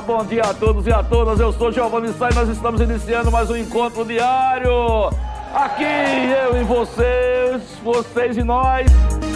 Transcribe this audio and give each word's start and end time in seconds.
Bom 0.00 0.24
dia 0.24 0.42
a 0.42 0.52
todos 0.52 0.88
e 0.88 0.92
a 0.92 1.04
todas. 1.04 1.38
Eu 1.38 1.52
sou 1.52 1.70
Giovanni 1.70 2.12
Sá 2.14 2.28
e 2.28 2.34
nós 2.34 2.48
estamos 2.48 2.80
iniciando 2.80 3.30
mais 3.30 3.48
um 3.48 3.56
encontro 3.56 4.04
diário. 4.04 5.08
Aqui 5.54 5.84
eu 5.84 6.60
e 6.60 6.64
vocês, 6.64 7.62
vocês 7.82 8.36
e 8.36 8.42
nós, 8.42 8.88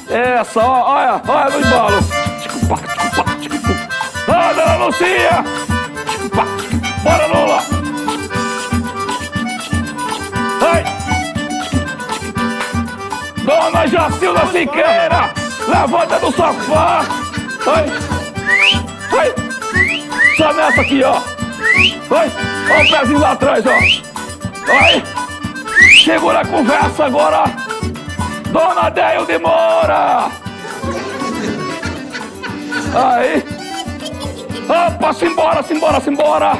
Essa, 0.09 0.61
ó, 0.61 0.93
olha, 0.93 1.21
olha 1.27 1.49
no 1.49 1.59
embalo. 1.65 1.97
Ah, 4.27 4.53
dona 4.53 4.85
Lucia! 4.85 5.43
Bora, 7.03 7.25
Lula! 7.27 7.59
Ai! 10.61 10.83
Dona 13.43 13.87
Jacilda 13.87 14.45
Siqueira! 14.47 15.33
Levanta 15.67 16.19
do 16.19 16.31
sofá! 16.31 17.03
Ai! 17.67 17.85
Ai! 19.19 19.33
Só 20.37 20.53
nessa 20.53 20.81
aqui, 20.81 21.03
ó! 21.03 21.40
Ai! 22.11 22.31
Olha 22.69 22.83
o 22.83 22.89
pezinho 22.99 23.19
lá 23.19 23.31
atrás, 23.31 23.65
ó! 23.65 24.71
Ai! 24.71 25.03
Segura 26.03 26.41
a 26.41 26.45
conversa 26.45 27.05
agora! 27.05 27.43
Dona 28.51 28.89
Deio 28.89 29.25
de 29.25 29.39
Moura! 29.39 30.29
Aí! 32.93 33.43
Opa, 34.69 35.13
simbora, 35.13 35.63
simbora, 35.63 35.99
simbora! 36.01 36.51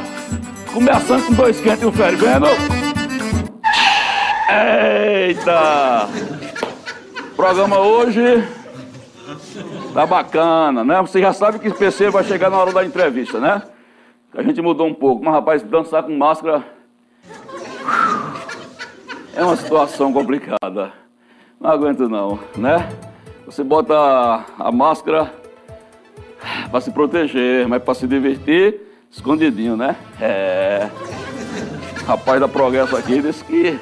Começando 0.73 1.28
com 1.28 1.33
dois 1.33 1.59
quentes 1.59 1.83
e 1.83 1.85
um 1.85 1.91
fervendo. 1.91 2.47
Eita! 4.50 6.07
O 7.19 7.35
programa 7.35 7.79
hoje 7.79 8.44
tá 9.94 10.06
bacana, 10.06 10.84
né? 10.84 11.01
Você 11.01 11.22
já 11.22 11.34
sabe 11.34 11.59
que 11.59 11.69
o 11.69 11.75
PC 11.75 12.09
vai 12.09 12.24
chegar 12.24 12.50
na 12.50 12.57
hora 12.57 12.72
da 12.72 12.84
entrevista, 12.84 13.40
né? 13.40 13.62
A 14.34 14.42
gente 14.42 14.62
mudou 14.62 14.88
um 14.88 14.94
pouco, 14.94 15.24
mas 15.24 15.34
rapaz, 15.34 15.62
dançar 15.62 16.03
com 16.03 16.18
máscara 16.18 16.64
é 19.36 19.44
uma 19.44 19.58
situação 19.58 20.14
complicada. 20.14 20.94
Não 21.59 21.69
aguento 21.69 22.08
não, 22.08 22.40
né? 22.56 22.90
Você 23.46 23.62
bota 23.62 23.94
a, 24.58 24.72
máscara 24.72 25.34
para 26.69 26.80
se 26.80 26.92
proteger, 26.92 27.68
mas 27.68 27.84
para 27.84 27.94
se 27.94 28.08
divertir, 28.08 28.80
escondidinho, 29.12 29.75
né? 29.75 29.97
É. 30.19 30.90
Rapaz 32.08 32.40
da 32.40 32.48
Progresso 32.48 32.96
aqui 32.96 33.22
disse 33.22 33.44
que 33.44 33.78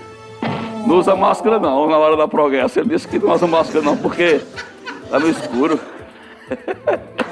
não 0.88 0.98
usa 0.98 1.16
máscara 1.16 1.60
não 1.60 1.88
na 1.88 1.98
hora 1.98 2.18
da 2.18 2.28
Progresso. 2.28 2.80
Ele 2.80 2.90
disse 2.90 3.08
que 3.08 3.20
não 3.20 3.34
usa 3.34 3.46
máscara 3.46 3.86
não 3.86 3.96
porque 3.96 4.42
tá 5.12 5.20
no 5.20 5.30
escuro. 5.30 5.80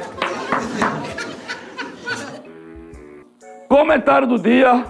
comentário 3.67 4.27
do 4.27 4.39
dia. 4.39 4.85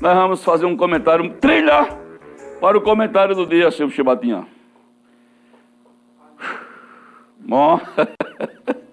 Nós 0.00 0.14
vamos 0.14 0.42
fazer 0.44 0.66
um 0.66 0.76
comentário, 0.76 1.28
trilha 1.34 1.88
para 2.60 2.76
o 2.76 2.80
comentário 2.80 3.34
do 3.34 3.46
dia, 3.46 3.70
Silvio 3.70 3.94
Chibatinha. 3.94 4.46
Bom. 7.38 7.80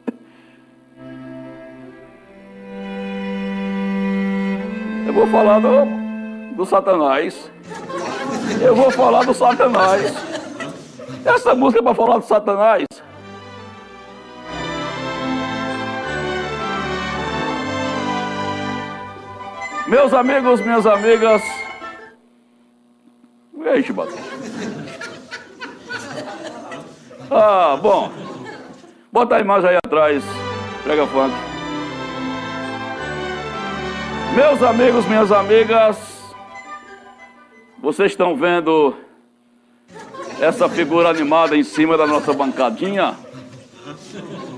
Eu 5.08 5.14
vou 5.14 5.28
falar 5.28 5.60
do, 5.60 5.86
do 6.56 6.66
Satanás. 6.66 7.52
Eu 8.62 8.76
vou 8.76 8.92
falar 8.92 9.26
do 9.26 9.34
Satanás. 9.34 10.14
Essa 11.26 11.56
música 11.56 11.82
é 11.82 11.84
para 11.84 11.96
falar 11.96 12.18
do 12.20 12.26
Satanás. 12.26 12.86
Meus 19.92 20.14
amigos, 20.14 20.62
minhas 20.62 20.86
amigas. 20.86 21.42
E 23.58 23.68
aí, 23.68 23.84
Chibato? 23.84 24.14
Ah, 27.30 27.76
bom. 27.76 28.10
Bota 29.12 29.36
a 29.36 29.42
imagem 29.42 29.72
aí 29.72 29.76
atrás. 29.84 30.24
Prega 30.86 31.06
funk. 31.08 31.36
Meus 34.34 34.64
amigos, 34.64 35.06
minhas 35.08 35.30
amigas, 35.30 35.98
vocês 37.82 38.14
estão 38.14 38.38
vendo 38.38 38.96
essa 40.40 40.70
figura 40.70 41.10
animada 41.10 41.58
em 41.58 41.66
cima 41.66 41.98
da 41.98 42.08
nossa 42.08 42.32
bancadinha? 42.32 43.14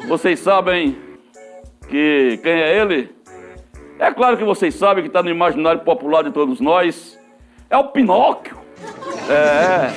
Vocês 0.08 0.42
sabem 0.42 0.96
que 1.90 2.40
quem 2.44 2.54
é 2.54 2.80
ele? 2.80 3.23
É 4.00 4.12
claro 4.12 4.38
que 4.38 4.44
vocês 4.44 4.74
sabem 4.76 5.04
que 5.04 5.08
está 5.08 5.22
no 5.22 5.30
imaginário 5.30 5.82
popular 5.82 6.24
de 6.24 6.32
todos 6.32 6.60
nós. 6.60 7.20
É 7.70 7.78
o 7.78 7.90
Pinóquio. 7.90 8.58
É, 9.30 9.94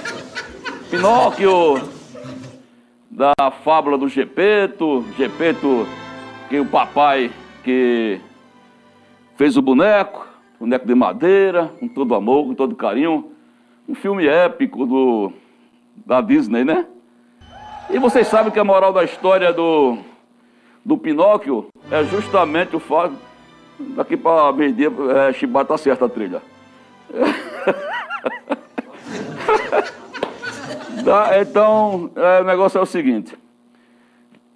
Pinóquio 0.91 1.81
da 3.11 3.33
fábula 3.65 3.97
do 3.97 4.09
Gepeto. 4.09 5.05
Gepeto, 5.17 5.87
que 6.49 6.61
o 6.61 6.67
papai 6.67 7.31
que 7.65 8.21
fez 9.37 9.57
o 9.57 9.63
boneco, 9.63 10.27
boneco 10.61 10.87
de 10.87 10.95
madeira, 10.95 11.73
com 11.81 11.89
todo 11.89 12.15
amor, 12.15 12.47
com 12.47 12.55
todo 12.55 12.77
carinho. 12.77 13.33
Um 13.89 13.95
filme 13.95 14.27
épico 14.27 14.87
do, 14.87 15.33
da 16.05 16.21
Disney, 16.21 16.65
né? 16.65 16.87
E 17.89 17.99
vocês 17.99 18.27
sabem 18.27 18.53
que 18.53 18.59
a 18.59 18.65
moral 18.65 18.93
da 18.93 19.05
história 19.05 19.53
do, 19.53 19.99
do 20.85 20.99
Pinóquio 20.99 21.69
é 21.91 22.05
justamente 22.05 22.75
o 22.77 22.81
fato. 22.81 23.26
Daqui 23.79 24.17
para 24.17 24.51
meio-dia, 24.53 24.91
é, 25.15 25.33
Chibata 25.33 25.69
tá 25.69 25.79
certa 25.79 26.07
a 26.07 26.09
trilha. 26.09 26.43
tá, 31.05 31.41
então, 31.41 32.11
é, 32.17 32.41
o 32.41 32.45
negócio 32.45 32.79
é 32.79 32.81
o 32.81 32.87
seguinte. 32.87 33.37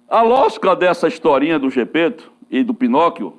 A 0.09 0.23
lógica 0.23 0.75
dessa 0.75 1.07
historinha 1.07 1.59
do 1.59 1.69
Gepeto 1.69 2.31
e 2.49 2.63
do 2.63 2.73
Pinóquio 2.73 3.37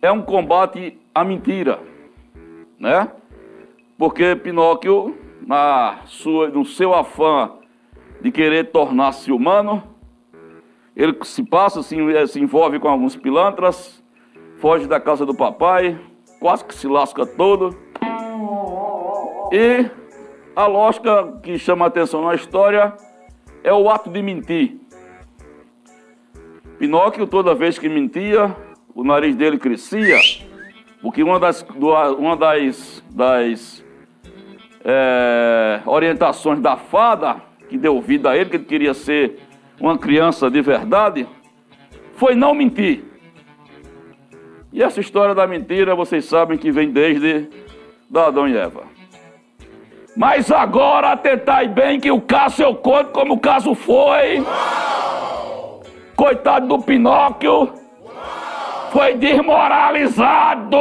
é 0.00 0.10
um 0.10 0.22
combate 0.22 0.98
à 1.14 1.22
mentira, 1.22 1.78
né? 2.78 3.10
Porque 3.96 4.34
Pinóquio, 4.36 5.16
na 5.46 5.98
sua, 6.06 6.48
no 6.48 6.64
seu 6.64 6.94
afã 6.94 7.52
de 8.20 8.32
querer 8.32 8.70
tornar-se 8.70 9.30
humano, 9.30 9.82
ele 10.96 11.16
se 11.22 11.44
passa, 11.44 11.82
se, 11.82 11.96
se 12.26 12.40
envolve 12.40 12.80
com 12.80 12.88
alguns 12.88 13.14
pilantras, 13.14 14.02
foge 14.58 14.86
da 14.86 15.00
casa 15.00 15.24
do 15.24 15.34
papai, 15.34 15.98
quase 16.40 16.64
que 16.64 16.74
se 16.74 16.86
lasca 16.86 17.24
todo. 17.24 17.76
E 19.52 19.90
a 20.54 20.66
lógica 20.66 21.38
que 21.42 21.58
chama 21.58 21.86
a 21.86 21.88
atenção 21.88 22.24
na 22.24 22.34
história 22.34 22.92
é 23.62 23.72
o 23.72 23.88
ato 23.88 24.10
de 24.10 24.20
mentir. 24.20 24.78
Pinóquio, 26.78 27.26
toda 27.26 27.54
vez 27.54 27.78
que 27.78 27.88
mentia, 27.88 28.54
o 28.94 29.02
nariz 29.02 29.34
dele 29.34 29.58
crescia, 29.58 30.18
porque 31.00 31.22
uma 31.22 31.40
das, 31.40 31.64
uma 32.18 32.36
das, 32.36 33.02
das 33.10 33.84
é, 34.84 35.80
orientações 35.86 36.60
da 36.60 36.76
fada, 36.76 37.36
que 37.68 37.76
deu 37.76 38.00
vida 38.00 38.30
a 38.30 38.36
ele, 38.36 38.50
que 38.50 38.56
ele 38.56 38.64
queria 38.64 38.94
ser 38.94 39.40
uma 39.80 39.98
criança 39.98 40.50
de 40.50 40.60
verdade, 40.60 41.26
foi 42.14 42.34
não 42.34 42.54
mentir. 42.54 43.07
E 44.72 44.82
essa 44.82 45.00
história 45.00 45.34
da 45.34 45.46
mentira, 45.46 45.94
vocês 45.94 46.24
sabem 46.26 46.58
que 46.58 46.70
vem 46.70 46.90
desde 46.90 47.48
Adão 48.14 48.46
e 48.46 48.56
Eva. 48.56 48.82
Mas 50.16 50.50
agora 50.50 51.16
tentai 51.16 51.68
bem 51.68 52.00
que 52.00 52.10
o 52.10 52.20
caso 52.20 52.62
eu 52.62 52.74
conto 52.74 53.10
como 53.10 53.34
o 53.34 53.38
caso 53.38 53.74
foi. 53.74 54.44
Coitado 56.16 56.66
do 56.66 56.82
Pinóquio. 56.82 57.72
Foi 58.90 59.14
desmoralizado. 59.14 60.76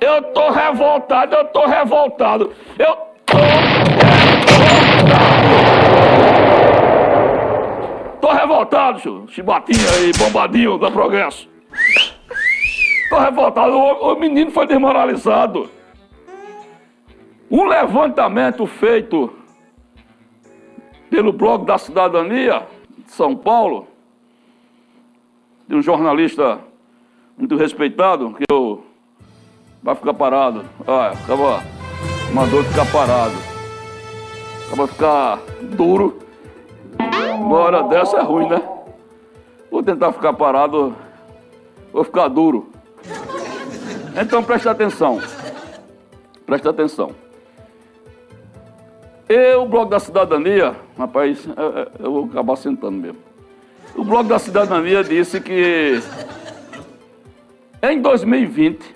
Eu 0.00 0.22
tô 0.32 0.50
revoltado, 0.50 1.34
eu 1.34 1.44
tô 1.46 1.66
revoltado. 1.66 2.52
Eu 2.78 2.96
tô 3.26 3.36
revoltado. 3.36 5.33
Tô 8.24 8.32
revoltado, 8.32 9.00
senhor. 9.00 9.28
Chibatinha 9.28 9.86
aí, 9.98 10.10
bombadinho 10.16 10.78
da 10.78 10.90
Progresso. 10.90 11.46
Tô 13.10 13.18
revoltado. 13.18 13.76
O, 13.76 14.14
o 14.14 14.18
menino 14.18 14.50
foi 14.50 14.66
desmoralizado. 14.66 15.68
Um 17.50 17.66
levantamento 17.66 18.66
feito 18.66 19.30
pelo 21.10 21.34
blog 21.34 21.66
da 21.66 21.76
cidadania 21.76 22.66
de 22.96 23.12
São 23.12 23.36
Paulo, 23.36 23.88
de 25.68 25.74
um 25.74 25.82
jornalista 25.82 26.60
muito 27.36 27.56
respeitado, 27.56 28.32
que 28.32 28.44
eu 28.50 28.86
vai 29.82 29.94
ficar 29.94 30.14
parado. 30.14 30.64
Ah, 30.86 31.08
acaba 31.08 31.62
mandou 32.32 32.64
ficar 32.64 32.90
parado. 32.90 33.34
Acaba 34.66 34.86
ficar 34.86 35.38
duro. 35.76 36.23
Uma 37.38 37.56
hora 37.58 37.82
dessa 37.84 38.18
é 38.18 38.22
ruim, 38.22 38.48
né? 38.48 38.62
Vou 39.70 39.82
tentar 39.82 40.12
ficar 40.12 40.32
parado, 40.32 40.94
vou 41.92 42.04
ficar 42.04 42.28
duro. 42.28 42.70
Então 44.20 44.42
preste 44.42 44.68
atenção. 44.68 45.20
Preste 46.46 46.68
atenção. 46.68 47.10
E 49.28 49.54
o 49.54 49.66
Bloco 49.66 49.90
da 49.90 49.98
Cidadania, 49.98 50.76
rapaz, 50.98 51.48
eu 51.98 52.12
vou 52.12 52.24
acabar 52.26 52.56
sentando 52.56 52.98
mesmo. 52.98 53.18
O 53.96 54.04
Bloco 54.04 54.24
da 54.24 54.38
Cidadania 54.38 55.02
disse 55.02 55.40
que 55.40 56.00
em 57.82 58.00
2020, 58.00 58.94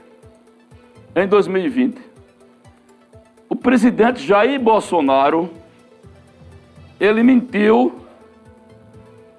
em 1.16 1.26
2020, 1.26 2.00
o 3.48 3.56
presidente 3.56 4.26
Jair 4.26 4.60
Bolsonaro, 4.60 5.50
ele 7.00 7.22
mentiu 7.22 7.94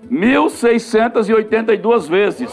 1.682 0.09 2.09
vezes. 2.09 2.49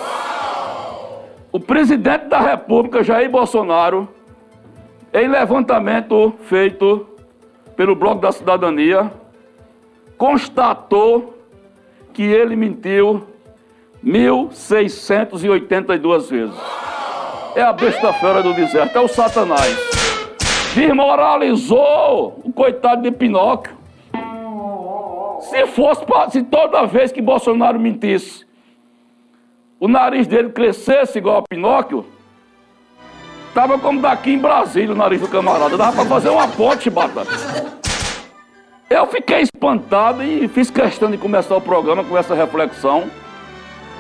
O 1.52 1.60
presidente 1.60 2.26
da 2.26 2.40
República, 2.40 3.02
Jair 3.02 3.30
Bolsonaro, 3.30 4.06
em 5.14 5.26
levantamento 5.28 6.34
feito 6.42 7.06
pelo 7.76 7.94
Bloco 7.94 8.20
da 8.20 8.32
Cidadania, 8.32 9.10
constatou 10.18 11.38
que 12.12 12.22
ele 12.22 12.56
mentiu 12.56 13.26
1.682 14.04 16.30
vezes. 16.30 16.56
É 17.54 17.62
a 17.62 17.72
besta 17.72 18.12
fera 18.14 18.42
do 18.42 18.52
deserto, 18.52 18.96
é 18.96 19.00
o 19.00 19.06
Satanás. 19.08 19.74
Desmoralizou 20.74 22.40
o 22.44 22.52
coitado 22.52 23.02
de 23.02 23.10
Pinóquio. 23.10 23.75
Se 25.56 25.66
fosse, 25.72 26.04
se 26.30 26.42
toda 26.42 26.86
vez 26.86 27.12
que 27.12 27.22
Bolsonaro 27.22 27.78
mentisse, 27.78 28.44
o 29.80 29.88
nariz 29.88 30.26
dele 30.26 30.50
crescesse 30.50 31.18
igual 31.18 31.38
a 31.38 31.42
Pinóquio, 31.42 32.04
Tava 33.56 33.76
como 33.78 34.00
daqui 34.02 34.34
em 34.34 34.38
Brasília 34.38 34.92
o 34.92 34.94
nariz 34.94 35.18
do 35.18 35.28
camarada. 35.28 35.78
Dava 35.78 35.96
para 35.96 36.04
fazer 36.04 36.28
uma 36.28 36.46
ponte, 36.46 36.90
batata. 36.90 37.30
Eu 38.90 39.06
fiquei 39.06 39.40
espantado 39.40 40.22
e 40.22 40.46
fiz 40.46 40.70
questão 40.70 41.10
de 41.10 41.16
começar 41.16 41.56
o 41.56 41.60
programa 41.62 42.04
com 42.04 42.18
essa 42.18 42.34
reflexão. 42.34 43.04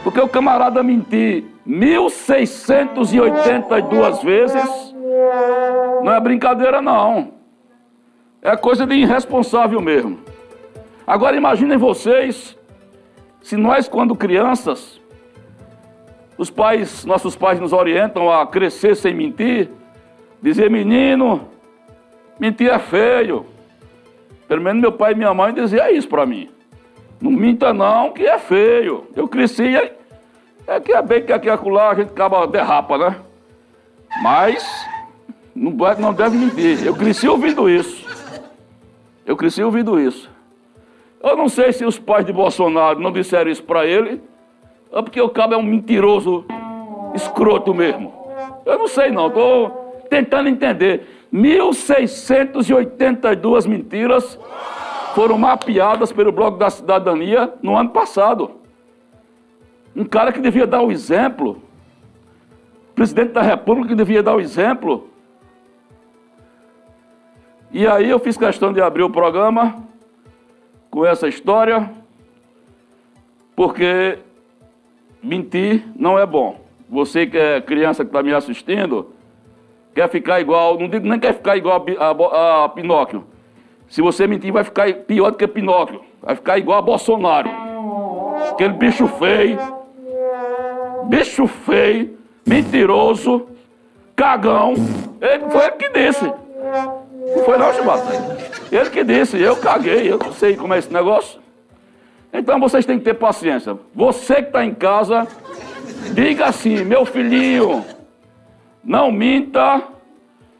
Porque 0.04 0.20
o 0.20 0.28
camarada 0.28 0.82
mentir 0.82 1.44
1682 1.64 4.22
vezes 4.22 4.94
não 6.02 6.12
é 6.12 6.20
brincadeira, 6.20 6.82
não. 6.82 7.32
É 8.42 8.54
coisa 8.58 8.86
de 8.86 8.94
irresponsável 8.94 9.80
mesmo. 9.80 10.18
Agora 11.06 11.36
imaginem 11.36 11.78
vocês, 11.78 12.58
se 13.40 13.56
nós, 13.56 13.88
quando 13.88 14.16
crianças, 14.16 15.00
os 16.36 16.50
pais, 16.50 17.04
nossos 17.04 17.36
pais 17.36 17.60
nos 17.60 17.72
orientam 17.72 18.30
a 18.30 18.46
crescer 18.46 18.96
sem 18.96 19.14
mentir. 19.14 19.70
Dizer, 20.42 20.70
menino, 20.70 21.48
mentir 22.38 22.70
é 22.70 22.78
feio. 22.78 23.46
Pelo 24.46 24.62
menos 24.62 24.80
meu 24.80 24.92
pai 24.92 25.12
e 25.12 25.14
minha 25.14 25.32
mãe 25.32 25.54
diziam 25.54 25.88
isso 25.88 26.08
para 26.08 26.26
mim. 26.26 26.50
Não 27.20 27.30
minta 27.30 27.72
não, 27.72 28.12
que 28.12 28.26
é 28.26 28.38
feio. 28.38 29.06
Eu 29.14 29.26
cresci, 29.26 29.76
é, 29.76 29.96
é 30.66 30.80
que 30.80 30.92
é 30.92 31.00
bem 31.00 31.22
que 31.24 31.32
aqui 31.32 31.48
acolá 31.48 31.90
a 31.90 31.94
gente 31.94 32.10
acaba 32.10 32.46
derrapa, 32.46 32.98
né? 32.98 33.16
Mas 34.22 34.86
não, 35.54 35.70
não 35.98 36.12
deve 36.12 36.36
mentir. 36.36 36.84
Eu 36.84 36.94
cresci 36.94 37.26
ouvindo 37.26 37.68
isso. 37.70 38.04
Eu 39.24 39.36
cresci 39.36 39.62
ouvindo 39.62 39.98
isso. 39.98 40.35
Eu 41.26 41.36
não 41.36 41.48
sei 41.48 41.72
se 41.72 41.84
os 41.84 41.98
pais 41.98 42.24
de 42.24 42.32
Bolsonaro 42.32 43.00
não 43.00 43.10
disseram 43.10 43.50
isso 43.50 43.64
para 43.64 43.84
ele 43.84 44.22
é 44.92 45.02
porque 45.02 45.20
o 45.20 45.28
cabo 45.28 45.54
é 45.54 45.56
um 45.56 45.62
mentiroso 45.62 46.44
escroto 47.14 47.74
mesmo. 47.74 48.14
Eu 48.64 48.78
não 48.78 48.86
sei 48.86 49.10
não, 49.10 49.26
estou 49.26 50.04
tentando 50.08 50.48
entender. 50.48 51.26
1.682 51.34 53.66
mentiras 53.66 54.38
foram 55.14 55.36
mapeadas 55.36 56.12
pelo 56.12 56.30
Bloco 56.30 56.58
da 56.58 56.70
Cidadania 56.70 57.52
no 57.60 57.76
ano 57.76 57.90
passado. 57.90 58.52
Um 59.94 60.04
cara 60.04 60.32
que 60.32 60.40
devia 60.40 60.66
dar 60.66 60.82
o 60.82 60.90
exemplo, 60.92 61.60
presidente 62.94 63.32
da 63.32 63.42
República 63.42 63.88
que 63.88 63.96
devia 63.96 64.22
dar 64.22 64.36
o 64.36 64.40
exemplo. 64.40 65.10
E 67.72 67.84
aí 67.86 68.08
eu 68.08 68.20
fiz 68.20 68.36
questão 68.36 68.72
de 68.72 68.80
abrir 68.80 69.02
o 69.02 69.10
programa 69.10 69.85
com 70.96 71.04
essa 71.04 71.28
história, 71.28 71.90
porque 73.54 74.18
mentir 75.22 75.84
não 75.94 76.18
é 76.18 76.24
bom. 76.24 76.58
Você 76.88 77.26
que 77.26 77.36
é 77.36 77.60
criança 77.60 78.02
que 78.02 78.08
está 78.08 78.22
me 78.22 78.32
assistindo, 78.32 79.12
quer 79.94 80.08
ficar 80.08 80.40
igual, 80.40 80.78
não 80.78 80.88
digo 80.88 81.06
nem 81.06 81.20
quer 81.20 81.34
ficar 81.34 81.54
igual 81.54 81.84
a, 81.98 82.04
a, 82.06 82.64
a, 82.64 82.68
Pinóquio. 82.70 83.26
Se 83.90 84.00
você 84.00 84.26
mentir, 84.26 84.50
vai 84.50 84.64
ficar 84.64 84.90
pior 84.90 85.32
do 85.32 85.36
que 85.36 85.46
Pinóquio. 85.46 86.00
Vai 86.22 86.34
ficar 86.34 86.56
igual 86.56 86.78
a 86.78 86.82
Bolsonaro. 86.82 87.50
Aquele 88.52 88.72
bicho 88.72 89.06
feio, 89.06 89.58
bicho 91.08 91.46
feio, 91.46 92.16
mentiroso, 92.48 93.48
cagão. 94.16 94.72
Ele, 95.20 95.50
foi 95.50 95.66
ele 95.66 95.72
que 95.72 95.88
disse. 95.90 96.32
Não 97.34 97.44
foi 97.44 97.58
não, 97.58 97.72
Chibata. 97.72 98.38
Ele 98.70 98.90
que 98.90 99.02
disse, 99.02 99.40
eu 99.40 99.56
caguei, 99.56 100.10
eu 100.10 100.18
não 100.18 100.32
sei 100.32 100.56
como 100.56 100.74
é 100.74 100.78
esse 100.78 100.92
negócio. 100.92 101.40
Então 102.32 102.60
vocês 102.60 102.84
têm 102.84 102.98
que 102.98 103.04
ter 103.04 103.14
paciência. 103.14 103.76
Você 103.94 104.36
que 104.36 104.48
está 104.48 104.64
em 104.64 104.74
casa, 104.74 105.26
diga 106.12 106.46
assim: 106.46 106.84
meu 106.84 107.04
filhinho, 107.04 107.84
não 108.84 109.10
minta, 109.10 109.82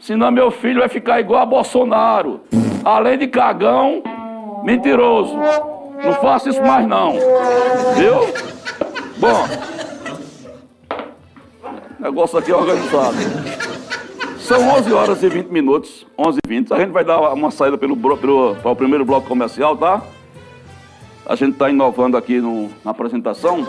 senão 0.01 0.31
meu 0.31 0.51
filho 0.51 0.81
vai 0.81 0.89
ficar 0.89 1.21
igual 1.21 1.43
a 1.43 1.47
Bolsonaro. 1.47 2.41
Além 2.85 3.19
de 3.19 3.27
cagão, 3.27 4.03
mentiroso. 4.65 5.37
Não 6.03 6.15
faça 6.15 6.49
isso 6.49 6.63
mais 6.63 6.87
não. 6.87 7.13
Viu? 7.97 8.35
Bom. 9.19 9.47
Negócio 11.99 12.39
aqui 12.39 12.53
é 12.53 12.55
organizado. 12.55 13.17
São 14.47 14.61
11 14.61 14.93
horas 14.93 15.23
e 15.25 15.29
20 15.29 15.49
minutos, 15.49 16.07
11 16.17 16.39
e 16.39 16.49
20. 16.49 16.73
A 16.73 16.79
gente 16.79 16.93
vai 16.93 17.05
dar 17.05 17.19
uma 17.33 17.51
saída 17.51 17.77
pelo, 17.77 17.97
pelo, 17.97 18.55
para 18.55 18.71
o 18.71 18.77
primeiro 18.77 19.05
bloco 19.05 19.27
comercial, 19.27 19.77
tá? 19.77 20.01
A 21.27 21.35
gente 21.35 21.55
está 21.55 21.69
inovando 21.69 22.17
aqui 22.17 22.41
no, 22.41 22.71
na 22.85 22.93
apresentação. 22.93 23.67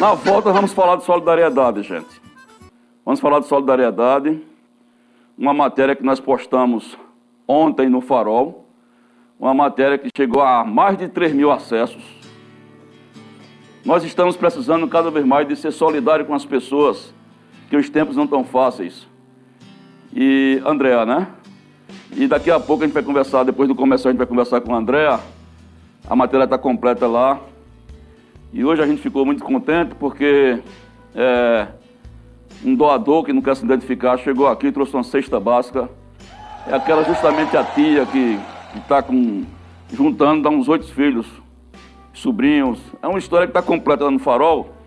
Na 0.00 0.14
volta 0.14 0.52
vamos 0.52 0.72
falar 0.72 0.96
de 0.96 1.04
solidariedade, 1.04 1.84
gente. 1.84 2.20
Vamos 3.04 3.20
falar 3.20 3.38
de 3.38 3.46
solidariedade. 3.46 4.42
Uma 5.38 5.54
matéria 5.54 5.94
que 5.94 6.02
nós 6.02 6.18
postamos 6.18 6.98
ontem 7.46 7.88
no 7.88 8.00
Farol. 8.00 8.66
Uma 9.38 9.54
matéria 9.54 9.96
que 9.96 10.08
chegou 10.16 10.42
a 10.42 10.64
mais 10.64 10.98
de 10.98 11.06
3 11.06 11.32
mil 11.32 11.52
acessos. 11.52 12.02
Nós 13.84 14.02
estamos 14.02 14.36
precisando 14.36 14.88
cada 14.88 15.08
vez 15.08 15.24
mais 15.24 15.46
de 15.46 15.54
ser 15.54 15.70
solidário 15.70 16.26
com 16.26 16.34
as 16.34 16.44
pessoas, 16.44 17.14
que 17.70 17.76
os 17.76 17.88
tempos 17.88 18.16
não 18.16 18.24
estão 18.24 18.42
fáceis. 18.42 19.06
E 20.12 20.62
Andréa, 20.64 21.04
né? 21.04 21.28
E 22.16 22.26
daqui 22.26 22.50
a 22.50 22.58
pouco 22.58 22.82
a 22.82 22.86
gente 22.86 22.94
vai 22.94 23.02
conversar, 23.02 23.44
depois 23.44 23.68
do 23.68 23.74
começar 23.74 24.08
a 24.08 24.12
gente 24.12 24.18
vai 24.18 24.26
conversar 24.26 24.60
com 24.60 24.74
a 24.74 24.78
Andréa. 24.78 25.20
A 26.08 26.16
matéria 26.16 26.44
está 26.44 26.58
completa 26.58 27.06
lá. 27.06 27.38
E 28.52 28.64
hoje 28.64 28.82
a 28.82 28.86
gente 28.86 29.02
ficou 29.02 29.26
muito 29.26 29.44
contente 29.44 29.94
porque 29.94 30.58
é, 31.14 31.68
um 32.64 32.74
doador 32.74 33.24
que 33.24 33.32
não 33.32 33.42
quer 33.42 33.54
se 33.56 33.64
identificar 33.64 34.16
chegou 34.16 34.46
aqui 34.46 34.68
e 34.68 34.72
trouxe 34.72 34.94
uma 34.94 35.02
cesta 35.02 35.38
básica. 35.38 35.88
É 36.66 36.74
aquela 36.74 37.04
justamente 37.04 37.56
a 37.56 37.64
tia 37.64 38.06
que 38.06 38.38
está 38.76 39.04
juntando, 39.92 40.42
dá 40.42 40.50
uns 40.50 40.68
oito 40.68 40.86
filhos, 40.92 41.26
sobrinhos. 42.12 42.80
É 43.02 43.06
uma 43.06 43.18
história 43.18 43.46
que 43.46 43.50
está 43.50 43.62
completa 43.62 44.04
lá 44.04 44.10
no 44.10 44.18
farol. 44.18 44.77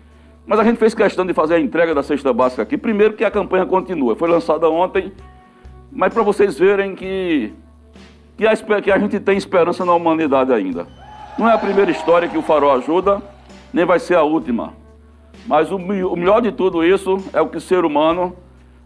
Mas 0.46 0.58
a 0.58 0.64
gente 0.64 0.76
fez 0.78 0.94
questão 0.94 1.24
de 1.24 1.32
fazer 1.32 1.54
a 1.54 1.60
entrega 1.60 1.94
da 1.94 2.02
cesta 2.02 2.32
básica 2.32 2.62
aqui. 2.62 2.76
Primeiro 2.76 3.14
que 3.14 3.24
a 3.24 3.30
campanha 3.30 3.64
continua. 3.64 4.16
Foi 4.16 4.28
lançada 4.28 4.68
ontem, 4.68 5.12
mas 5.90 6.12
para 6.12 6.22
vocês 6.22 6.58
verem 6.58 6.94
que, 6.94 7.52
que, 8.36 8.46
a, 8.46 8.82
que 8.82 8.90
a 8.90 8.98
gente 8.98 9.20
tem 9.20 9.36
esperança 9.36 9.84
na 9.84 9.94
humanidade 9.94 10.52
ainda. 10.52 10.86
Não 11.38 11.48
é 11.48 11.52
a 11.52 11.58
primeira 11.58 11.90
história 11.90 12.28
que 12.28 12.36
o 12.36 12.42
farol 12.42 12.72
ajuda, 12.72 13.22
nem 13.72 13.84
vai 13.84 13.98
ser 13.98 14.16
a 14.16 14.22
última. 14.22 14.74
Mas 15.46 15.70
o, 15.70 15.76
o 15.76 16.16
melhor 16.16 16.40
de 16.40 16.52
tudo 16.52 16.84
isso 16.84 17.18
é 17.32 17.40
o 17.40 17.48
que 17.48 17.56
o 17.56 17.60
ser 17.60 17.84
humano, 17.84 18.36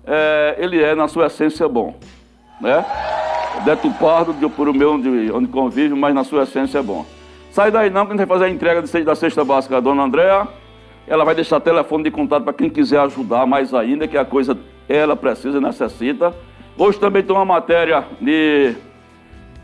é, 0.06 0.56
ele 0.58 0.82
é 0.82 0.94
na 0.94 1.08
sua 1.08 1.26
essência 1.26 1.68
bom. 1.68 1.94
Né? 2.60 2.84
Detupado 3.64 4.34
por 4.50 4.68
o 4.68 4.74
meu 4.74 4.92
onde, 4.92 5.30
onde 5.32 5.48
convive, 5.48 5.94
mas 5.94 6.14
na 6.14 6.24
sua 6.24 6.42
essência 6.44 6.78
é 6.78 6.82
bom. 6.82 7.04
Sai 7.50 7.70
daí 7.70 7.88
não 7.88 8.04
que 8.04 8.12
a 8.12 8.16
gente 8.16 8.26
vai 8.26 8.38
fazer 8.38 8.50
a 8.50 8.50
entrega 8.50 8.82
da 8.82 9.14
cesta 9.14 9.44
básica 9.44 9.76
da 9.76 9.80
dona 9.80 10.02
Andréa. 10.02 10.46
Ela 11.06 11.24
vai 11.24 11.34
deixar 11.34 11.60
telefone 11.60 12.04
de 12.04 12.10
contato 12.10 12.44
para 12.44 12.52
quem 12.52 12.68
quiser 12.68 13.00
ajudar 13.00 13.46
mais 13.46 13.72
ainda, 13.72 14.08
que 14.08 14.18
a 14.18 14.24
coisa 14.24 14.58
ela 14.88 15.14
precisa 15.14 15.58
e 15.58 15.60
necessita. 15.60 16.34
Hoje 16.76 16.98
também 16.98 17.22
tem 17.22 17.34
uma 17.34 17.44
matéria 17.44 18.04
de 18.20 18.74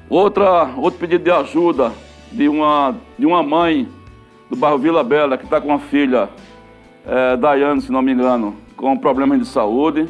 outra, 0.08 0.70
outro 0.76 1.00
pedido 1.00 1.24
de 1.24 1.30
ajuda 1.30 1.92
de 2.30 2.48
uma, 2.48 2.94
de 3.18 3.26
uma 3.26 3.42
mãe 3.42 3.88
do 4.48 4.56
bairro 4.56 4.78
Vila 4.78 5.02
Bela 5.02 5.36
que 5.36 5.44
está 5.44 5.60
com 5.60 5.68
uma 5.68 5.78
filha 5.78 6.28
é, 7.06 7.36
Daiane, 7.36 7.80
se 7.80 7.90
não 7.90 8.02
me 8.02 8.12
engano, 8.12 8.56
com 8.76 8.96
problemas 8.96 9.38
de 9.38 9.46
saúde, 9.46 10.08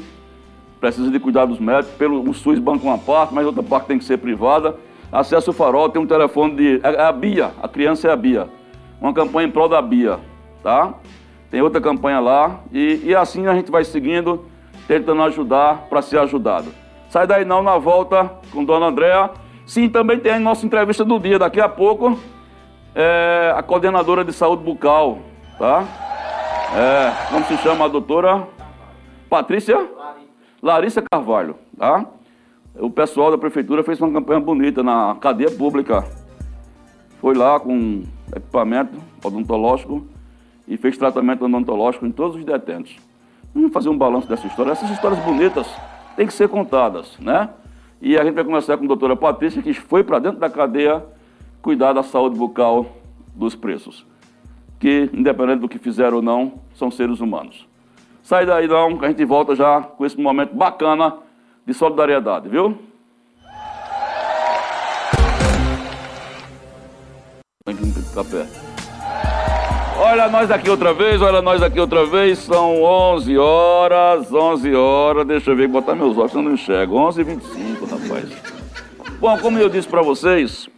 precisa 0.81 1.11
de 1.11 1.19
cuidados 1.19 1.59
médicos, 1.59 1.97
pelo 1.97 2.29
o 2.29 2.35
SUS 2.35 2.59
banca 2.59 2.85
uma 2.85 2.99
parte, 2.99 3.33
mas 3.33 3.47
outra 3.47 3.63
parte 3.63 3.87
tem 3.87 3.99
que 3.99 4.05
ser 4.05 4.19
privada. 4.19 4.77
Acesse 5.11 5.49
o 5.49 5.53
farol, 5.53 5.89
tem 5.89 6.01
um 6.01 6.07
telefone 6.07 6.57
de. 6.57 6.81
É, 6.83 6.95
é 6.95 7.03
a 7.03 7.13
Bia, 7.13 7.53
a 7.63 7.69
criança 7.69 8.09
é 8.09 8.11
a 8.11 8.17
Bia. 8.17 8.49
Uma 9.01 9.13
campanha 9.13 9.47
em 9.47 9.51
prol 9.51 9.69
da 9.69 9.81
Bia, 9.83 10.19
tá? 10.63 10.95
Tem 11.53 11.61
outra 11.61 11.83
campanha 11.83 12.19
lá 12.19 12.61
e, 12.73 13.03
e 13.05 13.15
assim 13.15 13.47
a 13.47 13.55
gente 13.55 13.71
vai 13.71 13.85
seguindo, 13.85 14.47
tentando 14.89 15.21
ajudar 15.25 15.87
para 15.91 16.01
ser 16.01 16.19
ajudado. 16.19 16.73
Sai 17.11 17.27
daí 17.27 17.45
não 17.45 17.63
na 17.63 17.77
volta 17.77 18.33
com 18.51 18.65
Dona 18.65 18.87
Andréa. 18.87 19.31
Sim, 19.67 19.87
também 19.91 20.19
tem 20.19 20.33
a 20.33 20.41
nossa 20.41 20.65
entrevista 20.65 21.05
do 21.05 21.19
dia 21.19 21.39
daqui 21.39 21.61
a 21.61 21.69
pouco. 21.69 22.19
É, 22.95 23.53
a 23.55 23.63
coordenadora 23.63 24.25
de 24.25 24.33
saúde 24.33 24.65
bucal, 24.65 25.19
tá? 25.59 25.85
É, 26.75 27.31
como 27.31 27.45
se 27.45 27.59
chama 27.59 27.85
a 27.85 27.89
doutora? 27.89 28.49
Patrícia? 29.29 29.79
Larissa 30.63 31.03
Carvalho, 31.03 31.57
tá? 31.77 32.07
O 32.79 32.89
pessoal 32.89 33.31
da 33.31 33.37
prefeitura 33.37 33.85
fez 33.85 34.01
uma 34.01 34.11
campanha 34.11 34.41
bonita 34.41 34.83
na 34.83 35.19
cadeia 35.21 35.51
pública. 35.51 36.03
Foi 37.21 37.35
lá 37.35 37.61
com 37.61 38.05
equipamento 38.35 38.99
odontológico 39.23 40.12
e 40.73 40.77
fez 40.77 40.97
tratamento 40.97 41.45
odontológico 41.45 42.07
em 42.07 42.11
todos 42.11 42.37
os 42.37 42.45
detentos. 42.45 42.97
Vamos 43.55 43.73
fazer 43.73 43.89
um 43.89 43.99
balanço 43.99 44.29
dessa 44.29 44.47
história. 44.47 44.73
Essas 44.73 44.91
histórias 44.91 45.21
bonitas 45.21 45.67
têm 46.17 46.27
que 46.27 46.33
ser 46.33 46.49
contadas, 46.49 47.19
né? 47.19 47.51
E 48.01 48.17
a 48.19 48.25
gente 48.25 48.35
vai 48.35 48.45
começar 48.45 48.77
com 48.77 48.85
a 48.85 48.87
doutora 48.87 49.15
Patrícia, 49.15 49.63
que 49.63 49.75
foi 49.75 50.03
para 50.03 50.19
dentro 50.19 50.41
da 50.41 50.49
cadeia 50.49 51.05
cuidar 51.61 51.93
da 51.93 52.03
saúde 52.03 52.39
bucal 52.39 52.87
dos 53.35 53.55
presos 53.55 54.07
que, 54.83 55.09
independente 55.13 55.61
do 55.61 55.69
que 55.69 55.79
fizeram 55.79 56.17
ou 56.17 56.23
não, 56.23 56.55
são 56.75 56.91
seres 56.91 57.21
humanos. 57.21 57.69
Sai 58.21 58.45
daí 58.45 58.67
não, 58.67 58.99
que 58.99 59.05
a 59.05 59.09
gente 59.09 59.25
volta 59.25 59.55
já 59.55 59.81
com 59.81 60.05
esse 60.05 60.21
momento 60.21 60.57
bacana 60.57 61.19
de 61.65 61.73
solidariedade, 61.73 62.49
viu? 62.49 62.77
Tem 67.65 67.77
perto. 67.77 68.72
Olha 70.05 70.29
nós 70.29 70.51
aqui 70.51 70.69
outra 70.69 70.93
vez, 70.93 71.23
olha 71.23 71.41
nós 71.41 71.63
aqui 71.63 71.79
outra 71.79 72.05
vez. 72.05 72.41
São 72.41 72.83
11 72.83 73.39
horas, 73.39 74.33
11 74.33 74.75
horas. 74.75 75.25
Deixa 75.25 75.53
eu 75.53 75.57
ver, 75.57 75.69
botar 75.69 75.95
meus 75.95 76.19
olhos, 76.19 76.35
eu 76.35 76.43
não 76.43 76.55
enxergo. 76.55 76.97
11 76.97 77.21
h 77.21 77.35
25, 77.35 77.87
rapaz. 77.87 78.29
Bom, 79.21 79.39
como 79.39 79.61
eu 79.61 79.69
disse 79.69 79.87
para 79.87 80.03
vocês, 80.03 80.69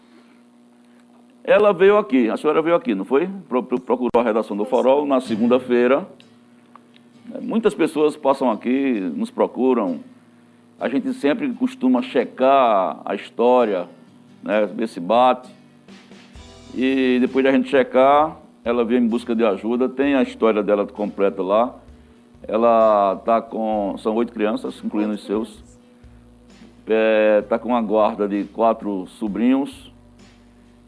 ela 1.43 1.73
veio 1.73 1.97
aqui, 1.97 2.29
a 2.29 2.37
senhora 2.37 2.61
veio 2.61 2.77
aqui, 2.77 2.95
não 2.95 3.07
foi? 3.07 3.27
Procurou 3.49 4.11
a 4.15 4.23
redação 4.23 4.55
do 4.55 4.67
Farol 4.67 5.07
na 5.07 5.23
segunda-feira. 5.23 6.07
É, 7.35 7.41
muitas 7.41 7.73
pessoas 7.73 8.15
passam 8.19 8.51
aqui, 8.51 9.01
nos 9.17 9.31
procuram. 9.31 10.01
A 10.79 10.87
gente 10.87 11.15
sempre 11.15 11.51
costuma 11.55 12.03
checar 12.03 13.01
a 13.07 13.15
história, 13.15 13.89
né, 14.43 14.67
ver 14.67 14.87
se 14.87 15.01
bate. 15.01 15.51
E 16.75 17.17
depois 17.23 17.43
de 17.43 17.49
a 17.49 17.53
gente 17.53 17.71
checar, 17.71 18.44
ela 18.65 18.85
veio 18.85 19.01
em 19.01 19.07
busca 19.07 19.35
de 19.35 19.45
ajuda. 19.45 19.89
Tem 19.89 20.15
a 20.15 20.23
história 20.23 20.63
dela 20.63 20.87
completa 20.87 21.43
lá. 21.43 21.75
Ela 22.47 23.17
está 23.19 23.41
com. 23.43 23.97
São 23.99 24.15
oito 24.15 24.33
crianças, 24.33 24.81
incluindo 24.83 25.13
os 25.13 25.25
seus. 25.25 25.63
Está 26.81 26.95
é, 26.95 27.43
tá 27.43 27.59
com 27.59 27.71
uma 27.71 27.83
guarda 27.83 28.29
de 28.29 28.45
quatro 28.45 29.07
sobrinhos 29.07 29.93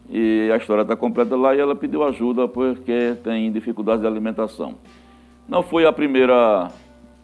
e 0.09 0.51
a 0.53 0.57
história 0.57 0.83
está 0.83 0.95
completa 0.95 1.35
lá 1.37 1.55
e 1.55 1.59
ela 1.59 1.75
pediu 1.75 2.05
ajuda 2.05 2.47
porque 2.47 3.17
tem 3.25 3.51
dificuldades 3.51 4.03
de 4.03 4.07
alimentação. 4.07 4.75
Não 5.49 5.63
foi 5.63 5.87
a 5.87 5.93
primeira 5.93 6.71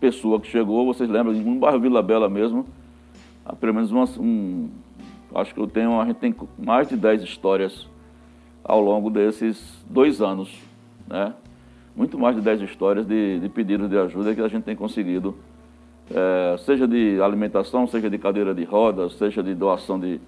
pessoa 0.00 0.40
que 0.40 0.48
chegou, 0.48 0.86
vocês 0.86 1.08
lembram, 1.08 1.32
no 1.32 1.60
bairro 1.60 1.78
Vila 1.78 2.02
Bela 2.02 2.28
mesmo, 2.28 2.66
há 3.44 3.54
pelo 3.54 3.74
menos 3.74 3.92
uma, 3.92 4.04
um, 4.18 4.68
acho 5.34 5.54
que 5.54 5.60
eu 5.60 5.66
tenho, 5.66 6.00
a 6.00 6.06
gente 6.06 6.16
tem 6.16 6.34
mais 6.58 6.88
de 6.88 6.96
10 6.96 7.22
histórias 7.22 7.88
ao 8.64 8.80
longo 8.80 9.10
desses 9.10 9.82
dois 9.88 10.20
anos, 10.20 10.60
né? 11.08 11.34
Muito 11.94 12.18
mais 12.18 12.34
de 12.34 12.40
10 12.40 12.62
histórias 12.62 13.06
de, 13.06 13.38
de 13.38 13.48
pedidos 13.48 13.88
de 13.88 13.98
ajuda 13.98 14.34
que 14.34 14.40
a 14.40 14.48
gente 14.48 14.62
tem 14.62 14.74
conseguido, 14.74 15.36
é, 16.10 16.56
seja 16.58 16.88
de 16.88 17.20
alimentação, 17.20 17.86
seja 17.86 18.08
de 18.08 18.18
cadeira 18.18 18.54
de 18.54 18.64
rodas, 18.64 19.14
seja 19.14 19.42
de 19.42 19.54
doação 19.54 20.00
de 20.00 20.18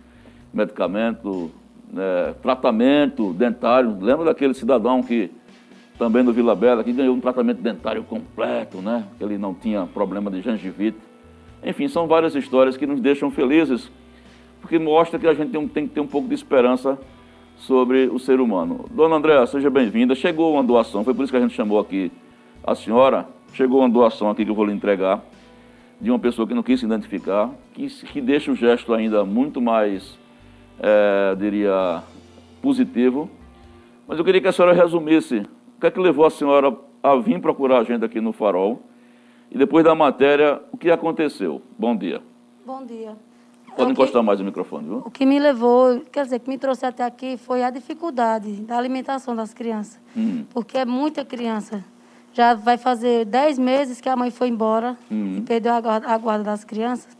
medicamento, 0.53 1.51
é, 1.97 2.35
tratamento 2.43 3.33
dentário. 3.33 3.97
Lembra 4.01 4.27
daquele 4.27 4.53
cidadão 4.53 5.03
que 5.03 5.31
também 5.99 6.23
no 6.23 6.33
Vila 6.33 6.55
Bela, 6.55 6.85
que 6.85 6.93
ganhou 6.93 7.15
um 7.15 7.21
tratamento 7.21 7.63
dentário 7.63 8.03
completo, 8.05 8.79
né? 8.79 9.07
Que 9.17 9.25
ele 9.25 9.39
não 9.39 9.55
tinha 9.55 9.87
problema 9.87 10.31
de 10.31 10.43
gengivite. 10.43 10.99
Enfim, 11.63 11.89
são 11.89 12.07
várias 12.07 12.35
histórias 12.35 12.77
que 12.77 12.87
nos 12.87 13.01
deixam 13.01 13.31
felizes, 13.31 13.91
porque 14.61 14.79
mostra 14.79 15.19
que 15.19 15.27
a 15.27 15.33
gente 15.33 15.51
tem, 15.51 15.69
tem 15.69 15.89
que 15.89 15.95
ter 15.95 16.01
um 16.01 16.07
pouco 16.07 16.29
de 16.29 16.35
esperança 16.35 16.99
sobre 17.57 18.07
o 18.07 18.19
ser 18.19 18.41
humano. 18.41 18.87
Dona 18.91 19.17
Andréa, 19.17 19.47
seja 19.47 19.71
bem-vinda. 19.71 20.15
Chegou 20.15 20.55
uma 20.55 20.63
doação, 20.63 21.05
foi 21.05 21.15
por 21.15 21.23
isso 21.23 21.33
que 21.33 21.37
a 21.37 21.41
gente 21.41 21.55
chamou 21.55 21.79
aqui 21.79 22.11
a 22.63 22.75
senhora. 22.75 23.27
Chegou 23.53 23.81
uma 23.81 23.89
doação 23.89 24.31
aqui 24.31 24.45
que 24.45 24.51
eu 24.51 24.55
vou 24.55 24.65
lhe 24.65 24.73
entregar, 24.73 25.23
de 26.01 26.11
uma 26.11 26.19
pessoa 26.19 26.47
que 26.47 26.55
não 26.55 26.63
quis 26.63 26.81
se 26.81 26.87
identificar, 26.87 27.51
que, 27.73 27.87
que 27.87 28.21
deixa 28.21 28.51
o 28.51 28.55
gesto 28.55 28.93
ainda 28.93 29.25
muito 29.25 29.61
mais 29.61 30.19
é, 30.81 31.35
diria, 31.37 32.03
positivo. 32.61 33.31
Mas 34.07 34.19
eu 34.19 34.25
queria 34.25 34.41
que 34.41 34.49
a 34.49 34.53
senhora 34.53 34.75
resumisse 34.75 35.39
o 35.77 35.81
que 35.81 35.87
é 35.87 35.91
que 35.91 36.01
levou 36.01 36.27
a 36.27 36.31
senhora 36.31 36.77
a 37.03 37.17
vir 37.17 37.41
procurar 37.41 37.79
a 37.79 37.85
gente 37.85 38.05
aqui 38.05 38.21
no 38.21 38.33
Farol 38.33 38.83
e 39.51 39.59
depois 39.59 39.85
da 39.85 39.95
matéria, 39.95 40.61
o 40.73 40.77
que 40.77 40.91
aconteceu. 40.91 41.63
Bom 41.79 41.97
dia. 41.97 42.21
Bom 42.67 42.85
dia. 42.85 43.17
Pode 43.77 43.93
encostar 43.93 44.23
mais 44.23 44.41
o 44.41 44.45
microfone, 44.45 44.89
viu? 44.89 45.03
O 45.05 45.11
que 45.11 45.27
me 45.27 45.39
levou, 45.39 46.01
quer 46.13 46.25
dizer, 46.25 46.39
que 46.39 46.49
me 46.49 46.59
trouxe 46.59 46.87
até 46.87 47.05
aqui 47.05 47.37
foi 47.37 47.63
a 47.63 47.71
dificuldade 47.71 48.53
da 48.63 48.79
alimentação 48.79 49.35
das 49.35 49.53
crianças. 49.53 50.01
Hum. 50.17 50.45
Porque 50.51 50.79
é 50.79 50.85
muita 50.85 51.25
criança. 51.25 51.85
Já 52.33 52.55
vai 52.55 52.77
fazer 52.77 53.25
10 53.25 53.59
meses 53.59 54.01
que 54.01 54.09
a 54.09 54.17
mãe 54.17 54.31
foi 54.31 54.49
embora 54.49 54.97
hum. 55.11 55.37
e 55.39 55.41
perdeu 55.43 55.73
a 55.73 55.81
guarda, 55.81 56.09
a 56.09 56.19
guarda 56.19 56.45
das 56.45 56.65
crianças. 56.65 57.17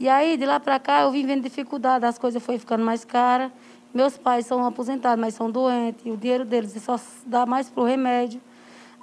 E 0.00 0.08
aí, 0.08 0.36
de 0.36 0.46
lá 0.46 0.60
para 0.60 0.78
cá, 0.78 1.02
eu 1.02 1.10
vim 1.10 1.26
vendo 1.26 1.42
dificuldade, 1.42 2.04
as 2.04 2.18
coisas 2.18 2.42
foram 2.42 2.58
ficando 2.58 2.84
mais 2.84 3.04
caras. 3.04 3.50
Meus 3.92 4.16
pais 4.16 4.46
são 4.46 4.64
aposentados, 4.64 5.20
mas 5.20 5.34
são 5.34 5.50
doentes, 5.50 6.04
o 6.06 6.16
dinheiro 6.16 6.44
deles 6.44 6.72
só 6.82 7.00
dá 7.26 7.46
mais 7.46 7.68
para 7.68 7.82
o 7.82 7.86
remédio. 7.86 8.40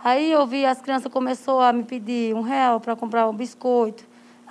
Aí 0.03 0.31
eu 0.31 0.45
vi 0.45 0.65
as 0.65 0.79
crianças 0.79 1.11
começou 1.11 1.59
a 1.59 1.73
me 1.73 1.83
pedir 1.83 2.35
um 2.35 2.41
real 2.41 2.79
para 2.79 2.95
comprar 2.95 3.27
um 3.27 3.33
biscoito, 3.33 4.05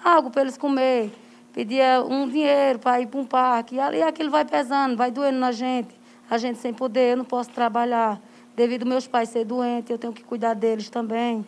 algo 0.04 0.28
para 0.28 0.42
eles 0.42 0.58
comer. 0.58 1.12
Pedia 1.54 2.04
um 2.04 2.28
dinheiro 2.28 2.80
para 2.80 3.00
ir 3.00 3.06
para 3.06 3.20
um 3.20 3.24
parque. 3.24 3.76
E 3.76 3.80
ali 3.80 4.02
aquilo 4.02 4.30
vai 4.30 4.44
pesando, 4.44 4.96
vai 4.96 5.10
doendo 5.10 5.38
na 5.38 5.52
gente. 5.52 5.94
A 6.28 6.36
gente 6.36 6.58
sem 6.58 6.74
poder, 6.74 7.12
eu 7.12 7.16
não 7.18 7.24
posso 7.24 7.50
trabalhar. 7.50 8.20
devido 8.56 8.86
meus 8.86 9.06
pais 9.06 9.28
ser 9.28 9.44
doentes, 9.44 9.90
eu 9.90 9.98
tenho 9.98 10.12
que 10.12 10.22
cuidar 10.22 10.54
deles 10.54 10.88
também. 10.88 11.44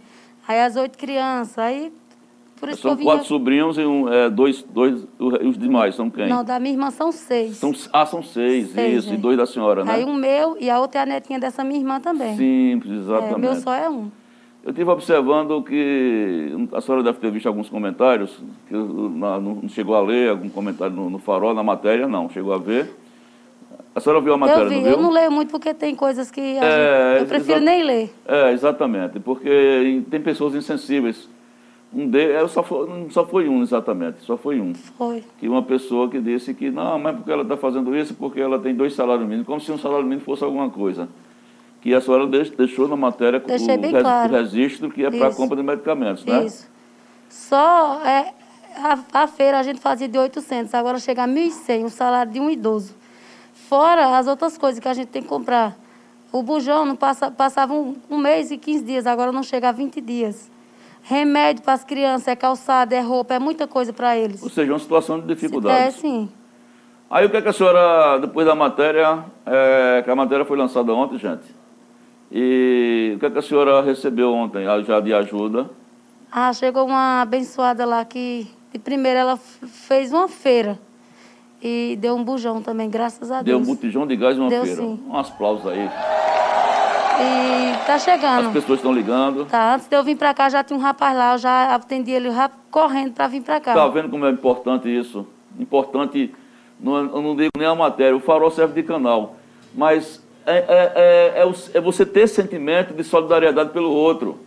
Aí 0.46 0.60
as 0.60 0.76
oito 0.76 0.96
crianças, 0.96 1.58
aí 1.58 1.92
por 2.58 2.68
isso 2.68 2.82
são 2.82 2.90
que 2.90 2.94
eu 2.94 2.98
vinha... 2.98 3.10
quatro 3.12 3.26
sobrinhos 3.26 3.76
e 3.76 3.84
um, 3.84 4.08
é, 4.08 4.30
dois, 4.30 4.62
dois, 4.62 5.06
os 5.18 5.58
demais 5.58 5.94
são 5.94 6.08
quem? 6.08 6.28
Não, 6.28 6.42
da 6.42 6.58
minha 6.58 6.74
irmã 6.74 6.90
são 6.90 7.12
seis. 7.12 7.56
São, 7.56 7.72
ah, 7.92 8.06
são 8.06 8.22
seis, 8.22 8.70
seis 8.70 9.04
isso, 9.04 9.12
é. 9.12 9.14
e 9.14 9.16
dois 9.18 9.36
da 9.36 9.44
senhora, 9.44 9.84
né? 9.84 9.92
Aí 9.92 10.04
um 10.04 10.14
meu 10.14 10.56
e 10.58 10.70
a 10.70 10.80
outra 10.80 11.00
é 11.00 11.02
a 11.02 11.06
netinha 11.06 11.38
dessa 11.38 11.62
minha 11.62 11.78
irmã 11.78 12.00
também. 12.00 12.36
Simples, 12.36 13.00
exatamente. 13.00 13.34
É, 13.34 13.38
meu 13.38 13.54
só 13.56 13.74
é 13.74 13.90
um. 13.90 14.10
Eu 14.66 14.70
estive 14.70 14.90
observando 14.90 15.62
que 15.62 16.52
a 16.72 16.80
senhora 16.80 17.00
deve 17.00 17.20
ter 17.20 17.30
visto 17.30 17.46
alguns 17.46 17.68
comentários, 17.68 18.36
que 18.66 18.74
não 18.74 19.62
chegou 19.68 19.94
a 19.94 20.00
ler 20.00 20.30
algum 20.30 20.48
comentário 20.48 20.92
no, 20.92 21.08
no 21.08 21.20
farol, 21.20 21.54
na 21.54 21.62
matéria, 21.62 22.08
não, 22.08 22.28
chegou 22.28 22.52
a 22.52 22.58
ver. 22.58 22.92
A 23.94 24.00
senhora 24.00 24.20
viu 24.20 24.34
a 24.34 24.36
matéria, 24.36 24.64
eu 24.64 24.68
vi, 24.68 24.74
não 24.74 24.82
viu? 24.82 24.92
Eu 24.94 25.02
não 25.02 25.12
leio 25.12 25.30
muito 25.30 25.52
porque 25.52 25.72
tem 25.72 25.94
coisas 25.94 26.32
que 26.32 26.40
é, 26.40 27.12
gente, 27.12 27.20
eu 27.20 27.26
prefiro 27.26 27.60
nem 27.60 27.84
ler. 27.84 28.12
É, 28.26 28.50
exatamente, 28.50 29.20
porque 29.20 30.02
tem 30.10 30.20
pessoas 30.20 30.52
insensíveis. 30.56 31.28
Um 31.94 32.10
de, 32.10 32.32
é, 32.32 32.48
só, 32.48 32.64
foi, 32.64 32.88
só 33.10 33.24
foi 33.24 33.48
um, 33.48 33.62
exatamente, 33.62 34.18
só 34.22 34.36
foi 34.36 34.60
um. 34.60 34.74
Foi. 34.74 35.22
Que 35.38 35.48
uma 35.48 35.62
pessoa 35.62 36.10
que 36.10 36.20
disse 36.20 36.52
que, 36.52 36.72
não, 36.72 36.98
mas 36.98 37.14
porque 37.14 37.30
ela 37.30 37.42
está 37.42 37.56
fazendo 37.56 37.96
isso, 37.96 38.14
porque 38.14 38.40
ela 38.40 38.58
tem 38.58 38.74
dois 38.74 38.94
salários 38.94 39.28
mínimos, 39.28 39.46
como 39.46 39.60
se 39.60 39.70
um 39.70 39.78
salário 39.78 40.02
mínimo 40.02 40.22
fosse 40.22 40.42
alguma 40.42 40.68
coisa. 40.68 41.08
Que 41.86 41.94
a 41.94 42.00
senhora 42.00 42.26
deixou 42.26 42.88
na 42.88 42.96
matéria 42.96 43.38
Deixei 43.38 43.76
o, 43.76 43.90
claro. 44.00 44.32
registro 44.32 44.90
que 44.90 45.04
é 45.04 45.08
para 45.08 45.28
a 45.28 45.32
compra 45.32 45.56
de 45.56 45.62
medicamentos, 45.62 46.24
né? 46.24 46.44
Isso. 46.44 46.68
Só 47.28 48.00
é, 48.04 48.32
a, 48.74 48.98
a, 49.22 49.26
feira 49.28 49.60
a 49.60 49.62
gente 49.62 49.78
fazia 49.78 50.08
de 50.08 50.18
800, 50.18 50.74
agora 50.74 50.98
chega 50.98 51.22
a 51.22 51.28
1.100, 51.28 51.84
um 51.84 51.88
salário 51.88 52.32
de 52.32 52.40
um 52.40 52.50
idoso. 52.50 52.92
Fora 53.68 54.18
as 54.18 54.26
outras 54.26 54.58
coisas 54.58 54.80
que 54.80 54.88
a 54.88 54.94
gente 54.94 55.10
tem 55.10 55.22
que 55.22 55.28
comprar. 55.28 55.76
O 56.32 56.42
bujão 56.42 56.84
não 56.84 56.96
passa, 56.96 57.30
passava 57.30 57.72
um, 57.72 57.94
um 58.10 58.18
mês 58.18 58.50
e 58.50 58.58
15 58.58 58.84
dias, 58.84 59.06
agora 59.06 59.30
não 59.30 59.44
chega 59.44 59.68
a 59.68 59.72
20 59.72 60.00
dias. 60.00 60.50
Remédio 61.04 61.62
para 61.62 61.74
as 61.74 61.84
crianças, 61.84 62.26
é 62.26 62.34
calçada, 62.34 62.96
é 62.96 63.00
roupa, 63.00 63.34
é 63.34 63.38
muita 63.38 63.68
coisa 63.68 63.92
para 63.92 64.16
eles. 64.16 64.42
Ou 64.42 64.50
seja, 64.50 64.72
uma 64.72 64.80
situação 64.80 65.20
de 65.20 65.28
dificuldade. 65.28 65.84
É, 65.84 65.90
sim. 65.92 66.28
Aí 67.08 67.24
o 67.24 67.30
que, 67.30 67.36
é 67.36 67.42
que 67.42 67.46
a 67.46 67.52
senhora, 67.52 68.18
depois 68.18 68.44
da 68.44 68.56
matéria, 68.56 69.24
é, 69.46 70.02
que 70.04 70.10
a 70.10 70.16
matéria 70.16 70.44
foi 70.44 70.58
lançada 70.58 70.92
ontem, 70.92 71.16
gente, 71.16 71.44
e 72.30 73.12
o 73.16 73.18
que, 73.18 73.26
é 73.26 73.30
que 73.30 73.38
a 73.38 73.42
senhora 73.42 73.82
recebeu 73.82 74.32
ontem, 74.32 74.64
já 74.84 75.00
de 75.00 75.14
ajuda? 75.14 75.70
Ah, 76.30 76.52
chegou 76.52 76.84
uma 76.84 77.22
abençoada 77.22 77.84
lá 77.84 78.04
que, 78.04 78.46
de 78.72 78.78
primeira, 78.78 79.20
ela 79.20 79.36
fez 79.36 80.12
uma 80.12 80.28
feira. 80.28 80.78
E 81.62 81.96
deu 82.00 82.14
um 82.14 82.22
bujão 82.22 82.60
também, 82.60 82.90
graças 82.90 83.30
a 83.30 83.42
Deus. 83.42 83.44
Deu 83.44 83.58
um 83.58 83.74
botijão 83.74 84.06
de 84.06 84.16
gás 84.16 84.36
numa 84.36 84.50
deu, 84.50 84.62
feira. 84.64 84.82
Sim. 84.82 85.00
Um 85.08 85.16
aplausos 85.16 85.66
aí. 85.66 85.88
E 87.18 87.86
tá 87.86 87.98
chegando. 87.98 88.48
As 88.48 88.52
pessoas 88.52 88.78
estão 88.78 88.92
ligando. 88.92 89.46
Tá, 89.46 89.74
antes 89.74 89.88
de 89.88 89.96
eu 89.96 90.04
vir 90.04 90.16
para 90.16 90.34
cá 90.34 90.50
já 90.50 90.62
tinha 90.62 90.78
um 90.78 90.82
rapaz 90.82 91.16
lá, 91.16 91.32
eu 91.34 91.38
já 91.38 91.74
atendi 91.74 92.10
ele 92.10 92.28
correndo 92.70 93.14
para 93.14 93.26
vir 93.26 93.42
para 93.42 93.58
cá. 93.58 93.72
Tá 93.72 93.88
vendo 93.88 94.10
como 94.10 94.26
é 94.26 94.30
importante 94.30 94.88
isso? 94.88 95.26
Importante, 95.58 96.34
não, 96.78 96.96
eu 96.96 97.22
não 97.22 97.34
digo 97.34 97.50
nem 97.56 97.66
a 97.66 97.74
matéria, 97.74 98.14
o 98.14 98.20
farol 98.20 98.50
serve 98.50 98.74
de 98.74 98.86
canal. 98.86 99.36
Mas 99.74 100.22
é, 100.46 100.56
é, 100.56 100.92
é, 100.94 101.42
é, 101.42 101.78
é 101.78 101.80
você 101.80 102.06
ter 102.06 102.28
sentimento 102.28 102.94
de 102.94 103.02
solidariedade 103.02 103.70
pelo 103.70 103.90
outro. 103.90 104.38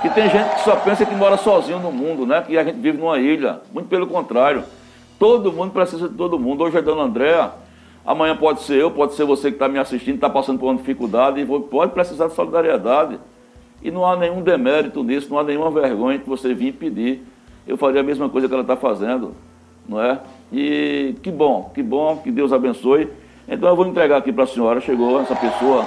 Que 0.00 0.10
tem 0.10 0.30
gente 0.30 0.54
que 0.54 0.60
só 0.60 0.76
pensa 0.76 1.04
que 1.04 1.14
mora 1.14 1.36
sozinho 1.36 1.80
no 1.80 1.90
mundo, 1.90 2.26
né? 2.26 2.42
Que 2.42 2.56
a 2.56 2.62
gente 2.62 2.76
vive 2.76 2.98
numa 2.98 3.18
ilha. 3.18 3.60
Muito 3.72 3.88
pelo 3.88 4.06
contrário. 4.06 4.62
Todo 5.18 5.52
mundo 5.52 5.72
precisa 5.72 6.08
de 6.08 6.14
todo 6.14 6.38
mundo. 6.38 6.62
Hoje 6.62 6.76
é 6.76 6.82
Dona 6.82 7.04
Andréa, 7.04 7.50
amanhã 8.04 8.36
pode 8.36 8.62
ser 8.62 8.80
eu, 8.80 8.90
pode 8.90 9.14
ser 9.14 9.24
você 9.24 9.48
que 9.48 9.56
está 9.56 9.68
me 9.68 9.78
assistindo, 9.78 10.16
está 10.16 10.28
passando 10.28 10.58
por 10.58 10.66
uma 10.66 10.76
dificuldade 10.76 11.40
e 11.40 11.46
pode 11.46 11.92
precisar 11.92 12.28
de 12.28 12.34
solidariedade. 12.34 13.18
E 13.82 13.90
não 13.90 14.06
há 14.06 14.16
nenhum 14.16 14.42
demérito 14.42 15.02
nisso, 15.02 15.28
não 15.30 15.38
há 15.38 15.44
nenhuma 15.44 15.70
vergonha 15.70 16.18
que 16.18 16.28
você 16.28 16.52
vir 16.54 16.72
pedir. 16.72 17.22
Eu 17.66 17.76
faria 17.76 18.00
a 18.00 18.04
mesma 18.04 18.28
coisa 18.28 18.46
que 18.46 18.54
ela 18.54 18.62
está 18.62 18.76
fazendo, 18.76 19.34
não 19.88 20.00
é? 20.00 20.20
E 20.52 21.14
que 21.22 21.30
bom, 21.30 21.70
que 21.74 21.82
bom, 21.82 22.18
que 22.18 22.30
Deus 22.30 22.52
abençoe. 22.52 23.08
Então 23.48 23.68
eu 23.68 23.76
vou 23.76 23.86
entregar 23.86 24.16
aqui 24.16 24.32
para 24.32 24.44
a 24.44 24.46
senhora, 24.46 24.80
chegou 24.80 25.20
essa 25.20 25.36
pessoa, 25.36 25.86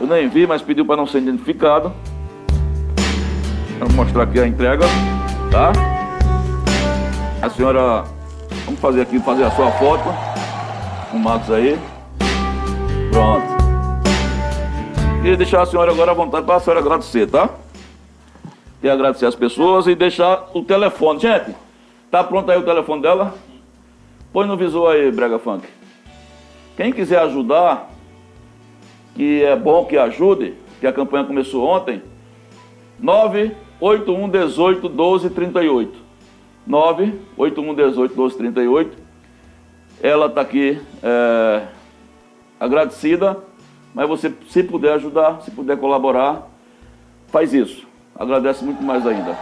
eu 0.00 0.06
nem 0.06 0.28
vi, 0.28 0.46
mas 0.46 0.62
pediu 0.62 0.84
para 0.86 0.96
não 0.96 1.06
ser 1.06 1.18
identificado. 1.18 1.92
Vou 3.78 3.92
mostrar 3.92 4.22
aqui 4.22 4.40
a 4.40 4.46
entrega, 4.46 4.86
tá? 5.50 5.72
A 7.42 7.50
senhora, 7.50 8.04
vamos 8.64 8.80
fazer 8.80 9.02
aqui, 9.02 9.20
fazer 9.20 9.44
a 9.44 9.50
sua 9.50 9.70
foto 9.72 10.08
o 11.12 11.18
Marcos 11.18 11.50
aí. 11.50 11.78
Pronto. 13.10 13.46
Queria 15.20 15.36
deixar 15.36 15.62
a 15.62 15.66
senhora 15.66 15.92
agora 15.92 16.12
à 16.12 16.14
vontade 16.14 16.46
para 16.46 16.56
a 16.56 16.60
senhora 16.60 16.80
agradecer, 16.80 17.26
tá? 17.26 17.50
E 18.82 18.88
agradecer 18.88 19.26
as 19.26 19.34
pessoas 19.34 19.86
e 19.86 19.94
deixar 19.94 20.48
o 20.54 20.62
telefone. 20.62 21.20
Gente, 21.20 21.54
tá 22.10 22.24
pronto 22.24 22.50
aí 22.50 22.58
o 22.58 22.64
telefone 22.64 23.02
dela? 23.02 23.34
Põe 24.32 24.46
no 24.46 24.56
visual 24.56 24.88
aí, 24.88 25.10
Brega 25.10 25.38
Funk. 25.38 25.75
Quem 26.76 26.92
quiser 26.92 27.20
ajudar, 27.20 27.90
que 29.14 29.42
é 29.42 29.56
bom 29.56 29.86
que 29.86 29.96
ajude, 29.96 30.54
que 30.78 30.86
a 30.86 30.92
campanha 30.92 31.24
começou 31.24 31.66
ontem, 31.66 32.02
981 33.00 34.28
18 34.28 34.88
12 34.88 35.30
38. 35.30 35.98
981 36.66 37.74
18 37.74 38.14
12 38.14 38.36
38. 38.36 38.98
Ela 40.02 40.26
está 40.26 40.42
aqui 40.42 40.78
é, 41.02 41.62
agradecida, 42.60 43.38
mas 43.94 44.06
você, 44.06 44.32
se 44.50 44.62
puder 44.62 44.92
ajudar, 44.94 45.40
se 45.40 45.50
puder 45.50 45.78
colaborar, 45.78 46.46
faz 47.28 47.54
isso. 47.54 47.86
Agradece 48.14 48.62
muito 48.62 48.82
mais 48.82 49.06
ainda. 49.06 49.34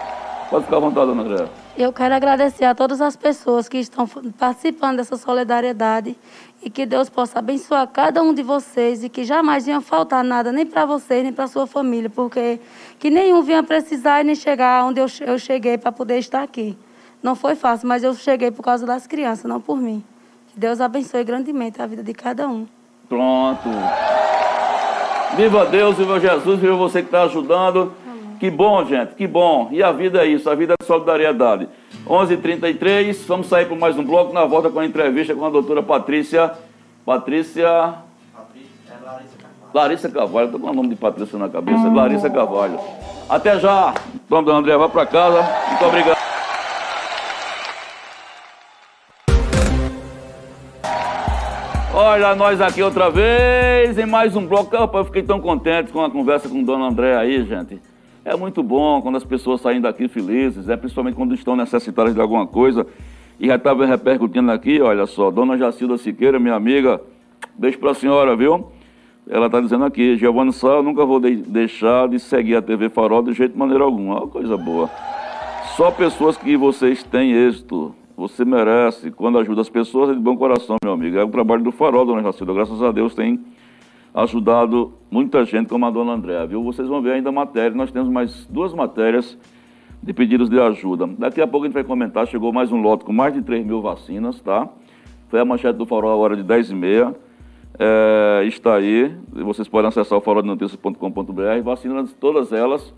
Pode 0.48 0.64
ficar 0.64 0.76
à 0.76 0.80
vontade, 0.80 1.10
Ana 1.10 1.22
Andréa. 1.22 1.63
Eu 1.76 1.92
quero 1.92 2.14
agradecer 2.14 2.64
a 2.64 2.74
todas 2.74 3.00
as 3.00 3.16
pessoas 3.16 3.68
que 3.68 3.78
estão 3.78 4.06
participando 4.38 4.98
dessa 4.98 5.16
solidariedade 5.16 6.16
e 6.62 6.70
que 6.70 6.86
Deus 6.86 7.08
possa 7.08 7.40
abençoar 7.40 7.88
cada 7.88 8.22
um 8.22 8.32
de 8.32 8.44
vocês 8.44 9.02
e 9.02 9.08
que 9.08 9.24
jamais 9.24 9.66
venha 9.66 9.80
faltar 9.80 10.22
nada, 10.22 10.52
nem 10.52 10.64
para 10.64 10.86
vocês, 10.86 11.24
nem 11.24 11.32
para 11.32 11.48
sua 11.48 11.66
família, 11.66 12.08
porque 12.08 12.60
que 12.96 13.10
nenhum 13.10 13.42
venha 13.42 13.60
precisar 13.64 14.20
e 14.20 14.24
nem 14.24 14.36
chegar 14.36 14.84
onde 14.84 15.00
eu, 15.00 15.06
eu 15.22 15.36
cheguei 15.36 15.76
para 15.76 15.90
poder 15.90 16.18
estar 16.18 16.44
aqui. 16.44 16.78
Não 17.20 17.34
foi 17.34 17.56
fácil, 17.56 17.88
mas 17.88 18.04
eu 18.04 18.14
cheguei 18.14 18.52
por 18.52 18.62
causa 18.62 18.86
das 18.86 19.08
crianças, 19.08 19.46
não 19.46 19.60
por 19.60 19.76
mim. 19.76 20.04
Que 20.52 20.60
Deus 20.60 20.80
abençoe 20.80 21.24
grandemente 21.24 21.82
a 21.82 21.86
vida 21.86 22.04
de 22.04 22.14
cada 22.14 22.48
um. 22.48 22.68
Pronto. 23.08 23.68
Viva 25.36 25.66
Deus, 25.66 25.96
viva 25.96 26.20
Jesus, 26.20 26.60
viva 26.60 26.76
você 26.76 27.02
que 27.02 27.08
está 27.08 27.24
ajudando. 27.24 27.92
Que 28.38 28.50
bom, 28.50 28.84
gente, 28.84 29.14
que 29.14 29.26
bom. 29.26 29.68
E 29.70 29.82
a 29.82 29.92
vida 29.92 30.22
é 30.22 30.26
isso, 30.26 30.50
a 30.50 30.54
vida 30.54 30.74
é 30.80 30.84
solidariedade. 30.84 31.68
11 32.06 32.34
h 32.34 32.42
33 32.42 33.24
vamos 33.26 33.46
sair 33.46 33.66
por 33.66 33.78
mais 33.78 33.98
um 33.98 34.04
bloco 34.04 34.32
na 34.32 34.44
volta 34.44 34.68
com 34.68 34.78
a 34.78 34.84
entrevista 34.84 35.34
com 35.34 35.44
a 35.44 35.50
doutora 35.50 35.82
Patrícia. 35.82 36.52
Patrícia. 37.04 37.94
É 38.88 38.94
Larissa 39.72 40.08
Carvalho. 40.08 40.46
Estou 40.46 40.60
com 40.60 40.70
o 40.70 40.74
nome 40.74 40.88
de 40.90 40.96
Patrícia 40.96 41.38
na 41.38 41.48
cabeça. 41.48 41.88
Larissa 41.88 42.30
Carvalho. 42.30 42.78
Até 43.28 43.58
já. 43.58 43.94
Então, 44.14 44.42
dona 44.42 44.58
André, 44.58 44.76
vai 44.76 44.88
para 44.88 45.06
casa. 45.06 45.42
Muito 45.68 45.84
obrigado. 45.84 46.24
Olha 51.96 52.34
nós 52.34 52.60
aqui 52.60 52.82
outra 52.82 53.08
vez 53.08 53.96
em 53.98 54.06
mais 54.06 54.34
um 54.34 54.46
bloco. 54.46 54.76
Rapaz, 54.76 55.02
eu 55.02 55.04
fiquei 55.04 55.22
tão 55.22 55.40
contente 55.40 55.92
com 55.92 56.04
a 56.04 56.10
conversa 56.10 56.48
com 56.48 56.62
Dona 56.62 56.86
André 56.86 57.16
aí, 57.16 57.44
gente. 57.44 57.80
É 58.24 58.34
muito 58.34 58.62
bom 58.62 59.02
quando 59.02 59.16
as 59.16 59.24
pessoas 59.24 59.60
saem 59.60 59.82
daqui 59.82 60.08
felizes, 60.08 60.70
é 60.70 60.76
principalmente 60.76 61.14
quando 61.14 61.34
estão 61.34 61.54
necessitadas 61.54 62.14
de 62.14 62.20
alguma 62.20 62.46
coisa. 62.46 62.86
E 63.38 63.48
já 63.48 63.56
estava 63.56 63.84
repercutindo 63.84 64.50
aqui, 64.50 64.80
olha 64.80 65.04
só, 65.04 65.30
Dona 65.30 65.58
Jacilda 65.58 65.98
Siqueira, 65.98 66.38
minha 66.38 66.54
amiga, 66.54 67.00
beijo 67.58 67.78
para 67.78 67.90
a 67.90 67.94
senhora, 67.94 68.34
viu? 68.34 68.72
Ela 69.28 69.46
está 69.46 69.60
dizendo 69.60 69.84
aqui, 69.84 70.16
Giovanni 70.16 70.52
Sá, 70.52 70.82
nunca 70.82 71.04
vou 71.04 71.20
de 71.20 71.36
deixar 71.36 72.08
de 72.08 72.18
seguir 72.18 72.56
a 72.56 72.62
TV 72.62 72.88
Farol 72.88 73.22
de 73.22 73.32
jeito 73.32 73.58
maneira 73.58 73.84
alguma. 73.84 74.20
Uma 74.20 74.28
coisa 74.28 74.56
boa. 74.56 74.88
Só 75.76 75.90
pessoas 75.90 76.36
que 76.36 76.56
vocês 76.56 77.02
têm 77.02 77.32
êxito. 77.32 77.94
Você 78.16 78.44
merece. 78.44 79.10
Quando 79.10 79.38
ajuda 79.38 79.62
as 79.62 79.68
pessoas, 79.68 80.10
é 80.10 80.12
de 80.12 80.20
bom 80.20 80.36
coração, 80.36 80.76
meu 80.84 80.92
amigo. 80.92 81.16
É 81.16 81.24
o 81.24 81.28
trabalho 81.28 81.62
do 81.62 81.72
Farol, 81.72 82.04
Dona 82.04 82.22
Jacilda. 82.22 82.52
Graças 82.52 82.82
a 82.82 82.92
Deus 82.92 83.14
tem 83.14 83.40
ajudado 84.14 84.92
muita 85.10 85.44
gente, 85.44 85.68
como 85.68 85.84
a 85.84 85.90
dona 85.90 86.12
Andréa, 86.12 86.46
viu? 86.46 86.62
Vocês 86.62 86.86
vão 86.86 87.02
ver 87.02 87.14
ainda 87.14 87.30
a 87.30 87.32
matéria. 87.32 87.76
Nós 87.76 87.90
temos 87.90 88.08
mais 88.08 88.46
duas 88.46 88.72
matérias 88.72 89.36
de 90.00 90.12
pedidos 90.12 90.48
de 90.48 90.60
ajuda. 90.60 91.08
Daqui 91.18 91.40
a 91.40 91.46
pouco 91.46 91.64
a 91.64 91.68
gente 91.68 91.74
vai 91.74 91.82
comentar. 91.82 92.26
Chegou 92.28 92.52
mais 92.52 92.70
um 92.70 92.80
lote 92.80 93.04
com 93.04 93.12
mais 93.12 93.34
de 93.34 93.42
3 93.42 93.66
mil 93.66 93.82
vacinas, 93.82 94.40
tá? 94.40 94.68
Foi 95.28 95.40
a 95.40 95.44
manchete 95.44 95.76
do 95.76 95.84
Farol 95.84 96.12
a 96.12 96.16
hora 96.16 96.36
de 96.36 96.44
10 96.44 96.70
e 96.70 96.74
meia. 96.74 97.14
É, 97.76 98.44
está 98.46 98.76
aí. 98.76 99.12
Vocês 99.32 99.66
podem 99.66 99.88
acessar 99.88 100.16
o 100.16 100.20
faroldenoticias.com.br. 100.20 101.62
Vacinas, 101.64 102.12
todas 102.12 102.52
elas. 102.52 102.94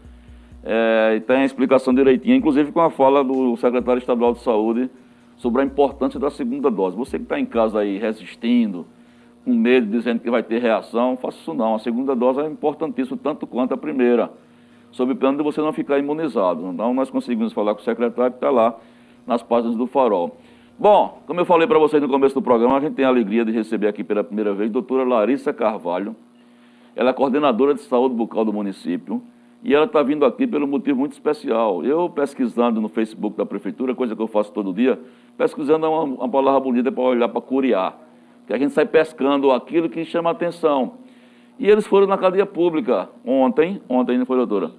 É, 0.62 1.14
e 1.16 1.20
tem 1.20 1.36
a 1.36 1.44
explicação 1.44 1.94
direitinha, 1.94 2.36
inclusive 2.36 2.72
com 2.72 2.80
a 2.80 2.90
fala 2.90 3.24
do 3.24 3.56
secretário 3.56 4.00
estadual 4.00 4.34
de 4.34 4.40
saúde 4.40 4.90
sobre 5.36 5.62
a 5.62 5.64
importância 5.64 6.20
da 6.20 6.28
segunda 6.28 6.70
dose. 6.70 6.96
Você 6.96 7.18
que 7.18 7.24
está 7.24 7.38
em 7.38 7.46
casa 7.46 7.78
aí 7.78 7.98
resistindo, 7.98 8.84
com 9.46 9.54
medo, 9.54 9.86
dizendo 9.86 10.18
que 10.18 10.28
vai 10.28 10.42
ter 10.42 10.60
reação, 10.60 11.16
faça 11.16 11.38
isso 11.38 11.54
não. 11.54 11.76
A 11.76 11.78
segunda 11.78 12.16
dose 12.16 12.40
é 12.40 12.46
importantíssima, 12.46 13.16
tanto 13.22 13.46
quanto 13.46 13.72
a 13.72 13.76
primeira, 13.76 14.28
sob 14.90 15.12
o 15.12 15.16
plano 15.16 15.38
de 15.38 15.44
você 15.44 15.60
não 15.60 15.72
ficar 15.72 16.00
imunizado. 16.00 16.66
Então, 16.66 16.92
nós 16.92 17.08
conseguimos 17.10 17.52
falar 17.52 17.72
com 17.72 17.80
o 17.80 17.84
secretário 17.84 18.32
que 18.32 18.38
está 18.38 18.50
lá 18.50 18.76
nas 19.24 19.44
páginas 19.44 19.76
do 19.76 19.86
Farol. 19.86 20.36
Bom, 20.76 21.22
como 21.28 21.40
eu 21.40 21.44
falei 21.44 21.68
para 21.68 21.78
vocês 21.78 22.02
no 22.02 22.08
começo 22.08 22.34
do 22.34 22.42
programa, 22.42 22.76
a 22.76 22.80
gente 22.80 22.94
tem 22.94 23.04
a 23.04 23.08
alegria 23.08 23.44
de 23.44 23.52
receber 23.52 23.86
aqui 23.86 24.02
pela 24.02 24.24
primeira 24.24 24.52
vez 24.52 24.68
a 24.68 24.72
doutora 24.72 25.04
Larissa 25.04 25.52
Carvalho. 25.52 26.16
Ela 26.96 27.10
é 27.10 27.12
coordenadora 27.12 27.72
de 27.72 27.82
saúde 27.82 28.16
bucal 28.16 28.44
do 28.44 28.52
município 28.52 29.22
e 29.62 29.72
ela 29.72 29.86
está 29.86 30.02
vindo 30.02 30.24
aqui 30.24 30.44
pelo 30.44 30.66
motivo 30.66 30.98
muito 30.98 31.12
especial. 31.12 31.84
Eu 31.84 32.10
pesquisando 32.10 32.80
no 32.80 32.88
Facebook 32.88 33.36
da 33.36 33.46
prefeitura, 33.46 33.94
coisa 33.94 34.16
que 34.16 34.20
eu 34.20 34.26
faço 34.26 34.52
todo 34.52 34.72
dia, 34.72 34.98
pesquisando 35.38 35.86
uma, 35.88 36.02
uma 36.02 36.28
palavra 36.28 36.60
bonita 36.60 36.90
para 36.90 37.02
olhar 37.02 37.28
para 37.28 37.40
curiar, 37.40 37.96
que 38.46 38.52
a 38.52 38.58
gente 38.58 38.72
sai 38.72 38.86
pescando 38.86 39.50
aquilo 39.50 39.88
que 39.88 40.04
chama 40.04 40.30
atenção. 40.30 40.94
E 41.58 41.68
eles 41.68 41.86
foram 41.86 42.06
na 42.06 42.18
cadeia 42.18 42.46
pública 42.46 43.08
ontem, 43.24 43.80
ontem 43.88 44.18
não 44.18 44.26
foi, 44.26 44.36
doutora? 44.36 44.70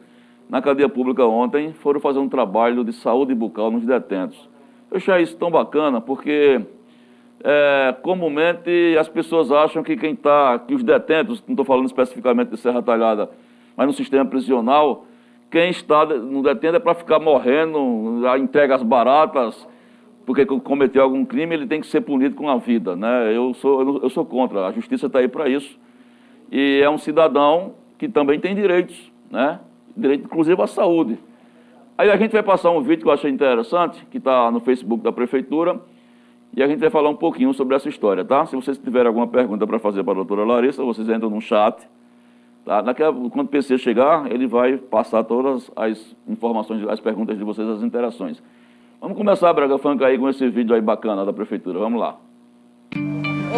Na 0.49 0.62
cadeia 0.62 0.88
pública 0.88 1.25
ontem, 1.25 1.73
foram 1.73 1.99
fazer 1.99 2.19
um 2.19 2.30
trabalho 2.30 2.84
de 2.84 2.93
saúde 2.93 3.34
bucal 3.36 3.69
nos 3.69 3.86
detentos. 3.86 4.49
Eu 4.89 4.97
achei 4.97 5.21
isso 5.21 5.36
tão 5.36 5.51
bacana 5.51 5.99
porque 5.99 6.62
é, 7.43 7.95
comumente 8.01 8.95
as 8.97 9.10
pessoas 9.10 9.51
acham 9.51 9.84
que 9.84 9.97
quem 9.97 10.13
está, 10.13 10.58
que 10.60 10.73
os 10.73 10.84
detentos, 10.84 11.43
não 11.45 11.53
estou 11.53 11.65
falando 11.65 11.86
especificamente 11.86 12.49
de 12.49 12.58
Serra 12.58 12.82
Talhada, 12.82 13.30
mas 13.75 13.88
no 13.88 13.93
sistema 13.93 14.25
prisional, 14.25 15.06
quem 15.51 15.69
está 15.69 16.06
no 16.06 16.41
detento 16.41 16.77
é 16.77 16.80
para 16.80 16.93
ficar 16.93 17.19
morrendo, 17.19 18.21
entrega 18.38 18.75
as 18.75 18.84
baratas, 18.84 19.67
porque 20.28 20.46
cometeu 20.46 21.02
algum 21.02 21.24
crime, 21.24 21.56
ele 21.56 21.66
tem 21.66 21.80
que 21.80 21.88
ser 21.88 22.02
punido 22.02 22.36
com 22.36 22.50
a 22.50 22.58
vida. 22.58 22.98
Né? 22.98 23.34
Eu, 23.34 23.54
sou, 23.54 24.02
eu 24.04 24.10
sou 24.10 24.26
contra, 24.26 24.68
a 24.68 24.74
justiça 24.74 25.08
está 25.08 25.20
aí 25.20 25.30
para 25.30 25.48
isso. 25.48 25.80
E 26.52 26.82
é 26.84 26.90
um 26.90 26.98
cidadão 26.98 27.76
que 27.98 28.10
também 28.10 28.38
tem 28.38 28.54
direitos, 28.54 29.10
né? 29.32 29.62
direito 29.96 30.26
inclusive 30.26 30.62
à 30.62 30.68
saúde. 30.68 31.18
Aí 31.98 32.12
a 32.12 32.18
gente 32.18 32.34
vai 32.34 32.44
passar 32.44 32.72
um 32.72 32.82
vídeo 32.82 33.04
que 33.04 33.08
eu 33.08 33.13
achei 33.13 33.32
interessante, 33.32 34.06
que 34.12 34.18
está 34.18 34.52
no 34.52 34.60
Facebook 34.60 35.02
da 35.02 35.13
Prefeitura, 35.13 35.80
e 36.54 36.62
a 36.62 36.68
gente 36.68 36.80
vai 36.80 36.90
falar 36.90 37.10
um 37.10 37.16
pouquinho 37.16 37.54
sobre 37.54 37.78
essa 37.78 37.88
história, 37.88 38.26
tá? 38.26 38.46
Se 38.48 38.56
vocês 38.56 38.78
tiverem 38.78 39.08
alguma 39.08 39.28
pergunta 39.28 39.66
para 39.66 39.80
fazer 39.80 40.04
para 40.04 40.12
a 40.12 40.16
doutora 40.16 40.44
Larissa, 40.44 40.84
vocês 40.84 41.08
entram 41.08 41.30
no 41.30 41.40
chat. 41.40 41.88
Tá? 42.66 42.82
Naquela, 42.82 43.13
quando 43.30 43.46
o 43.46 43.50
PC 43.50 43.78
chegar, 43.78 44.30
ele 44.30 44.46
vai 44.46 44.76
passar 44.76 45.24
todas 45.24 45.72
as 45.74 46.13
informações, 46.28 46.86
as 46.90 47.00
perguntas 47.00 47.38
de 47.38 47.46
vocês, 47.46 47.66
as 47.66 47.82
interações. 47.82 48.44
Vamos 49.00 49.16
começar, 49.16 49.54
Braga 49.54 49.78
Funk, 49.78 50.04
aí 50.04 50.18
com 50.18 50.28
esse 50.28 50.50
vídeo 50.50 50.74
aí 50.74 50.82
bacana 50.82 51.24
da 51.24 51.32
Prefeitura. 51.32 51.80
Vamos 51.80 52.00
lá. 52.00 52.18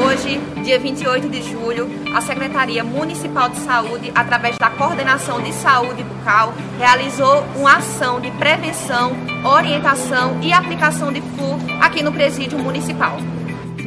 Hoje, 0.06 0.38
dia 0.64 0.78
28 0.78 1.30
de 1.30 1.42
julho, 1.42 1.88
a 2.14 2.22
Secretaria 2.22 2.84
Municipal 2.84 3.50
de 3.50 3.56
Saúde, 3.58 4.12
através 4.14 4.58
da 4.58 4.70
Coordenação 4.70 5.42
de 5.42 5.54
Saúde 5.54 6.04
Bucal, 6.04 6.54
realizou 6.78 7.44
uma 7.58 7.78
ação 7.78 8.20
de 8.20 8.30
prevenção, 8.32 9.12
orientação 9.46 10.42
e 10.42 10.52
aplicação 10.52 11.12
de 11.12 11.22
FLU 11.22 11.58
aqui 11.82 12.04
no 12.04 12.12
Presídio 12.12 12.60
Municipal. 12.60 13.18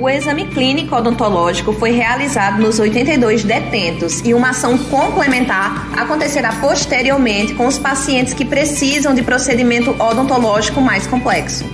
O 0.03 0.09
exame 0.09 0.49
clínico 0.49 0.97
odontológico 0.97 1.73
foi 1.73 1.93
realizado 1.93 2.61
nos 2.61 2.81
82 2.81 3.45
detentos 3.45 4.21
e 4.23 4.35
uma 4.35 4.51
ação 4.51 4.77
complementar 4.77 5.97
acontecerá 5.97 6.51
posteriormente 6.61 7.55
com 7.55 7.69
os 7.69 7.79
pacientes 7.79 8.35
que 8.35 8.45
precisam 8.45 9.15
de 9.15 9.23
procedimento 9.23 9.91
odontológico 10.03 10.81
mais 10.81 11.07
complexo. 11.07 11.65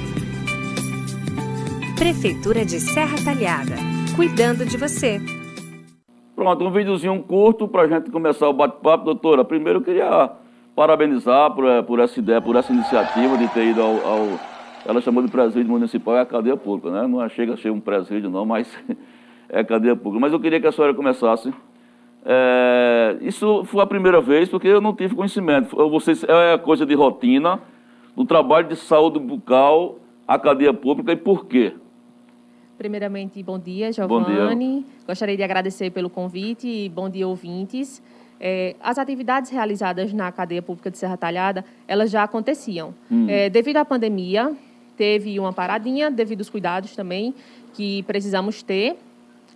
Prefeitura 1.97 2.67
de 2.67 2.79
Serra 2.79 3.17
Talhada 3.25 3.77
cuidando 4.14 4.67
de 4.67 4.77
você. 4.77 5.19
Pronto, 6.37 6.67
um 6.67 6.71
videozinho 6.71 7.23
curto 7.23 7.67
para 7.67 7.85
a 7.85 7.88
gente 7.88 8.11
começar 8.11 8.47
o 8.47 8.53
bate-papo. 8.53 9.07
Doutora, 9.07 9.43
primeiro 9.43 9.79
eu 9.79 9.83
queria 9.83 10.33
parabenizar 10.77 11.51
por, 11.55 11.64
por 11.85 11.99
essa 11.99 12.19
ideia, 12.19 12.43
por 12.43 12.57
essa 12.57 12.75
iniciativa 12.75 13.38
de 13.38 13.49
ter 13.49 13.69
ido 13.69 13.81
ao, 13.81 14.07
ao 14.07 14.58
ela 14.85 15.01
chamou 15.01 15.23
de 15.23 15.31
presídio 15.31 15.71
municipal, 15.71 16.17
é 16.17 16.21
a 16.21 16.27
cadeia 16.27 16.57
pública, 16.57 16.91
né? 16.91 17.07
Não 17.07 17.27
chega 17.29 17.55
a 17.55 17.57
ser 17.57 17.71
um 17.71 17.81
presídio 17.81 18.31
não, 18.31 18.45
mas 18.45 18.69
é 19.49 19.61
a 19.61 19.64
cadeia 19.64 19.97
pública. 19.97 20.21
Mas 20.21 20.33
eu 20.33 20.41
queria 20.41 20.61
que 20.61 20.67
a 20.67 20.73
senhora 20.73 20.95
começasse. 20.95 21.53
É, 22.25 23.17
isso 23.21 23.64
foi 23.64 23.83
a 23.83 23.87
primeira 23.87 24.21
vez, 24.21 24.49
porque 24.49 24.69
eu 24.69 24.81
não 24.81 24.95
tive 24.95 25.14
conhecimento. 25.14 25.77
Vocês, 25.88 26.25
é 26.25 26.59
coisa 26.59 26.85
de 26.85 26.95
rotina, 26.95 27.61
do 28.17 28.25
trabalho 28.25 28.69
de 28.69 28.77
saúde 28.77 29.19
bucal, 29.19 29.99
a 30.27 30.38
cadeia 30.38 30.75
pública 30.75 31.12
e 31.12 31.17
por 31.17 31.47
quê? 31.47 31.75
Primeiramente, 32.77 33.43
bom 33.43 33.59
dia, 33.59 33.93
Giovanni. 33.93 34.87
Gostaria 35.07 35.37
de 35.37 35.43
agradecer 35.43 35.91
pelo 35.91 36.09
convite 36.09 36.69
e 36.69 36.88
bom 36.88 37.09
dia, 37.09 37.27
ouvintes. 37.27 38.03
É, 38.41 38.77
as 38.81 38.99
atividades 38.99 39.51
realizadas 39.51 40.12
na 40.12 40.31
cadeia 40.31 40.62
pública 40.62 40.91
de 40.91 40.97
Serra 40.97 41.17
Talhada, 41.17 41.64
elas 41.88 42.11
já 42.11 42.23
aconteciam. 42.23 42.95
Hum. 43.11 43.27
É, 43.29 43.51
devido 43.51 43.79
à 43.79 43.85
pandemia, 43.85 44.55
teve 44.98 45.38
uma 45.38 45.52
paradinha, 45.52 46.11
devido 46.11 46.40
aos 46.40 46.50
cuidados 46.50 46.96
também 46.96 47.32
que 47.72 48.02
precisamos 48.02 48.62
ter. 48.62 48.96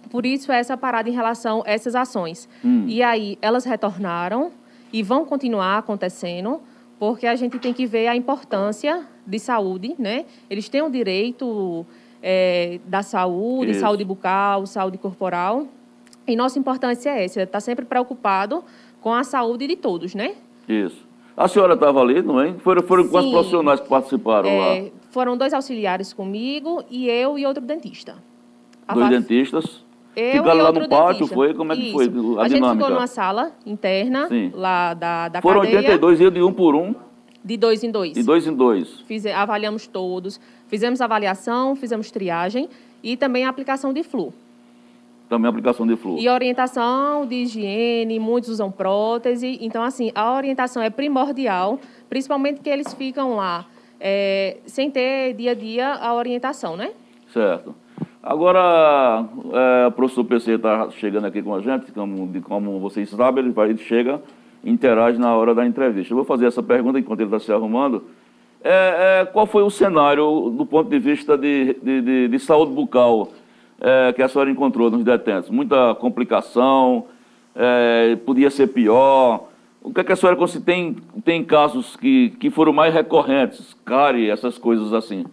Por 0.09 0.25
isso, 0.25 0.53
essa 0.53 0.77
parada 0.77 1.09
em 1.09 1.13
relação 1.13 1.63
a 1.67 1.71
essas 1.71 1.95
ações. 1.95 2.49
Hum. 2.65 2.85
E 2.87 3.03
aí, 3.03 3.37
elas 3.43 3.65
retornaram 3.65 4.53
e 4.93 5.03
vão 5.03 5.25
continuar 5.25 5.79
acontecendo, 5.79 6.61
porque 6.99 7.27
a 7.27 7.35
gente 7.35 7.59
tem 7.59 7.73
que 7.73 7.87
ver 7.87 8.07
a 8.07 8.15
importância 8.15 9.05
de 9.27 9.39
saúde, 9.39 9.95
né? 9.99 10.25
Eles 10.49 10.69
têm 10.69 10.83
o 10.83 10.91
direito 10.91 11.85
é, 12.23 12.79
da 12.87 13.03
saúde, 13.03 13.73
Isso. 13.73 13.81
saúde 13.81 14.05
bucal, 14.05 14.67
saúde 14.67 14.99
corporal. 14.99 15.67
E 16.27 16.37
nossa 16.37 16.59
importância 16.59 17.11
é 17.11 17.25
essa, 17.25 17.43
estar 17.43 17.53
tá 17.53 17.61
sempre 17.61 17.85
preocupado 17.85 18.63
com 19.01 19.13
a 19.13 19.25
saúde 19.25 19.67
de 19.67 19.77
todos, 19.77 20.15
né? 20.15 20.35
Isso. 20.69 21.12
A 21.37 21.49
senhora 21.49 21.75
estava 21.75 22.01
ali, 22.01 22.23
não 22.23 22.41
é? 22.41 22.53
Foram, 22.55 22.83
foram 22.83 23.09
quantos 23.09 23.31
profissionais 23.31 23.81
que 23.81 23.89
participaram 23.89 24.49
é, 24.49 24.59
lá? 24.83 24.91
Foram 25.11 25.37
dois 25.37 25.53
auxiliares 25.55 26.13
comigo 26.13 26.85
e 26.91 27.09
eu 27.09 27.39
e 27.39 27.47
outro 27.47 27.63
dentista. 27.63 28.17
A 28.87 28.95
dois 28.95 29.09
dentistas? 29.09 29.85
Eu 30.15 30.43
Ficaram 30.43 30.63
lá 30.63 30.73
no 30.73 30.89
pátio, 30.89 31.13
dentista. 31.21 31.35
foi? 31.35 31.55
Como 31.55 31.73
é 31.73 31.77
que 31.77 31.83
Isso. 31.83 31.93
foi 31.93 32.05
a, 32.05 32.09
a 32.09 32.11
dinâmica? 32.11 32.49
gente 32.49 32.73
ficou 32.73 32.91
numa 32.91 33.07
sala 33.07 33.53
interna 33.65 34.29
Sim. 34.29 34.53
lá 34.55 34.93
da, 34.93 35.29
da 35.29 35.41
Foram 35.41 35.63
cadeia. 35.63 35.79
82 35.79 36.21
e 36.21 36.31
de 36.31 36.43
um 36.43 36.53
por 36.53 36.75
um? 36.75 36.95
De 37.43 37.57
dois 37.57 37.83
em 37.83 37.91
dois. 37.91 38.13
De 38.13 38.23
dois 38.23 38.47
em 38.47 38.55
dois. 38.55 39.01
Fiz, 39.07 39.25
avaliamos 39.27 39.87
todos. 39.87 40.39
Fizemos 40.69 41.01
avaliação, 41.01 41.75
fizemos 41.75 42.11
triagem 42.11 42.69
e 43.03 43.17
também 43.17 43.45
a 43.45 43.49
aplicação 43.49 43.93
de 43.93 44.03
flu. 44.03 44.33
Também 45.33 45.49
aplicação 45.49 45.87
de 45.87 45.97
flu. 45.97 46.19
E 46.19 46.29
orientação 46.29 47.25
de 47.25 47.37
higiene, 47.37 48.19
muitos 48.19 48.51
usam 48.51 48.71
prótese. 48.71 49.57
Então, 49.63 49.83
assim, 49.83 50.13
a 50.15 50.35
orientação 50.35 50.83
é 50.83 50.91
primordial, 50.91 51.81
principalmente 52.07 52.61
que 52.61 52.69
eles 52.69 52.93
ficam 52.93 53.35
lá 53.35 53.65
é, 53.99 54.59
sem 54.67 54.91
ter 54.91 55.33
dia 55.33 55.53
a 55.53 55.55
dia 55.55 55.95
a 55.95 56.15
orientação, 56.15 56.77
né? 56.77 56.91
Certo. 57.33 57.75
Agora, 58.23 59.25
é, 59.55 59.87
o 59.87 59.93
professor 59.93 60.23
PC 60.25 60.53
está 60.57 60.91
chegando 60.91 61.25
aqui 61.25 61.41
com 61.41 61.55
a 61.55 61.63
gente, 61.63 61.91
como, 61.93 62.43
como 62.43 62.79
vocês 62.79 63.09
sabem, 63.09 63.43
ele, 63.43 63.55
vai, 63.55 63.71
ele 63.71 63.79
chega 63.79 64.21
interage 64.63 65.19
na 65.19 65.35
hora 65.35 65.55
da 65.55 65.65
entrevista. 65.65 66.13
Eu 66.13 66.17
vou 66.17 66.27
fazer 66.27 66.45
essa 66.45 66.63
pergunta 66.63 66.99
enquanto 66.99 67.21
ele 67.21 67.29
está 67.29 67.39
se 67.39 67.51
arrumando. 67.51 68.05
É, 68.63 69.23
é, 69.23 69.25
qual 69.25 69.47
foi 69.47 69.63
o 69.63 69.71
cenário 69.71 70.53
do 70.55 70.67
ponto 70.67 70.91
de 70.91 70.99
vista 70.99 71.39
de, 71.39 71.75
de, 71.83 72.03
de, 72.03 72.29
de 72.29 72.39
saúde 72.39 72.73
bucal 72.73 73.31
é, 73.83 74.13
que 74.13 74.23
a 74.23 74.29
senhora 74.29 74.51
encontrou 74.51 74.91
nos 74.91 75.05
detentos? 75.05 75.51
Muita 75.51 75.95
complicação? 75.97 77.07
É, 77.55 78.17
podia 78.25 78.49
ser 78.49 78.69
pior? 78.69 79.49
O 79.83 79.93
que, 79.93 80.01
é 80.01 80.05
que 80.05 80.13
a 80.13 80.17
senhora 80.17 80.39
tem, 80.65 80.97
tem 81.25 81.45
casos 81.45 81.97
que, 81.97 82.31
que 82.39 82.49
foram 82.49 82.73
mais 82.73 82.95
recorrentes? 82.95 83.77
Cárie, 83.85 84.31
essas 84.31 84.57
coisas 84.57 84.93
assim? 84.93 85.27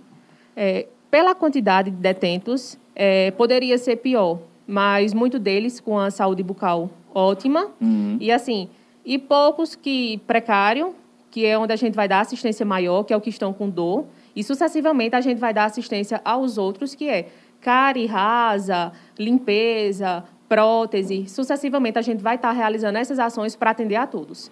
É, 0.55 0.87
pela 1.11 1.35
quantidade 1.35 1.91
de 1.91 1.97
detentos, 1.97 2.77
é, 2.95 3.29
poderia 3.31 3.77
ser 3.77 3.97
pior, 3.97 4.39
mas 4.67 5.13
muito 5.13 5.37
deles 5.37 5.79
com 5.79 5.99
a 5.99 6.09
saúde 6.09 6.41
bucal 6.41 6.89
ótima. 7.13 7.67
Uhum. 7.79 8.17
E 8.19 8.31
assim, 8.31 8.67
e 9.05 9.19
poucos 9.19 9.75
que 9.75 10.17
precário, 10.25 10.95
que 11.29 11.45
é 11.45 11.57
onde 11.57 11.71
a 11.71 11.75
gente 11.75 11.93
vai 11.93 12.07
dar 12.07 12.21
assistência 12.21 12.65
maior, 12.65 13.03
que 13.03 13.13
é 13.13 13.17
o 13.17 13.21
que 13.21 13.29
estão 13.29 13.53
com 13.53 13.69
dor, 13.69 14.05
e 14.35 14.43
sucessivamente 14.43 15.15
a 15.15 15.21
gente 15.21 15.37
vai 15.37 15.53
dar 15.53 15.65
assistência 15.65 16.19
aos 16.25 16.57
outros, 16.57 16.95
que 16.95 17.07
é 17.07 17.29
cárie 17.61 18.05
rasa, 18.05 18.91
limpeza, 19.17 20.23
prótese. 20.47 21.27
Sucessivamente 21.27 21.99
a 21.99 22.01
gente 22.01 22.21
vai 22.21 22.35
estar 22.35 22.51
realizando 22.51 22.97
essas 22.97 23.19
ações 23.19 23.55
para 23.55 23.71
atender 23.71 23.95
a 23.95 24.07
todos. 24.07 24.51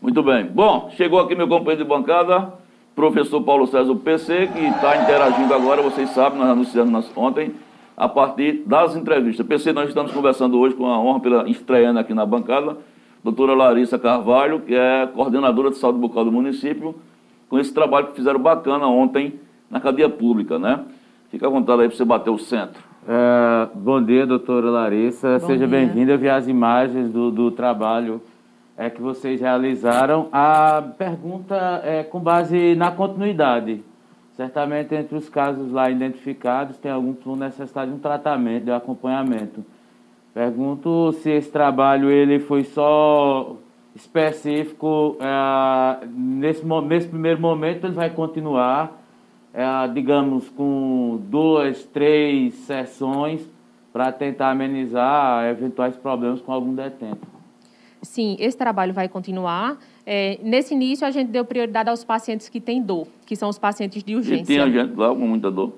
Muito 0.00 0.22
bem. 0.22 0.46
Bom, 0.46 0.90
chegou 0.96 1.20
aqui 1.20 1.34
meu 1.34 1.48
companheiro 1.48 1.82
de 1.82 1.88
bancada, 1.88 2.52
professor 2.94 3.42
Paulo 3.42 3.66
César 3.66 3.94
PC, 3.96 4.48
que 4.48 4.60
está 4.60 5.02
interagindo 5.02 5.52
agora, 5.52 5.82
vocês 5.82 6.10
sabem, 6.10 6.38
nós 6.38 6.48
anunciamos 6.48 7.10
ontem, 7.16 7.52
a 7.96 8.08
partir 8.08 8.62
das 8.66 8.96
entrevistas. 8.96 9.46
PC, 9.46 9.72
nós 9.72 9.88
estamos 9.88 10.10
conversando 10.12 10.58
hoje 10.58 10.74
com 10.74 10.86
a 10.86 10.98
honra 10.98 11.20
pela 11.20 11.48
estreando 11.48 11.98
aqui 11.98 12.14
na 12.14 12.24
bancada, 12.24 12.78
doutora 13.22 13.54
Larissa 13.54 13.98
Carvalho, 13.98 14.60
que 14.60 14.74
é 14.74 15.06
coordenadora 15.06 15.70
de 15.70 15.76
saúde 15.76 15.98
bucal 15.98 16.24
do 16.24 16.32
município, 16.32 16.94
com 17.48 17.58
esse 17.58 17.74
trabalho 17.74 18.06
que 18.06 18.14
fizeram 18.14 18.40
bacana 18.40 18.86
ontem 18.86 19.34
na 19.70 19.80
cadeia 19.80 20.08
pública, 20.08 20.58
né? 20.58 20.80
Fica 21.30 21.46
à 21.46 21.50
vontade 21.50 21.82
aí 21.82 21.88
para 21.88 21.96
você 21.96 22.04
bater 22.04 22.30
o 22.30 22.38
centro. 22.38 22.82
Uh, 23.04 23.78
bom 23.78 24.02
dia, 24.02 24.26
doutora 24.26 24.68
Larissa. 24.68 25.38
Bom 25.38 25.46
Seja 25.46 25.64
bem-vinda. 25.64 26.10
Eu 26.10 26.18
vi 26.18 26.28
as 26.28 26.48
imagens 26.48 27.08
do, 27.08 27.30
do 27.30 27.52
trabalho 27.52 28.20
é, 28.76 28.90
que 28.90 29.00
vocês 29.00 29.40
realizaram. 29.40 30.28
A 30.32 30.82
pergunta 30.98 31.82
é 31.84 32.02
com 32.02 32.18
base 32.18 32.74
na 32.74 32.90
continuidade. 32.90 33.80
Certamente, 34.32 34.92
entre 34.92 35.16
os 35.16 35.28
casos 35.28 35.70
lá 35.70 35.88
identificados, 35.88 36.78
tem 36.78 36.90
algum 36.90 37.14
com 37.14 37.36
necessidade 37.36 37.92
de 37.92 37.96
um 37.96 38.00
tratamento, 38.00 38.64
de 38.64 38.72
um 38.72 38.74
acompanhamento. 38.74 39.64
Pergunto 40.34 41.12
se 41.12 41.30
esse 41.30 41.50
trabalho 41.50 42.10
ele 42.10 42.40
foi 42.40 42.64
só 42.64 43.54
específico 43.94 45.16
é, 45.20 46.06
nesse, 46.08 46.66
nesse 46.66 47.06
primeiro 47.06 47.40
momento 47.40 47.86
ele 47.86 47.94
vai 47.94 48.10
continuar 48.10 48.99
é, 49.52 49.88
digamos 49.88 50.48
com 50.50 51.20
duas 51.28 51.84
três 51.84 52.54
sessões 52.54 53.40
para 53.92 54.12
tentar 54.12 54.50
amenizar 54.50 55.44
eventuais 55.46 55.96
problemas 55.96 56.40
com 56.40 56.52
algum 56.52 56.74
detento 56.74 57.26
sim 58.02 58.36
esse 58.38 58.56
trabalho 58.56 58.92
vai 58.92 59.08
continuar 59.08 59.78
é, 60.06 60.38
nesse 60.42 60.74
início 60.74 61.06
a 61.06 61.10
gente 61.10 61.28
deu 61.28 61.44
prioridade 61.44 61.88
aos 61.88 62.04
pacientes 62.04 62.48
que 62.48 62.60
têm 62.60 62.82
dor 62.82 63.06
que 63.26 63.36
são 63.36 63.48
os 63.48 63.58
pacientes 63.58 64.02
de 64.02 64.14
urgência 64.14 64.52
e 64.52 64.56
tinha 64.56 64.70
gente 64.70 64.96
lá 64.96 65.08
com 65.08 65.26
muita 65.26 65.50
dor 65.50 65.74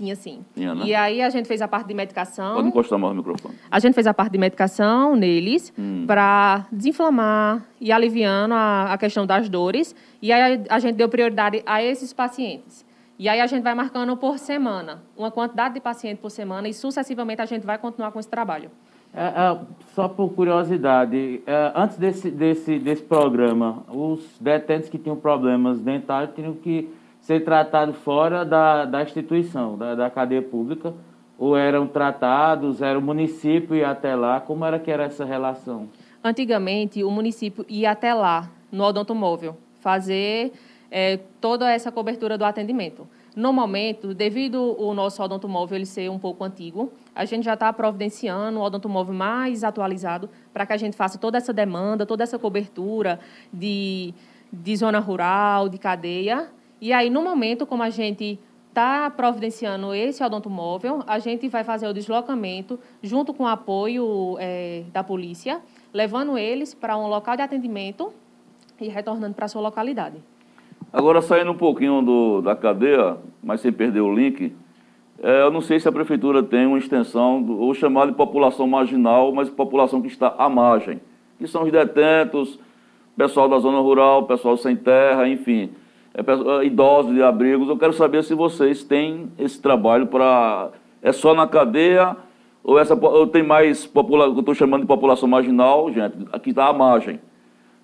tinha 0.00 0.16
sim. 0.16 0.42
Tinha, 0.54 0.74
né? 0.74 0.86
E 0.86 0.94
aí 0.94 1.20
a 1.20 1.28
gente 1.28 1.46
fez 1.46 1.60
a 1.60 1.68
parte 1.68 1.88
de 1.88 1.92
medicação. 1.92 2.54
Pode 2.54 2.68
encostar 2.68 2.98
mais 2.98 3.12
o 3.12 3.16
microfone. 3.16 3.54
A 3.70 3.78
gente 3.78 3.92
fez 3.92 4.06
a 4.06 4.14
parte 4.14 4.32
de 4.32 4.38
medicação 4.38 5.14
neles 5.14 5.70
hum. 5.78 6.04
para 6.06 6.66
desinflamar 6.72 7.62
e 7.78 7.92
aliviando 7.92 8.54
a, 8.54 8.94
a, 8.94 8.96
questão 8.96 9.26
das 9.26 9.50
dores. 9.50 9.94
E 10.22 10.32
aí 10.32 10.64
a, 10.70 10.76
a 10.76 10.78
gente 10.78 10.96
deu 10.96 11.06
prioridade 11.06 11.62
a 11.66 11.82
esses 11.82 12.14
pacientes. 12.14 12.82
E 13.20 13.28
aí 13.28 13.38
a 13.38 13.46
gente 13.46 13.62
vai 13.62 13.74
marcando 13.74 14.16
por 14.16 14.38
semana, 14.38 15.02
uma 15.14 15.30
quantidade 15.30 15.74
de 15.74 15.80
pacientes 15.80 16.22
por 16.22 16.30
semana 16.30 16.70
e 16.70 16.72
sucessivamente 16.72 17.42
a 17.42 17.44
gente 17.44 17.66
vai 17.66 17.76
continuar 17.76 18.12
com 18.12 18.18
esse 18.18 18.30
trabalho. 18.30 18.70
É, 19.12 19.24
é, 19.24 19.58
só 19.94 20.08
por 20.08 20.32
curiosidade, 20.32 21.42
é, 21.46 21.72
antes 21.76 21.98
desse, 21.98 22.30
desse, 22.30 22.78
desse 22.78 23.02
programa, 23.02 23.84
os 23.90 24.38
detentos 24.40 24.88
que 24.88 24.96
tinham 24.96 25.16
problemas 25.16 25.78
dentários 25.80 26.34
tinham 26.34 26.54
que 26.54 26.88
ser 27.20 27.44
tratado 27.44 27.92
fora 27.92 28.42
da, 28.42 28.86
da 28.86 29.02
instituição, 29.02 29.76
da, 29.76 29.94
da 29.94 30.08
cadeia 30.08 30.40
pública, 30.40 30.94
ou 31.38 31.54
eram 31.54 31.86
tratados, 31.86 32.80
era 32.80 32.98
o 32.98 33.02
município 33.02 33.76
ia 33.76 33.90
até 33.90 34.14
lá, 34.14 34.40
como 34.40 34.64
era 34.64 34.78
que 34.78 34.90
era 34.90 35.04
essa 35.04 35.26
relação? 35.26 35.90
Antigamente, 36.24 37.04
o 37.04 37.10
município 37.10 37.66
ia 37.68 37.90
até 37.90 38.14
lá, 38.14 38.48
no 38.72 38.82
odontomóvel, 38.82 39.58
fazer 39.78 40.52
é, 40.90 41.18
toda 41.40 41.70
essa 41.70 41.92
cobertura 41.92 42.36
do 42.36 42.44
atendimento. 42.44 43.06
No 43.36 43.52
momento, 43.52 44.12
devido 44.12 44.76
o 44.78 44.92
nosso 44.92 45.22
odontomóvel 45.22 45.84
ser 45.86 46.10
um 46.10 46.18
pouco 46.18 46.42
antigo, 46.42 46.92
a 47.14 47.24
gente 47.24 47.44
já 47.44 47.54
está 47.54 47.72
providenciando 47.72 48.58
um 48.58 48.62
odontomóvel 48.62 49.14
mais 49.14 49.62
atualizado 49.62 50.28
para 50.52 50.66
que 50.66 50.72
a 50.72 50.76
gente 50.76 50.96
faça 50.96 51.16
toda 51.16 51.38
essa 51.38 51.52
demanda, 51.52 52.04
toda 52.04 52.24
essa 52.24 52.38
cobertura 52.38 53.20
de, 53.52 54.12
de 54.52 54.76
zona 54.76 54.98
rural, 54.98 55.68
de 55.68 55.78
cadeia, 55.78 56.48
e 56.80 56.94
aí, 56.94 57.10
no 57.10 57.22
momento, 57.22 57.66
como 57.66 57.82
a 57.82 57.90
gente 57.90 58.40
está 58.70 59.10
providenciando 59.10 59.92
esse 59.92 60.24
odontomóvel, 60.24 61.04
a 61.06 61.18
gente 61.18 61.46
vai 61.48 61.62
fazer 61.62 61.86
o 61.86 61.92
deslocamento 61.92 62.80
junto 63.02 63.34
com 63.34 63.44
o 63.44 63.46
apoio 63.46 64.36
é, 64.40 64.84
da 64.90 65.04
polícia, 65.04 65.60
levando 65.92 66.38
eles 66.38 66.72
para 66.72 66.96
um 66.96 67.06
local 67.06 67.36
de 67.36 67.42
atendimento 67.42 68.10
e 68.80 68.88
retornando 68.88 69.34
para 69.34 69.44
a 69.44 69.48
sua 69.48 69.60
localidade. 69.60 70.22
Agora, 70.92 71.22
saindo 71.22 71.50
um 71.50 71.56
pouquinho 71.56 72.02
do, 72.02 72.40
da 72.40 72.56
cadeia, 72.56 73.16
mas 73.42 73.60
sem 73.60 73.72
perder 73.72 74.00
o 74.00 74.12
link, 74.12 74.52
é, 75.22 75.42
eu 75.42 75.50
não 75.50 75.60
sei 75.60 75.78
se 75.78 75.88
a 75.88 75.92
prefeitura 75.92 76.42
tem 76.42 76.66
uma 76.66 76.78
extensão, 76.78 77.42
do, 77.42 77.58
ou 77.58 77.72
chamar 77.74 78.06
de 78.06 78.12
população 78.12 78.66
marginal, 78.66 79.32
mas 79.32 79.48
população 79.48 80.02
que 80.02 80.08
está 80.08 80.34
à 80.36 80.48
margem, 80.48 81.00
que 81.38 81.46
são 81.46 81.62
os 81.62 81.70
detentos, 81.70 82.58
pessoal 83.16 83.48
da 83.48 83.58
zona 83.58 83.78
rural, 83.78 84.24
pessoal 84.24 84.56
sem 84.56 84.74
terra, 84.74 85.28
enfim 85.28 85.70
é, 86.14 86.20
é, 86.20 86.64
idosos 86.64 87.14
de 87.14 87.22
abrigos. 87.22 87.68
Eu 87.68 87.76
quero 87.76 87.92
saber 87.92 88.22
se 88.24 88.34
vocês 88.34 88.82
têm 88.82 89.30
esse 89.38 89.60
trabalho 89.60 90.06
para. 90.06 90.70
É 91.02 91.12
só 91.12 91.34
na 91.34 91.46
cadeia 91.46 92.16
ou, 92.62 92.78
essa, 92.78 92.94
ou 92.94 93.26
tem 93.26 93.42
mais 93.42 93.86
população, 93.86 94.34
eu 94.34 94.40
estou 94.40 94.54
chamando 94.54 94.82
de 94.82 94.86
população 94.86 95.26
marginal, 95.26 95.90
gente, 95.90 96.14
aqui 96.30 96.50
está 96.50 96.66
a 96.66 96.72
margem. 96.72 97.18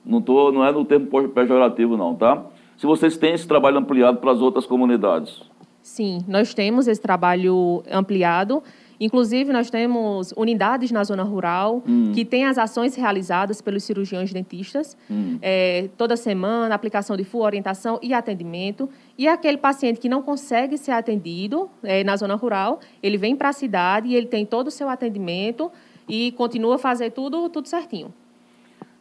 Não, 0.05 0.21
tô, 0.21 0.53
não 0.53 0.65
é 0.65 0.71
no 0.71 0.85
termo 0.85 1.07
pejorativo, 1.31 1.97
não, 1.97 2.15
tá? 2.15 2.45
Se 2.77 2.87
vocês 2.87 3.17
têm 3.17 3.35
esse 3.35 3.47
trabalho 3.47 3.79
ampliado 3.79 4.19
para 4.19 4.33
as 4.33 4.41
outras 4.41 4.67
comunidades. 4.67 5.41
Sim, 5.83 6.19
nós 6.27 6.53
temos 6.53 6.89
esse 6.89 7.01
trabalho 7.01 7.83
ampliado. 7.91 8.63
Inclusive, 8.99 9.53
nós 9.53 9.71
temos 9.71 10.33
unidades 10.37 10.91
na 10.91 11.05
zona 11.05 11.23
rural 11.23 11.83
hum. 11.87 12.13
que 12.13 12.25
têm 12.25 12.47
as 12.47 12.59
ações 12.59 12.95
realizadas 12.97 13.61
pelos 13.61 13.85
cirurgiões 13.85 14.33
dentistas, 14.33 14.97
hum. 15.11 15.39
é, 15.43 15.89
toda 15.97 16.17
semana, 16.17 16.75
aplicação 16.75 17.17
de 17.17 17.25
full 17.25 17.43
orientação 17.43 18.01
e 18.03 18.15
atendimento. 18.15 18.89
E 19.17 19.29
aquele 19.29 19.59
paciente 19.59 20.01
que 20.01 20.09
não 20.09 20.23
consegue 20.23 20.77
ser 20.79 20.93
atendido 20.93 21.71
é, 21.83 22.03
na 22.03 22.17
zona 22.17 22.35
rural, 22.35 22.81
ele 23.03 23.19
vem 23.19 23.37
para 23.37 23.51
a 23.51 23.53
cidade 23.53 24.09
e 24.09 24.15
ele 24.15 24.27
tem 24.27 24.47
todo 24.47 24.69
o 24.69 24.71
seu 24.71 24.89
atendimento 24.89 25.71
e 26.09 26.33
continua 26.33 26.77
a 26.77 26.79
fazer 26.79 27.11
tudo, 27.11 27.49
tudo 27.49 27.69
certinho. 27.69 28.13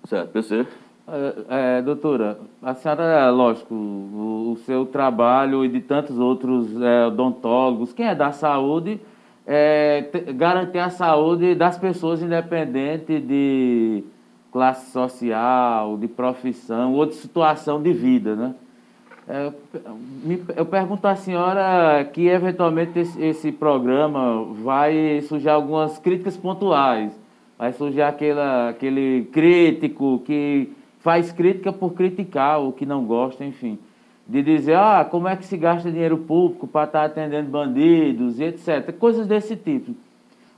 Certo, 0.04 0.30
PC. 0.32 0.68
É, 1.08 1.78
é, 1.78 1.82
doutora, 1.84 2.40
a 2.64 2.74
senhora, 2.74 3.30
lógico, 3.30 3.76
o, 3.76 4.54
o, 4.54 4.58
seu 4.66 4.88
trabalho 4.88 5.64
e 5.64 5.68
de 5.68 5.80
tantos 5.80 6.18
outros 6.18 6.82
é, 6.82 7.06
odontólogos, 7.06 7.94
quem 7.94 8.08
é 8.08 8.16
da 8.16 8.32
saúde 8.32 9.00
é, 9.46 10.10
garantir 10.36 10.80
a 10.80 10.90
saúde 10.90 11.54
das 11.54 11.78
pessoas, 11.78 12.24
independente 12.24 13.20
de 13.20 14.04
classe 14.52 14.90
social, 14.90 15.96
de 15.98 16.08
profissão 16.08 16.94
ou 16.94 17.06
de 17.06 17.14
situação 17.14 17.80
de 17.82 17.94
vida, 17.94 18.36
né? 18.36 18.56
É, 19.28 19.52
eu 20.56 20.66
pergunto 20.66 21.08
à 21.08 21.16
senhora 21.16 22.04
que, 22.14 22.28
eventualmente, 22.28 22.98
esse, 22.98 23.22
esse, 23.24 23.52
programa 23.52 24.44
vai 24.54 25.22
surgir 25.28 25.50
algumas 25.50 25.98
críticas 25.98 26.38
pontuais. 26.38 27.12
Vai 27.58 27.74
surgir 27.74 28.04
aquela, 28.04 28.70
aquele 28.70 29.28
crítico 29.32 30.22
que 30.26 30.72
faz 31.06 31.32
crítica 31.32 31.72
por 31.72 31.94
criticar 31.94 32.60
o 32.60 32.74
que 32.74 32.86
não 32.86 33.06
gosta, 33.06 33.46
enfim 33.46 33.80
de 34.28 34.42
dizer, 34.42 34.76
ah, 34.76 35.06
como 35.10 35.28
é 35.28 35.36
que 35.36 35.46
se 35.46 35.56
gasta 35.56 35.92
dinheiro 35.92 36.18
público 36.18 36.66
para 36.68 36.86
estar 36.86 37.00
tá 37.00 37.06
atendendo 37.06 37.50
bandidos 37.50 38.40
e 38.40 38.46
etc. 38.46 38.92
Coisas 38.98 39.28
desse 39.28 39.56
tipo. 39.56 39.94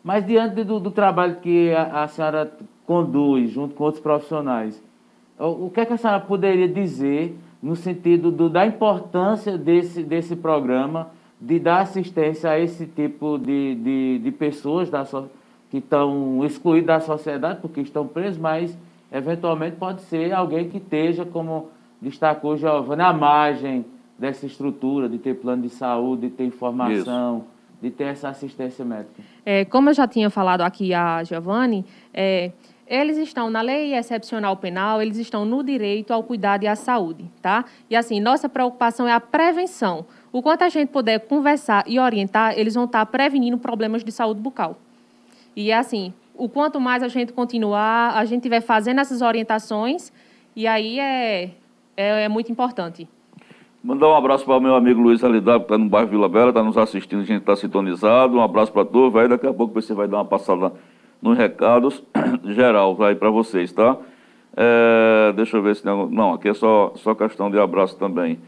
Mas 0.04 0.26
diante 0.26 0.64
do, 0.64 0.80
do 0.80 0.90
trabalho 0.90 1.38
que 1.42 1.74
a, 1.74 2.04
a, 2.04 2.08
senhora 2.08 2.50
conduz 2.86 3.52
junto 3.52 3.76
com 3.76 3.84
outros 3.84 4.02
profissionais, 4.02 4.82
o, 5.38 5.66
o, 5.66 5.70
que 5.70 5.82
é 5.82 5.86
que 5.86 5.94
a 5.94 5.98
senhora 5.98 6.22
poderia 6.22 6.68
dizer 6.68 7.38
no 7.62 7.76
sentido 7.76 8.32
do, 8.32 8.50
da 8.50 8.66
importância 8.66 9.58
desse, 9.58 10.02
desse 10.02 10.36
programa 10.36 11.10
de 11.40 11.60
dar 11.60 11.82
assistência 11.82 12.50
a 12.50 12.58
esse 12.58 12.86
tipo 12.86 13.38
de, 13.38 13.76
de, 13.76 14.20
de 14.20 14.32
pessoas 14.32 14.90
da 14.90 15.04
so, 15.04 15.30
que 15.70 15.80
estão 15.80 16.46
excluídas 16.46 16.88
da 16.88 17.00
sociedade 17.02 17.60
porque 17.62 17.82
estão 17.82 18.08
presos, 18.08 18.38
mas 18.38 18.78
eventualmente 19.12 19.78
pode 19.78 20.02
ser 20.02 20.34
alguém 20.34 20.70
que 20.70 20.78
esteja 20.78 21.26
como 21.26 21.70
destacou 22.02 22.58
Giovanni 22.58 23.02
a 23.02 23.14
margem 23.14 23.86
dessa 24.18 24.46
estrutura 24.46 25.08
de 25.08 25.18
ter 25.18 25.36
plano 25.36 25.62
de 25.62 25.70
saúde, 25.70 26.24
de 26.24 26.30
ter 26.30 26.46
informação, 26.46 27.38
Isso. 27.38 27.48
de 27.82 27.92
ter 27.92 28.06
essa 28.06 28.30
assistência 28.30 28.84
médica. 28.84 29.22
É, 29.46 29.66
como 29.66 29.90
eu 29.90 29.94
já 29.94 30.08
tinha 30.08 30.30
falado 30.30 30.62
aqui 30.62 30.94
a 30.94 31.24
Giovanni, 31.24 31.86
é, 32.14 32.52
eles 32.88 33.18
estão 33.18 33.50
na 33.50 33.62
lei 33.62 33.94
excepcional 33.94 34.56
penal, 34.56 35.02
eles 35.02 35.18
estão 35.18 35.46
no 35.46 35.64
direito 35.64 36.12
ao 36.12 36.24
cuidado 36.24 36.64
e 36.64 36.68
à 36.68 36.76
saúde, 36.76 37.26
tá? 37.42 37.66
E 37.90 37.96
assim, 37.96 38.20
nossa 38.20 38.48
preocupação 38.48 39.08
é 39.08 39.14
a 39.14 39.20
prevenção. 39.20 40.06
O 40.32 40.42
quanto 40.42 40.64
a 40.64 40.70
gente 40.70 40.90
puder 40.90 41.20
conversar 41.20 41.84
e 41.86 42.00
orientar, 42.00 42.58
eles 42.58 42.74
vão 42.76 42.86
estar 42.86 43.06
prevenindo 43.06 43.58
problemas 43.58 44.04
de 44.04 44.12
saúde 44.12 44.40
bucal. 44.40 44.78
E 45.56 45.72
é 45.72 45.78
assim, 45.78 46.14
o 46.38 46.50
quanto 46.50 46.80
mais 46.80 47.04
a 47.04 47.08
gente 47.08 47.34
continuar, 47.34 48.16
a 48.16 48.26
gente 48.26 48.40
estiver 48.40 48.62
fazendo 48.62 49.00
essas 49.00 49.22
orientações, 49.22 50.12
e 50.56 50.68
aí 50.68 51.00
é 51.00 51.52
é, 51.98 52.26
é 52.26 52.30
muito 52.30 52.52
importante. 52.52 53.10
Mandar 53.84 54.08
um 54.10 54.16
abraço 54.16 54.46
para 54.46 54.58
o 54.58 54.62
meu 54.62 54.76
amigo 54.76 55.02
Luiz 55.02 55.24
Alidar, 55.24 55.58
que 55.60 55.66
está 55.66 55.78
no 55.78 55.90
bairro 55.90 56.10
Vila 56.10 56.30
Bela, 56.30 56.50
está 56.50 56.62
nos 56.62 56.78
assistindo, 56.78 57.22
a 57.22 57.26
gente 57.26 57.42
está 57.42 57.56
sintonizado. 57.56 58.38
Um 58.38 58.42
abraço 58.42 58.72
para 58.72 58.86
todos, 58.86 59.12
vai. 59.12 59.28
Daqui 59.28 59.48
a 59.48 59.54
pouco 59.54 59.74
você 59.74 59.94
vai 59.94 60.08
dar 60.08 60.18
uma 60.18 60.26
passada 60.26 60.72
nos 61.22 61.36
recados 61.36 62.04
geral 62.46 62.96
vai 62.96 63.16
para 63.16 63.32
vocês, 63.32 63.72
tá? 63.72 63.98
É, 64.56 65.34
deixa 65.36 65.58
eu 65.58 65.64
ver 65.64 65.76
se 65.76 65.88
algum... 65.88 66.14
Não, 66.14 66.34
aqui 66.34 66.50
é 66.50 66.54
só, 66.54 66.92
só 66.96 67.16
questão 67.16 67.50
de 67.50 67.60
abraço 67.60 67.98
também. 67.98 68.40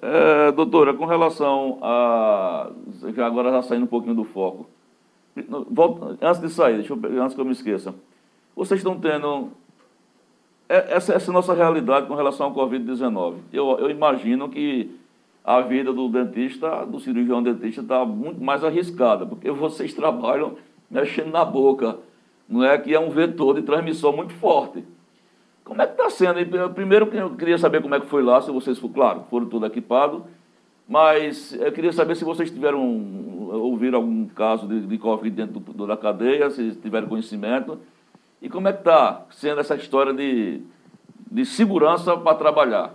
É, 0.00 0.52
doutora, 0.52 0.94
com 0.94 1.04
relação 1.04 1.78
a. 1.82 2.70
Agora 3.18 3.50
já 3.50 3.62
saindo 3.62 3.84
um 3.84 3.88
pouquinho 3.88 4.14
do 4.14 4.24
foco. 4.24 4.66
Volta, 5.70 6.18
antes 6.20 6.40
de 6.40 6.48
sair, 6.50 6.76
deixa 6.76 6.92
eu, 6.92 7.22
antes 7.22 7.34
que 7.34 7.40
eu 7.40 7.44
me 7.44 7.52
esqueça. 7.52 7.94
Vocês 8.54 8.80
estão 8.80 8.98
tendo 8.98 9.50
essa, 10.72 11.12
essa 11.14 11.30
é 11.30 11.30
a 11.30 11.34
nossa 11.34 11.52
realidade 11.52 12.06
com 12.06 12.14
relação 12.14 12.46
ao 12.46 12.54
Covid-19. 12.54 13.36
Eu, 13.52 13.78
eu 13.78 13.90
imagino 13.90 14.48
que 14.48 14.90
a 15.44 15.60
vida 15.60 15.92
do 15.92 16.08
dentista, 16.08 16.86
do 16.86 16.98
cirurgião 16.98 17.42
dentista, 17.42 17.82
está 17.82 18.04
muito 18.06 18.42
mais 18.42 18.64
arriscada, 18.64 19.26
porque 19.26 19.50
vocês 19.50 19.92
trabalham 19.92 20.56
mexendo 20.90 21.30
na 21.30 21.44
boca, 21.44 21.98
não 22.48 22.64
é 22.64 22.78
que 22.78 22.94
é 22.94 22.98
um 22.98 23.10
vetor 23.10 23.54
de 23.54 23.62
transmissão 23.62 24.16
muito 24.16 24.32
forte. 24.34 24.82
Como 25.64 25.80
é 25.82 25.86
que 25.86 25.92
está 25.92 26.08
sendo? 26.08 26.38
Primeiro, 26.74 27.06
eu 27.14 27.30
queria 27.36 27.58
saber 27.58 27.82
como 27.82 27.94
é 27.94 28.00
que 28.00 28.06
foi 28.06 28.22
lá, 28.22 28.40
se 28.40 28.50
vocês, 28.50 28.78
claro, 28.94 29.24
foram 29.28 29.46
tudo 29.46 29.66
equipados, 29.66 30.22
mas 30.92 31.54
eu 31.54 31.72
queria 31.72 31.90
saber 31.90 32.14
se 32.14 32.22
vocês 32.22 32.50
tiveram, 32.50 32.78
ouviram 33.50 33.96
algum 33.96 34.26
caso 34.26 34.68
de, 34.68 34.82
de 34.82 34.98
Covid 34.98 35.34
dentro 35.34 35.58
do, 35.58 35.86
da 35.86 35.96
cadeia, 35.96 36.50
se 36.50 36.72
tiveram 36.72 37.08
conhecimento, 37.08 37.80
e 38.42 38.48
como 38.50 38.68
é 38.68 38.74
que 38.74 38.80
está 38.80 39.24
sendo 39.30 39.62
essa 39.62 39.74
história 39.74 40.12
de, 40.12 40.60
de 41.30 41.46
segurança 41.46 42.14
para 42.14 42.36
trabalhar? 42.36 42.92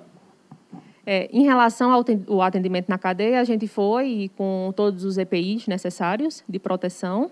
É, 1.07 1.27
em 1.33 1.43
relação 1.45 1.91
ao 1.91 2.41
atendimento 2.43 2.87
na 2.87 2.99
cadeia, 2.99 3.39
a 3.39 3.43
gente 3.43 3.67
foi 3.67 4.29
com 4.37 4.71
todos 4.75 5.03
os 5.03 5.17
EPIs 5.17 5.65
necessários 5.65 6.43
de 6.47 6.59
proteção. 6.59 7.31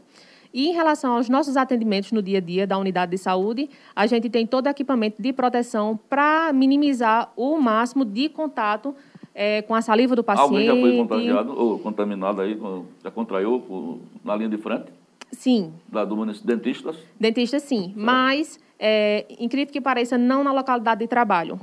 E 0.51 0.69
em 0.69 0.73
relação 0.73 1.13
aos 1.13 1.29
nossos 1.29 1.57
atendimentos 1.57 2.11
no 2.11 2.23
dia 2.23 2.39
a 2.39 2.41
dia 2.41 2.65
da 2.65 2.75
unidade 2.77 3.11
de 3.11 3.19
saúde, 3.19 3.69
a 3.95 4.07
gente 4.07 4.31
tem 4.31 4.47
todo 4.47 4.65
o 4.65 4.69
equipamento 4.69 5.21
de 5.21 5.31
proteção 5.31 5.99
para 6.09 6.51
minimizar 6.53 7.31
o 7.35 7.59
máximo 7.59 8.03
de 8.03 8.29
contato 8.29 8.95
é, 9.35 9.61
com 9.61 9.75
a 9.75 9.81
saliva 9.81 10.15
do 10.15 10.23
paciente. 10.23 10.49
Alguém 10.49 10.65
já 10.65 10.73
foi 10.73 10.97
contagiado 10.97 11.59
ou 11.59 11.77
contaminado 11.79 12.41
aí, 12.41 12.57
já 13.03 13.11
contraiu 13.11 14.01
na 14.23 14.35
linha 14.35 14.49
de 14.49 14.57
frente? 14.57 14.85
Sim. 15.31 15.73
Da, 15.87 16.05
do 16.05 16.25
dentistas? 16.25 16.97
Dentistas, 17.19 17.63
sim. 17.63 17.87
Certo. 17.87 17.99
Mas, 17.99 18.59
é, 18.79 19.25
incrível 19.37 19.71
que 19.71 19.81
pareça, 19.81 20.17
não 20.17 20.43
na 20.43 20.53
localidade 20.53 21.01
de 21.01 21.07
trabalho 21.07 21.59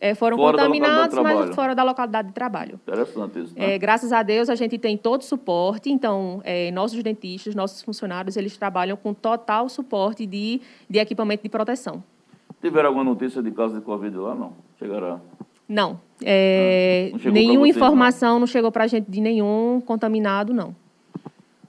é, 0.00 0.14
foram 0.14 0.36
fora 0.36 0.56
contaminados, 0.56 1.18
mas 1.18 1.54
fora 1.54 1.74
da 1.74 1.82
localidade 1.82 2.28
de 2.28 2.34
trabalho. 2.34 2.80
Interessante 2.86 3.38
isso. 3.38 3.54
Né? 3.54 3.74
É, 3.74 3.78
graças 3.78 4.12
a 4.12 4.22
Deus, 4.22 4.48
a 4.48 4.54
gente 4.54 4.78
tem 4.78 4.96
todo 4.96 5.20
o 5.20 5.24
suporte. 5.24 5.90
Então, 5.90 6.40
é, 6.42 6.70
nossos 6.70 7.02
dentistas, 7.02 7.54
nossos 7.54 7.82
funcionários, 7.82 8.36
eles 8.36 8.56
trabalham 8.56 8.96
com 8.96 9.12
total 9.12 9.68
suporte 9.68 10.24
de, 10.24 10.60
de 10.88 10.98
equipamento 10.98 11.42
de 11.42 11.50
proteção. 11.50 12.02
Tiveram 12.62 12.88
alguma 12.88 13.04
notícia 13.04 13.42
de 13.42 13.50
caso 13.50 13.74
de 13.74 13.80
Covid 13.82 14.16
lá? 14.16 14.34
Não? 14.34 14.52
Chegará? 14.78 15.20
Não. 15.70 16.00
É, 16.20 17.12
não 17.24 17.32
nenhuma 17.32 17.68
informação 17.68 18.32
não, 18.32 18.40
não 18.40 18.46
chegou 18.48 18.72
para 18.72 18.84
a 18.84 18.86
gente 18.88 19.08
de 19.08 19.20
nenhum 19.20 19.80
contaminado, 19.80 20.52
não. 20.52 20.74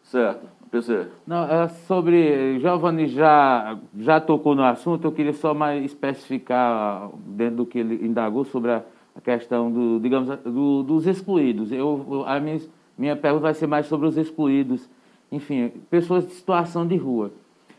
Certo. 0.02 0.50
PC. 0.72 1.06
Não, 1.28 1.44
é 1.44 1.68
sobre. 1.68 2.60
Giovanni 2.60 3.08
já, 3.08 3.78
já 4.00 4.20
tocou 4.20 4.56
no 4.56 4.64
assunto, 4.64 5.06
eu 5.06 5.12
queria 5.12 5.34
só 5.34 5.54
mais 5.54 5.84
especificar, 5.86 7.10
dentro 7.26 7.58
do 7.58 7.66
que 7.66 7.78
ele 7.78 8.06
indagou, 8.06 8.44
sobre 8.46 8.72
a, 8.72 8.82
a 9.16 9.22
questão 9.22 9.70
do, 9.70 10.00
digamos, 10.00 10.36
do, 10.40 10.82
dos 10.82 11.06
excluídos. 11.06 11.72
Eu, 11.72 12.24
a 12.26 12.40
minha, 12.40 12.60
minha 12.98 13.16
pergunta 13.16 13.44
vai 13.44 13.54
ser 13.54 13.68
mais 13.68 13.86
sobre 13.86 14.08
os 14.08 14.18
excluídos. 14.18 14.90
Enfim, 15.32 15.72
pessoas 15.90 16.26
de 16.26 16.34
situação 16.34 16.88
de 16.88 16.96
rua. 16.96 17.32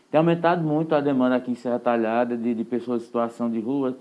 Tem 0.09 0.19
aumentado 0.19 0.63
muito 0.63 0.93
a 0.93 1.01
demanda 1.01 1.35
aqui 1.35 1.51
em 1.51 1.55
Serra 1.55 1.79
Talhada 1.79 2.37
de, 2.37 2.53
de 2.53 2.63
pessoas 2.63 3.01
de 3.01 3.07
situação 3.07 3.49
de 3.49 3.59
rua. 3.59 3.97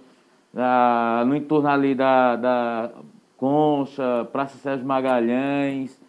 No 1.25 1.35
entorno 1.35 1.69
ali 1.69 1.95
da, 1.95 2.37
da 2.37 2.91
Concha, 3.37 4.29
Praça 4.33 4.57
Sérgio 4.59 4.87
Magalhães, 4.87 6.01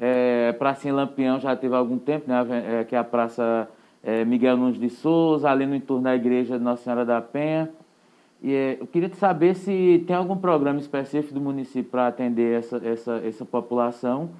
é, 0.00 0.52
Praça 0.52 0.88
em 0.88 0.92
Lampião 0.92 1.40
já 1.40 1.56
teve 1.56 1.74
algum 1.74 1.98
tempo, 1.98 2.28
né, 2.28 2.80
é, 2.80 2.84
que 2.84 2.94
é 2.94 2.98
a 2.98 3.04
Praça 3.04 3.68
é, 4.02 4.24
Miguel 4.24 4.56
Nunes 4.56 4.78
de 4.78 4.88
Souza, 4.88 5.50
ali 5.50 5.66
no 5.66 5.74
entorno 5.74 6.04
da 6.04 6.14
Igreja 6.14 6.58
Nossa 6.58 6.84
Senhora 6.84 7.04
da 7.04 7.20
Penha. 7.20 7.70
E 8.40 8.54
é, 8.54 8.76
eu 8.80 8.86
queria 8.86 9.12
saber 9.14 9.56
se 9.56 10.04
tem 10.06 10.14
algum 10.14 10.36
programa 10.36 10.78
específico 10.78 11.34
do 11.34 11.40
município 11.40 11.90
para 11.90 12.06
atender 12.06 12.58
essa, 12.58 12.80
essa, 12.84 13.16
essa 13.24 13.44
população, 13.44 14.30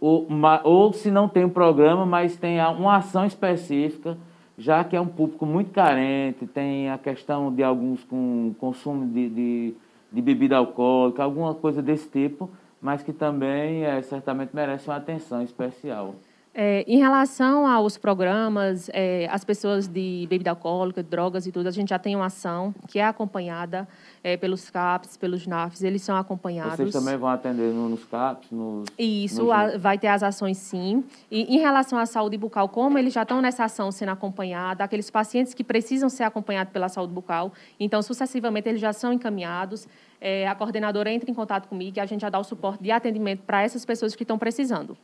ou, 0.00 0.26
ou 0.64 0.92
se 0.92 1.10
não 1.10 1.28
tem 1.28 1.44
um 1.44 1.50
programa, 1.50 2.04
mas 2.04 2.36
tem 2.36 2.60
uma 2.60 2.96
ação 2.96 3.24
específica, 3.24 4.18
já 4.58 4.82
que 4.84 4.96
é 4.96 5.00
um 5.00 5.06
público 5.06 5.44
muito 5.44 5.70
carente, 5.70 6.46
tem 6.46 6.90
a 6.90 6.98
questão 6.98 7.54
de 7.54 7.62
alguns 7.62 8.02
com 8.04 8.54
consumo 8.58 9.06
de, 9.06 9.28
de, 9.28 9.74
de 10.10 10.22
bebida 10.22 10.56
alcoólica, 10.56 11.22
alguma 11.22 11.54
coisa 11.54 11.82
desse 11.82 12.08
tipo, 12.08 12.50
mas 12.80 13.02
que 13.02 13.12
também 13.12 13.84
é, 13.84 14.00
certamente 14.02 14.50
merece 14.54 14.88
uma 14.88 14.96
atenção 14.96 15.42
especial. 15.42 16.14
É, 16.58 16.86
em 16.88 16.96
relação 16.96 17.66
aos 17.66 17.98
programas, 17.98 18.88
é, 18.94 19.28
as 19.30 19.44
pessoas 19.44 19.86
de 19.86 20.26
bebida 20.30 20.48
alcoólica, 20.48 21.02
drogas 21.02 21.46
e 21.46 21.52
tudo, 21.52 21.66
a 21.66 21.70
gente 21.70 21.90
já 21.90 21.98
tem 21.98 22.16
uma 22.16 22.26
ação 22.26 22.74
que 22.88 22.98
é 22.98 23.04
acompanhada 23.04 23.86
é, 24.24 24.38
pelos 24.38 24.70
CAPs, 24.70 25.18
pelos 25.18 25.46
NAFs, 25.46 25.82
eles 25.82 26.00
são 26.00 26.16
acompanhados. 26.16 26.76
Vocês 26.76 26.92
também 26.94 27.14
vão 27.18 27.28
atender 27.28 27.74
nos 27.74 28.02
CAPs? 28.06 28.50
Nos, 28.50 28.88
Isso, 28.98 29.42
nos... 29.42 29.52
A, 29.52 29.76
vai 29.76 29.98
ter 29.98 30.06
as 30.06 30.22
ações 30.22 30.56
sim. 30.56 31.04
E 31.30 31.42
em 31.54 31.58
relação 31.58 31.98
à 31.98 32.06
saúde 32.06 32.38
bucal, 32.38 32.70
como 32.70 32.96
eles 32.96 33.12
já 33.12 33.20
estão 33.20 33.42
nessa 33.42 33.64
ação 33.64 33.92
sendo 33.92 34.12
acompanhada, 34.12 34.82
aqueles 34.82 35.10
pacientes 35.10 35.52
que 35.52 35.62
precisam 35.62 36.08
ser 36.08 36.22
acompanhados 36.22 36.72
pela 36.72 36.88
saúde 36.88 37.12
bucal, 37.12 37.52
então 37.78 38.00
sucessivamente 38.00 38.66
eles 38.66 38.80
já 38.80 38.94
são 38.94 39.12
encaminhados 39.12 39.86
é, 40.18 40.48
a 40.48 40.54
coordenadora 40.54 41.12
entra 41.12 41.30
em 41.30 41.34
contato 41.34 41.68
comigo 41.68 41.98
e 41.98 42.00
a 42.00 42.06
gente 42.06 42.22
já 42.22 42.30
dá 42.30 42.38
o 42.38 42.44
suporte 42.44 42.82
de 42.82 42.90
atendimento 42.90 43.42
para 43.42 43.62
essas 43.62 43.84
pessoas 43.84 44.16
que 44.16 44.22
estão 44.22 44.38
precisando. 44.38 44.96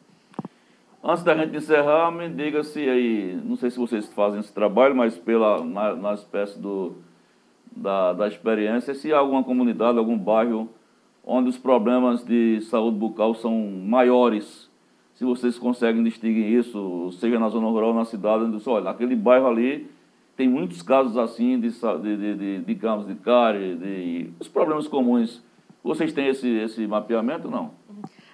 Antes 1.05 1.25
da 1.25 1.35
gente 1.35 1.57
encerrar, 1.57 2.13
me 2.13 2.29
diga 2.29 2.63
se 2.63 2.79
aí, 2.79 3.41
não 3.45 3.57
sei 3.57 3.71
se 3.71 3.79
vocês 3.79 4.13
fazem 4.13 4.39
esse 4.39 4.53
trabalho, 4.53 4.95
mas 4.95 5.19
pela, 5.19 5.65
na, 5.65 5.97
na 5.97 6.15
espécie 6.15 6.57
do, 6.61 6.93
da, 7.75 8.13
da 8.13 8.29
experiência, 8.29 8.95
se 8.95 9.13
há 9.13 9.19
alguma 9.19 9.43
comunidade, 9.43 9.99
algum 9.99 10.17
bairro 10.17 10.69
onde 11.25 11.49
os 11.49 11.59
problemas 11.59 12.25
de 12.25 12.61
saúde 12.63 12.99
bucal 12.99 13.35
são 13.35 13.53
maiores, 13.85 14.71
se 15.15 15.25
vocês 15.25 15.59
conseguem 15.59 16.05
distinguir 16.05 16.47
isso, 16.47 17.11
seja 17.13 17.37
na 17.37 17.49
zona 17.49 17.67
rural 17.67 17.91
ou 17.91 17.97
na 17.97 18.05
cidade, 18.05 18.45
onde, 18.45 18.69
olha, 18.69 18.91
aquele 18.91 19.17
bairro 19.17 19.49
ali 19.49 19.91
tem 20.37 20.49
muitos 20.49 20.83
casos 20.83 21.17
assim 21.17 21.59
de, 21.59 21.69
de, 21.71 22.17
de, 22.17 22.37
de 22.37 22.65
digamos, 22.65 23.09
de 23.09 23.17
cárie, 23.17 23.75
de 23.75 24.31
os 24.39 24.47
problemas 24.47 24.87
comuns. 24.87 25.43
Vocês 25.83 26.13
têm 26.13 26.29
esse, 26.29 26.49
esse 26.49 26.87
mapeamento 26.87 27.51
não? 27.51 27.73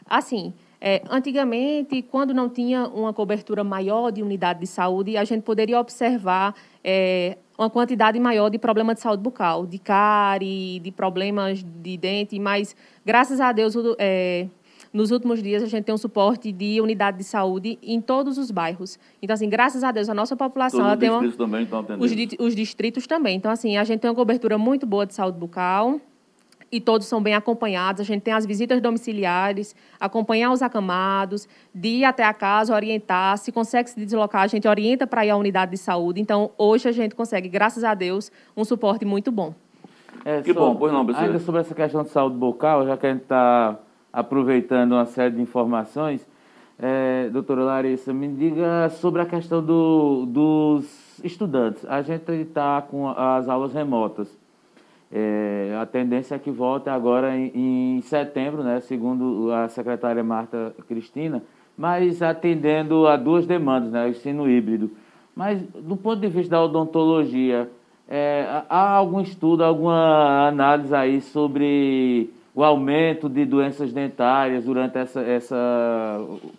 Assim, 0.07 0.52
é, 0.80 1.02
antigamente, 1.10 2.02
quando 2.02 2.32
não 2.32 2.48
tinha 2.48 2.86
uma 2.86 3.12
cobertura 3.12 3.64
maior 3.64 4.10
de 4.10 4.22
unidade 4.22 4.60
de 4.60 4.66
saúde, 4.66 5.16
a 5.16 5.24
gente 5.24 5.42
poderia 5.42 5.78
observar 5.80 6.54
é, 6.84 7.36
uma 7.58 7.68
quantidade 7.68 8.18
maior 8.20 8.48
de 8.48 8.58
problemas 8.58 8.96
de 8.96 9.02
saúde 9.02 9.22
bucal, 9.22 9.66
de 9.66 9.78
cárie, 9.78 10.78
de 10.78 10.92
problemas 10.92 11.64
de 11.64 11.96
dente, 11.96 12.38
mas, 12.38 12.76
graças 13.04 13.40
a 13.40 13.50
Deus, 13.50 13.74
é, 13.98 14.46
nos 14.92 15.10
últimos 15.10 15.42
dias, 15.42 15.62
a 15.64 15.66
gente 15.66 15.84
tem 15.84 15.94
um 15.94 15.98
suporte 15.98 16.52
de 16.52 16.80
unidade 16.80 17.18
de 17.18 17.24
saúde 17.24 17.76
em 17.82 18.00
todos 18.00 18.38
os 18.38 18.50
bairros. 18.50 18.98
Então, 19.20 19.34
assim, 19.34 19.48
graças 19.48 19.82
a 19.82 19.90
Deus, 19.90 20.08
a 20.08 20.14
nossa 20.14 20.36
população... 20.36 20.80
Todos 20.80 21.02
ela 21.02 21.18
os 21.18 21.24
distritos 21.24 21.40
uma... 21.40 21.46
também 21.46 21.64
estão 21.64 21.80
atendendo. 21.80 22.04
Os, 22.04 22.46
os 22.46 22.54
distritos 22.54 23.06
também. 23.06 23.36
Então, 23.36 23.50
assim, 23.50 23.76
a 23.76 23.84
gente 23.84 24.00
tem 24.00 24.08
uma 24.08 24.16
cobertura 24.16 24.56
muito 24.56 24.86
boa 24.86 25.04
de 25.04 25.14
saúde 25.14 25.38
bucal 25.38 26.00
e 26.70 26.81
todos 26.81 27.07
são 27.07 27.22
bem 27.22 27.35
acompanhados. 27.35 28.00
A 28.00 28.04
gente 28.04 28.22
tem 28.22 28.35
as 28.35 28.44
visitas 28.44 28.81
domiciliares, 28.81 29.74
acompanhar 29.98 30.52
os 30.52 30.62
acamados, 30.62 31.48
de 31.74 31.88
ir 31.88 32.04
até 32.04 32.24
a 32.24 32.35
casa, 32.35 32.74
orientar. 32.74 33.38
Se 33.38 33.50
consegue 33.50 33.90
se 33.90 33.98
deslocar, 33.98 34.42
a 34.42 34.46
gente 34.46 34.68
orienta 34.68 35.07
para 35.07 35.24
ir 35.24 35.31
à 35.31 35.37
unidade 35.37 35.70
de 35.70 35.78
saúde. 35.78 36.20
Então, 36.20 36.50
hoje 36.59 36.88
a 36.88 36.92
gente 36.92 37.14
consegue, 37.14 37.48
graças 37.48 37.85
a 37.85 37.94
Deus, 37.94 38.31
um 38.57 38.64
suporte 38.64 39.04
muito 39.04 39.33
bom. 39.33 39.54
É, 40.24 40.42
que 40.42 40.52
bom, 40.52 40.74
pois 40.76 40.92
não, 40.92 41.04
professor. 41.04 41.26
Ainda 41.26 41.38
sobre 41.38 41.61
essa 41.61 41.74
questão 41.74 42.02
de 42.02 42.11
saúde 42.11 42.37
bucal, 42.37 42.87
já 42.87 42.96
que 42.96 43.07
a 43.07 43.12
gente 43.12 43.22
está 43.22 43.78
aproveitando 44.12 44.92
uma 44.92 45.07
série 45.07 45.35
de 45.35 45.40
informações, 45.40 46.26
é, 46.78 47.28
doutora 47.31 47.62
Larissa, 47.62 48.12
me 48.12 48.28
diga 48.28 48.88
sobre 48.90 49.22
a 49.22 49.26
questão 49.26 49.62
do, 49.62 50.26
dos 50.26 51.18
estudantes. 51.24 51.85
A 51.87 52.02
gente 52.02 52.31
está 52.31 52.83
com 52.83 53.09
as 53.09 53.48
aulas 53.48 53.72
remotas. 53.72 54.37
É, 55.11 55.77
a 55.81 55.87
tendência 55.87 56.35
é 56.35 56.38
que 56.38 56.51
volte 56.51 56.90
agora 56.90 57.35
em, 57.37 57.97
em, 57.97 58.03
setembro, 58.03 58.62
né, 58.62 58.81
segundo 58.81 59.51
a 59.53 59.68
secretária 59.68 60.23
Marta 60.23 60.75
Cristina, 60.87 61.42
mas 61.77 62.21
atendendo 62.21 63.06
a 63.06 63.17
duas 63.17 63.46
demandas, 63.46 63.90
né, 63.90 64.04
o 64.04 64.09
ensino 64.09 64.48
híbrido. 64.50 64.90
Mas, 65.35 65.63
do 65.63 65.96
ponto 65.96 66.21
de 66.21 66.29
vista 66.29 66.56
da 66.56 66.65
odontologia, 66.65 67.71
é, 68.09 68.46
há 68.69 68.90
algum 68.90 69.21
estudo, 69.21 69.63
alguma 69.63 70.48
análise 70.48 70.94
aí 70.94 71.21
sobre 71.21 72.31
o 72.54 72.65
aumento 72.65 73.29
de 73.29 73.44
doenças 73.44 73.92
dentárias 73.92 74.65
durante 74.65 74.98
essa, 74.98 75.21
essa 75.21 75.56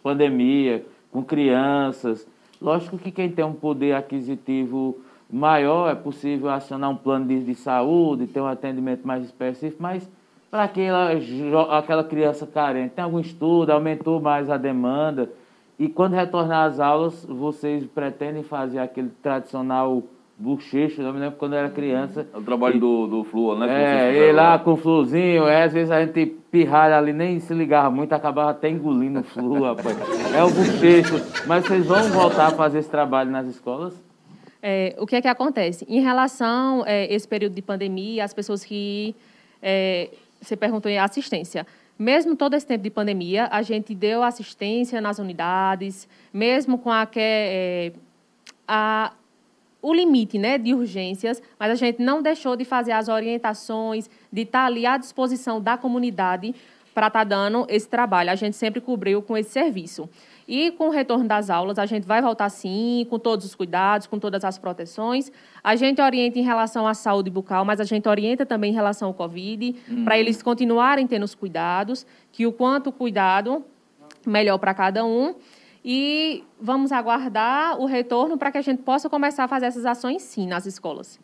pandemia 0.02 0.86
com 1.12 1.24
crianças. 1.24 2.26
Lógico 2.62 2.98
que 2.98 3.12
quem 3.12 3.30
tem 3.30 3.44
um 3.44 3.54
poder 3.54 3.94
aquisitivo 3.94 4.98
maior 5.32 5.92
é 5.92 5.96
possível 5.96 6.50
acionar 6.50 6.90
um 6.90 6.96
plano 6.96 7.28
de, 7.28 7.44
de 7.44 7.56
saúde, 7.56 8.28
ter 8.28 8.42
um 8.42 8.48
atendimento 8.48 9.06
mais 9.06 9.24
específico, 9.24 9.82
mas 9.82 10.10
para 10.50 10.64
aquela, 10.64 11.12
aquela 11.78 12.04
criança 12.04 12.48
carente, 12.48 12.96
tem 12.96 13.04
algum 13.04 13.20
estudo, 13.20 13.70
aumentou 13.70 14.20
mais 14.20 14.50
a 14.50 14.58
demanda, 14.58 15.30
e 15.78 15.88
quando 15.88 16.14
retornar 16.14 16.66
às 16.66 16.80
aulas, 16.80 17.26
vocês 17.26 17.86
pretendem 17.86 18.44
fazer 18.44 18.80
aquele 18.80 19.10
tradicional 19.22 20.04
bochecho, 20.38 21.02
eu 21.02 21.14
me 21.14 21.20
lembro 21.20 21.38
quando 21.38 21.54
eu 21.54 21.60
era 21.60 21.70
criança. 21.70 22.26
É 22.34 22.38
o 22.38 22.42
trabalho 22.42 22.78
e, 22.78 22.80
do, 22.80 23.08
do 23.08 23.24
flúor, 23.26 23.60
né? 23.60 24.10
É, 24.10 24.16
ele 24.16 24.32
lá 24.32 24.58
com 24.58 24.74
o 24.74 24.78
flúorzinho, 24.78 25.46
é, 25.48 25.64
às 25.64 25.74
vezes 25.74 25.92
a 25.92 26.04
gente 26.04 26.26
pirralha 26.50 26.98
ali, 26.98 27.14
nem 27.14 27.40
se 27.40 27.54
ligava 27.54 27.92
muito, 27.92 28.14
acabava 28.14 28.50
até 28.50 28.70
engolindo 28.70 29.20
o 29.20 29.24
flúor, 29.24 29.76
rapaz. 29.76 29.98
É 30.34 30.44
o 30.44 30.50
bochecho. 30.50 31.46
Mas 31.46 31.66
vocês 31.66 31.86
vão 31.86 32.02
voltar 32.10 32.48
a 32.48 32.52
fazer 32.52 32.80
esse 32.80 32.90
trabalho 32.90 33.30
nas 33.30 33.48
escolas? 33.48 34.09
É, 34.62 34.96
o 34.98 35.08
que 35.08 35.16
é 35.16 35.22
que 35.22 35.28
acontece? 35.28 35.86
Em 35.88 36.02
relação 36.02 36.84
a 36.84 36.92
é, 36.92 37.14
esse 37.14 37.28
período 37.28 37.54
de 37.54 37.62
pandemia, 37.62 38.24
as 38.24 38.34
pessoas 38.34 38.64
que... 38.64 39.16
É, 39.62 40.10
você 40.42 40.56
perguntou 40.56 40.90
em 40.90 40.98
assistência. 40.98 41.68
Mesmo 41.98 42.36
todo 42.36 42.54
esse 42.54 42.66
tempo 42.66 42.84
de 42.84 42.90
pandemia, 42.90 43.50
a 43.52 43.62
gente 43.62 43.94
deu 43.94 44.24
assistência 44.24 45.02
nas 45.02 45.20
unidades, 45.20 46.08
mesmo 46.32 46.78
com 46.78 46.90
a, 46.90 47.06
é, 47.16 47.92
a 48.68 49.12
o 49.82 49.94
limite 49.94 50.38
né, 50.38 50.58
de 50.58 50.74
urgências, 50.74 51.42
mas 51.58 51.72
a 51.72 51.76
gente 51.76 52.02
não 52.02 52.22
deixou 52.22 52.56
de 52.56 52.66
fazer 52.66 52.92
as 52.92 53.08
orientações, 53.08 54.10
de 54.32 54.42
estar 54.42 54.66
ali 54.66 54.86
à 54.86 54.98
disposição 54.98 55.62
da 55.62 55.78
comunidade 55.78 56.54
para 56.94 57.08
estar 57.08 57.24
dando 57.24 57.66
esse 57.70 57.88
trabalho. 57.88 58.30
A 58.30 58.36
gente 58.36 58.58
sempre 58.58 58.82
cobriu 58.82 59.22
com 59.22 59.38
esse 59.38 59.52
serviço. 59.52 60.10
E 60.52 60.72
com 60.72 60.88
o 60.88 60.90
retorno 60.90 61.28
das 61.28 61.52
aulas, 61.52 61.78
a 61.78 61.86
gente 61.86 62.08
vai 62.08 62.24
voltar 62.24 62.50
sim, 62.50 63.06
com 63.08 63.20
todos 63.20 63.46
os 63.46 63.54
cuidados, 63.54 64.08
com 64.08 64.18
todas 64.18 64.44
as 64.44 64.58
proteções. 64.58 65.32
A 65.64 65.76
gente 65.76 66.02
orienta 66.02 66.40
em 66.40 66.42
relação 66.42 66.88
à 66.88 66.96
saúde 66.96 67.30
bucal, 67.30 67.64
mas 67.64 67.80
a 67.80 67.84
gente 67.84 68.10
orienta 68.10 68.48
também 68.48 68.72
em 68.72 68.74
relação 68.74 69.10
ao 69.10 69.14
Covid, 69.14 69.76
uhum. 69.88 70.04
para 70.04 70.18
eles 70.18 70.42
continuarem 70.42 71.06
tendo 71.06 71.22
os 71.22 71.36
cuidados, 71.36 72.04
que 72.32 72.48
o 72.48 72.52
quanto 72.52 72.92
cuidado, 72.92 73.64
melhor 74.26 74.58
para 74.58 74.74
cada 74.74 75.06
um. 75.06 75.36
E 75.86 76.44
vamos 76.60 76.92
aguardar 76.92 77.80
o 77.80 77.86
retorno 77.86 78.36
para 78.36 78.52
que 78.52 78.58
a 78.58 78.64
gente 78.64 78.82
possa 78.82 79.08
começar 79.08 79.44
a 79.44 79.48
fazer 79.48 79.68
essas 79.68 79.86
ações 79.86 80.24
sim 80.24 80.48
nas 80.48 80.66
escolas. 80.66 81.20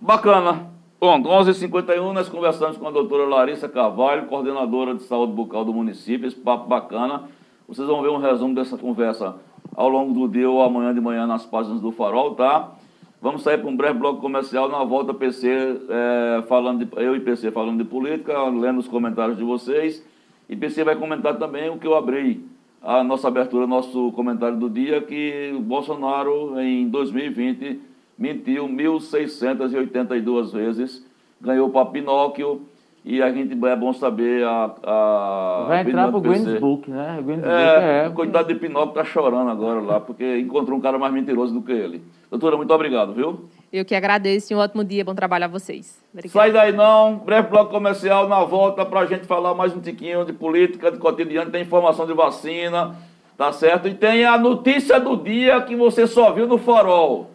Bacana. 0.00 0.72
Bom, 0.98 1.22
11h51 1.22 2.12
nós 2.12 2.28
conversamos 2.28 2.76
com 2.76 2.88
a 2.88 2.90
doutora 2.90 3.28
Larissa 3.28 3.68
Carvalho, 3.68 4.26
coordenadora 4.26 4.92
de 4.92 5.04
saúde 5.04 5.34
bucal 5.34 5.64
do 5.64 5.72
município. 5.72 6.26
Esse 6.26 6.34
papo 6.34 6.66
bacana. 6.66 7.28
Vocês 7.68 7.88
vão 7.88 8.00
ver 8.00 8.10
um 8.10 8.18
resumo 8.18 8.54
dessa 8.54 8.78
conversa 8.78 9.34
ao 9.74 9.88
longo 9.88 10.14
do 10.14 10.28
dia 10.28 10.48
ou 10.48 10.62
amanhã 10.62 10.94
de 10.94 11.00
manhã 11.00 11.26
nas 11.26 11.44
páginas 11.44 11.80
do 11.80 11.90
Farol, 11.90 12.36
tá? 12.36 12.72
Vamos 13.20 13.42
sair 13.42 13.58
para 13.58 13.68
um 13.68 13.76
breve 13.76 13.98
bloco 13.98 14.20
comercial, 14.20 14.68
na 14.68 14.84
volta 14.84 15.12
PC, 15.12 15.48
é, 15.88 16.42
falando 16.42 16.84
de, 16.84 17.02
eu 17.02 17.16
e 17.16 17.20
PC 17.20 17.50
falando 17.50 17.82
de 17.82 17.90
política, 17.90 18.40
lendo 18.44 18.78
os 18.78 18.86
comentários 18.86 19.36
de 19.36 19.42
vocês. 19.42 20.06
E 20.48 20.54
PC 20.54 20.84
vai 20.84 20.94
comentar 20.94 21.36
também 21.38 21.68
o 21.68 21.76
que 21.76 21.88
eu 21.88 21.96
abri, 21.96 22.46
a 22.80 23.02
nossa 23.02 23.26
abertura, 23.26 23.66
nosso 23.66 24.12
comentário 24.12 24.56
do 24.56 24.70
dia, 24.70 25.02
que 25.02 25.52
Bolsonaro, 25.62 26.60
em 26.60 26.88
2020, 26.88 27.80
mentiu 28.16 28.68
1.682 28.68 30.52
vezes, 30.52 31.04
ganhou 31.40 31.68
para 31.70 31.86
Pinóquio, 31.86 32.62
e 33.08 33.22
a 33.22 33.30
gente 33.30 33.52
é 33.64 33.76
bom 33.76 33.92
saber 33.92 34.44
a. 34.44 34.74
a 34.82 35.64
Vai 35.68 35.82
entrar 35.82 36.08
pro 36.10 36.20
Guinness 36.20 36.60
Book, 36.60 36.90
né? 36.90 37.22
Guinness 37.24 37.46
é, 37.46 38.06
é, 38.06 38.10
coitado 38.10 38.48
de 38.48 38.56
Pinóquio 38.56 38.94
tá 38.94 39.04
chorando 39.04 39.48
agora 39.48 39.80
lá, 39.80 40.00
porque 40.00 40.38
encontrou 40.38 40.76
um 40.76 40.80
cara 40.80 40.98
mais 40.98 41.14
mentiroso 41.14 41.54
do 41.54 41.62
que 41.62 41.70
ele. 41.70 42.02
Doutora, 42.28 42.56
muito 42.56 42.74
obrigado, 42.74 43.14
viu? 43.14 43.48
Eu 43.72 43.84
que 43.84 43.94
agradeço 43.94 44.52
e 44.52 44.56
um 44.56 44.58
ótimo 44.58 44.82
dia, 44.82 45.04
bom 45.04 45.14
trabalho 45.14 45.44
a 45.44 45.48
vocês. 45.48 46.02
Obrigada. 46.12 46.32
Sai 46.32 46.50
daí 46.50 46.72
não, 46.72 47.18
breve 47.18 47.48
bloco 47.48 47.70
comercial 47.70 48.28
na 48.28 48.42
volta 48.42 48.84
para 48.84 49.00
a 49.00 49.06
gente 49.06 49.24
falar 49.24 49.54
mais 49.54 49.72
um 49.72 49.80
tiquinho 49.80 50.24
de 50.24 50.32
política, 50.32 50.90
de 50.90 50.98
cotidiano, 50.98 51.48
tem 51.48 51.62
informação 51.62 52.08
de 52.08 52.12
vacina, 52.12 52.96
tá 53.38 53.52
certo? 53.52 53.86
E 53.86 53.94
tem 53.94 54.24
a 54.24 54.36
notícia 54.36 54.98
do 54.98 55.16
dia 55.16 55.60
que 55.60 55.76
você 55.76 56.08
só 56.08 56.32
viu 56.32 56.48
no 56.48 56.58
farol. 56.58 57.30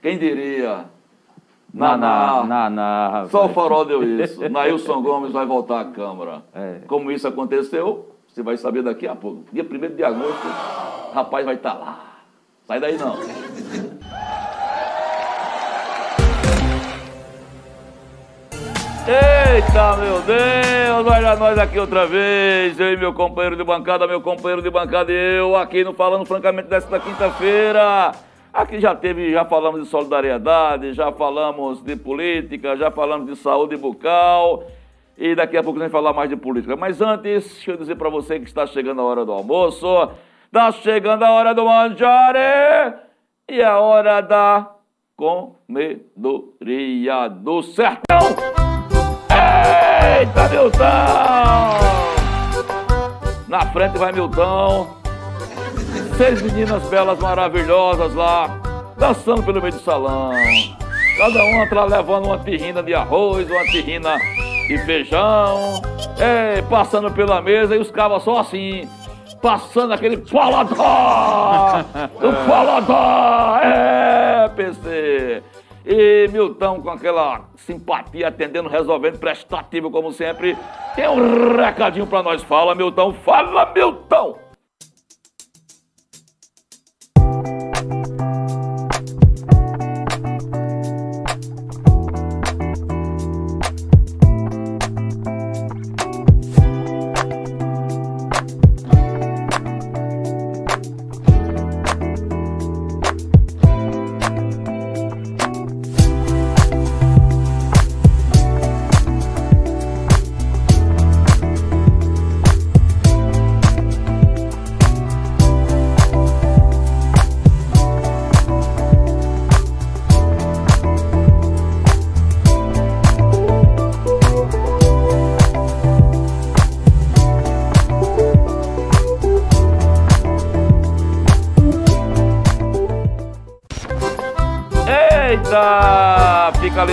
Quem 0.00 0.16
diria? 0.16 0.91
Naná. 1.72 2.44
Naná. 2.44 3.26
Só 3.30 3.46
o 3.46 3.48
farol 3.48 3.84
deu 3.84 4.02
isso. 4.02 4.46
Nailson 4.48 5.02
Gomes 5.02 5.32
vai 5.32 5.46
voltar 5.46 5.80
à 5.80 5.84
Câmara. 5.86 6.42
É. 6.54 6.80
Como 6.86 7.10
isso 7.10 7.26
aconteceu, 7.26 8.14
você 8.28 8.42
vai 8.42 8.56
saber 8.56 8.82
daqui 8.82 9.06
a 9.06 9.14
pouco. 9.14 9.44
Dia 9.52 9.64
1 9.64 9.96
de 9.96 10.04
agosto, 10.04 10.46
rapaz 11.14 11.44
vai 11.46 11.54
estar 11.54 11.74
tá 11.74 11.78
lá. 11.78 12.00
Sai 12.64 12.78
daí 12.78 12.96
não. 12.98 13.16
Eita, 19.04 19.96
meu 19.96 20.22
Deus, 20.22 21.06
olha 21.12 21.34
nós 21.34 21.58
aqui 21.58 21.76
outra 21.76 22.06
vez, 22.06 22.78
eu 22.78 22.92
e 22.92 22.96
meu 22.96 23.12
companheiro 23.12 23.56
de 23.56 23.64
bancada, 23.64 24.06
meu 24.06 24.20
companheiro 24.20 24.62
de 24.62 24.70
bancada 24.70 25.10
e 25.10 25.38
eu 25.38 25.56
aqui 25.56 25.82
no 25.82 25.92
Falando 25.92 26.24
Francamente 26.24 26.68
desta 26.68 27.00
quinta-feira. 27.00 28.12
Aqui 28.52 28.78
já 28.78 28.94
teve, 28.94 29.32
já 29.32 29.46
falamos 29.46 29.82
de 29.82 29.88
solidariedade, 29.88 30.92
já 30.92 31.10
falamos 31.10 31.82
de 31.82 31.96
política, 31.96 32.76
já 32.76 32.90
falamos 32.90 33.26
de 33.26 33.34
saúde 33.34 33.78
bucal 33.78 34.64
e 35.16 35.34
daqui 35.34 35.56
a 35.56 35.62
pouco 35.62 35.78
a 35.78 35.82
gente 35.84 35.90
falar 35.90 36.12
mais 36.12 36.28
de 36.28 36.36
política. 36.36 36.76
Mas 36.76 37.00
antes, 37.00 37.50
deixa 37.54 37.70
eu 37.70 37.78
dizer 37.78 37.96
para 37.96 38.10
você 38.10 38.38
que 38.38 38.44
está 38.44 38.66
chegando 38.66 39.00
a 39.00 39.04
hora 39.04 39.24
do 39.24 39.32
almoço, 39.32 39.86
está 40.44 40.70
chegando 40.70 41.22
a 41.22 41.30
hora 41.30 41.54
do 41.54 41.64
manjare 41.64 42.94
e 43.48 43.62
a 43.62 43.78
hora 43.78 44.20
da 44.20 44.70
comedoria 45.16 46.08
do 47.28 47.62
sertão. 47.62 48.20
Eita, 49.30 50.48
Milton! 50.50 50.82
Na 53.48 53.60
frente 53.72 53.96
vai 53.96 54.12
Milton 54.12 55.01
Seis 56.16 56.42
meninas 56.42 56.82
belas, 56.88 57.18
maravilhosas 57.18 58.14
lá, 58.14 58.48
dançando 58.96 59.42
pelo 59.42 59.60
meio 59.60 59.72
do 59.72 59.80
salão. 59.80 60.32
Cada 61.16 61.44
uma 61.44 61.66
tá 61.68 61.84
levando 61.84 62.26
uma 62.26 62.38
terrina 62.38 62.82
de 62.82 62.94
arroz, 62.94 63.50
uma 63.50 63.64
terrina 63.64 64.16
de 64.68 64.78
feijão, 64.84 65.82
é, 66.18 66.62
passando 66.62 67.10
pela 67.10 67.40
mesa 67.42 67.74
e 67.74 67.78
os 67.78 67.90
cabas 67.90 68.22
só 68.22 68.38
assim, 68.38 68.88
passando 69.40 69.92
aquele 69.92 70.16
paladar! 70.16 71.84
o 72.14 72.32
paladar! 72.48 73.60
É, 73.64 74.48
PC! 74.48 75.42
E 75.84 76.28
Milton, 76.28 76.80
com 76.80 76.90
aquela 76.90 77.40
simpatia, 77.56 78.28
atendendo, 78.28 78.68
resolvendo, 78.68 79.18
prestativo 79.18 79.90
como 79.90 80.12
sempre, 80.12 80.56
tem 80.94 81.08
um 81.08 81.56
recadinho 81.56 82.06
para 82.06 82.22
nós. 82.22 82.42
Fala, 82.42 82.74
Milton! 82.74 83.12
Fala, 83.24 83.72
Milton! 83.74 84.51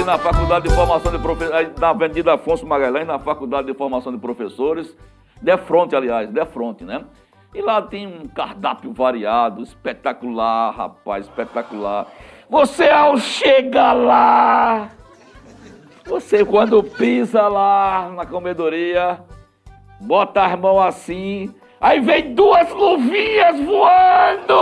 Na 0.09 0.17
Faculdade 0.17 0.67
de 0.67 0.73
Formação 0.73 1.11
de 1.11 1.19
Professores, 1.19 1.71
na 1.79 1.89
Avenida 1.89 2.33
Afonso 2.33 2.65
Magalhães, 2.65 3.05
na 3.05 3.19
Faculdade 3.19 3.67
de 3.67 3.75
Formação 3.75 4.11
de 4.11 4.17
Professores, 4.17 4.97
de 5.39 5.55
fronte, 5.57 5.95
aliás, 5.95 6.27
de 6.31 6.45
fronte, 6.47 6.83
né? 6.83 7.05
E 7.53 7.61
lá 7.61 7.79
tem 7.79 8.07
um 8.07 8.27
cardápio 8.27 8.91
variado, 8.91 9.61
espetacular, 9.61 10.75
rapaz, 10.75 11.25
espetacular. 11.25 12.07
Você 12.49 12.89
ao 12.89 13.19
chegar 13.19 13.93
lá, 13.93 14.89
você 16.07 16.43
quando 16.43 16.81
pisa 16.83 17.47
lá 17.47 18.09
na 18.09 18.25
comedoria, 18.25 19.19
bota 20.01 20.43
as 20.43 20.59
mãos 20.59 20.81
assim, 20.81 21.53
aí 21.79 21.99
vem 21.99 22.33
duas 22.33 22.67
luvinhas 22.71 23.59
voando! 23.59 24.57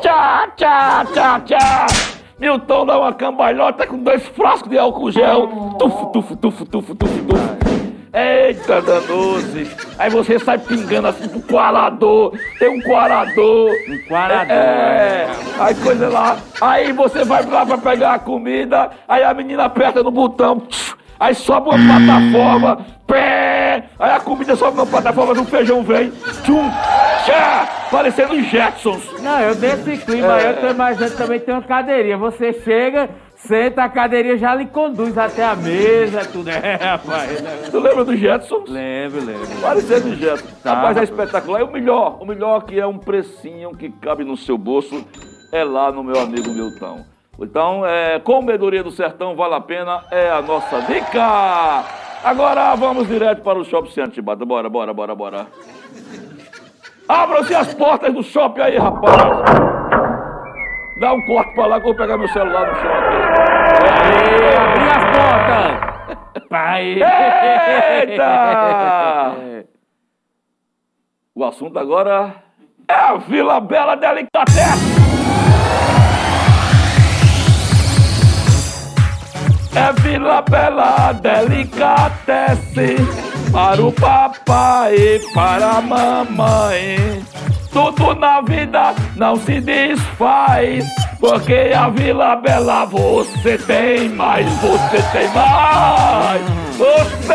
Tchá, 0.00 0.46
tchá, 0.56 1.04
tchá, 1.12 1.40
tchá! 1.40 2.13
Milton 2.38 2.86
dá 2.86 2.98
uma 2.98 3.12
cambalhota 3.12 3.86
com 3.86 3.98
dois 3.98 4.26
frascos 4.28 4.68
de 4.68 4.78
álcool 4.78 5.10
gel. 5.10 5.46
Tufo, 5.78 6.06
tufo, 6.06 6.36
tufo, 6.36 6.66
tufo, 6.66 6.94
tufo, 6.94 7.24
tufo. 7.24 7.74
É, 8.12 8.48
Eita, 8.48 8.80
danose. 8.80 9.68
Aí 9.98 10.08
você 10.08 10.38
sai 10.38 10.56
pingando 10.58 11.08
assim 11.08 11.28
pro 11.28 11.40
coalador. 11.42 12.32
Tem 12.60 12.68
um 12.68 12.80
coalador. 12.80 13.72
Um 13.88 14.08
coalador. 14.08 14.50
É. 14.52 15.26
Aí 15.58 15.74
coisa 15.74 16.08
lá. 16.08 16.36
Aí 16.60 16.92
você 16.92 17.24
vai 17.24 17.44
lá 17.44 17.66
pra 17.66 17.78
pegar 17.78 18.14
a 18.14 18.18
comida. 18.20 18.90
Aí 19.08 19.24
a 19.24 19.34
menina 19.34 19.64
aperta 19.64 20.02
no 20.02 20.12
botão. 20.12 20.62
Aí 21.24 21.34
sobe 21.34 21.70
uma 21.70 21.78
plataforma. 21.78 22.86
Pé. 23.06 23.84
Aí 23.98 24.10
a 24.10 24.20
comida 24.20 24.54
sobe 24.54 24.76
na 24.76 24.84
plataforma, 24.84 25.32
o 25.32 25.44
feijão 25.46 25.82
vem. 25.82 26.10
Tchum. 26.42 26.68
Tchá. 27.24 27.86
Parecendo 27.90 28.34
os 28.34 28.46
Jetsons. 28.46 29.22
Não, 29.22 29.40
eu 29.40 29.54
desse 29.54 29.96
clima, 30.04 30.38
é. 30.38 30.50
eu 30.50 30.60
tô 30.60 30.68
imaginando 30.68 31.16
também 31.16 31.40
tem 31.40 31.54
uma 31.54 31.62
cadeirinha. 31.62 32.18
Você 32.18 32.52
chega, 32.52 33.08
senta, 33.36 33.84
a 33.84 33.88
cadeirinha 33.88 34.36
já 34.36 34.54
lhe 34.54 34.66
conduz 34.66 35.16
até 35.16 35.42
a 35.42 35.56
mesa, 35.56 36.26
tudo. 36.26 36.50
É, 36.52 36.74
rapaz. 36.74 37.42
Tu 37.70 37.80
lembra 37.80 38.04
do 38.04 38.14
Jetsons? 38.14 38.68
Lembro, 38.68 39.24
lembro. 39.24 39.46
Parecendo 39.62 40.10
os 40.10 40.18
Jetsons. 40.18 40.52
Tá, 40.62 40.74
rapaz, 40.74 40.98
é 40.98 41.04
espetacular. 41.04 41.60
E 41.60 41.62
o 41.62 41.72
melhor, 41.72 42.18
o 42.20 42.26
melhor 42.26 42.66
que 42.66 42.78
é 42.78 42.86
um 42.86 42.98
precinho 42.98 43.70
que 43.74 43.88
cabe 43.88 44.24
no 44.24 44.36
seu 44.36 44.58
bolso 44.58 45.02
é 45.50 45.64
lá 45.64 45.90
no 45.90 46.04
meu 46.04 46.20
amigo 46.20 46.50
Milton. 46.50 47.13
Então, 47.40 47.84
é, 47.84 48.18
comedoria 48.20 48.82
do 48.82 48.90
sertão 48.90 49.34
vale 49.34 49.54
a 49.54 49.60
pena, 49.60 50.04
é 50.10 50.30
a 50.30 50.40
nossa 50.40 50.80
dica. 50.82 51.84
Agora 52.24 52.74
vamos 52.76 53.06
direto 53.08 53.42
para 53.42 53.58
o 53.58 53.64
Shopping 53.64 53.90
Center, 53.90 54.14
Chibata. 54.14 54.44
Bora, 54.44 54.68
bora, 54.68 54.94
bora, 54.94 55.14
bora. 55.14 55.46
Abram-se 57.08 57.54
as 57.54 57.74
portas 57.74 58.14
do 58.14 58.22
shopping 58.22 58.62
aí, 58.62 58.78
rapaz. 58.78 59.14
Dá 61.00 61.12
um 61.12 61.20
corte 61.26 61.54
pra 61.54 61.66
lá 61.66 61.80
que 61.80 61.86
eu 61.86 61.92
vou 61.92 61.96
pegar 61.96 62.16
meu 62.16 62.28
celular 62.28 62.66
no 62.66 62.74
shopping. 62.76 63.16
Aê, 63.90 64.56
abri 64.56 64.88
as 64.88 65.04
portas. 65.18 66.48
Pai. 66.48 67.02
Eita! 68.08 68.24
O 71.34 71.44
assunto 71.44 71.78
agora 71.78 72.36
é 72.88 72.94
a 72.94 73.16
Vila 73.16 73.60
Bela 73.60 73.96
Delicatessen. 73.96 74.83
É 79.76 79.92
Vila 80.02 80.40
Bela 80.42 81.12
Delicatesse 81.12 82.96
para 83.50 83.84
o 83.84 83.90
papai 83.92 84.94
e 84.94 85.18
para 85.32 85.78
a 85.78 85.80
mamãe. 85.80 87.24
Tudo 87.72 88.14
na 88.14 88.40
vida 88.40 88.94
não 89.16 89.34
se 89.34 89.60
desfaz, 89.60 90.86
porque 91.18 91.72
a 91.76 91.88
Vila 91.88 92.36
Bela 92.36 92.84
você 92.84 93.58
tem 93.58 94.08
mais, 94.10 94.46
você 94.60 95.02
tem 95.10 95.28
mais, 95.34 96.40
você. 96.76 97.34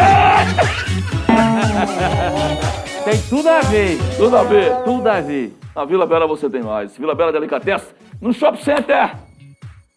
Tem 3.04 3.18
tudo 3.30 3.50
a 3.50 3.62
ver. 3.62 3.98
Tudo 4.18 4.38
a 4.38 4.44
ver. 4.44 4.76
Tudo 4.84 5.10
a 5.10 5.22
ver. 5.22 5.54
Na 5.76 5.84
Vila 5.84 6.06
Bela 6.06 6.28
você 6.28 6.50
tem 6.50 6.62
mais. 6.62 6.96
Vila 6.96 7.16
Bela 7.16 7.32
Delicatesse. 7.32 7.88
No 8.22 8.32
Shopping 8.32 8.62
Center 8.62 9.16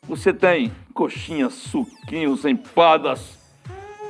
você 0.08 0.32
tem 0.32 0.72
coxinhas, 0.92 1.54
suquinhos, 1.54 2.44
empadas, 2.44 3.38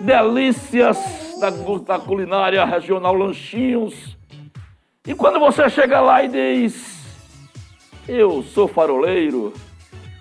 delícias 0.01 0.99
da, 1.41 1.51
da 1.51 1.99
culinária 1.99 2.64
regional, 2.64 3.14
lanchinhos. 3.14 4.16
E 5.07 5.14
quando 5.14 5.39
você 5.39 5.68
chega 5.70 6.01
lá 6.01 6.22
e 6.22 6.28
diz: 6.28 7.05
Eu 8.07 8.43
sou 8.43 8.68
faroleiro, 8.68 9.53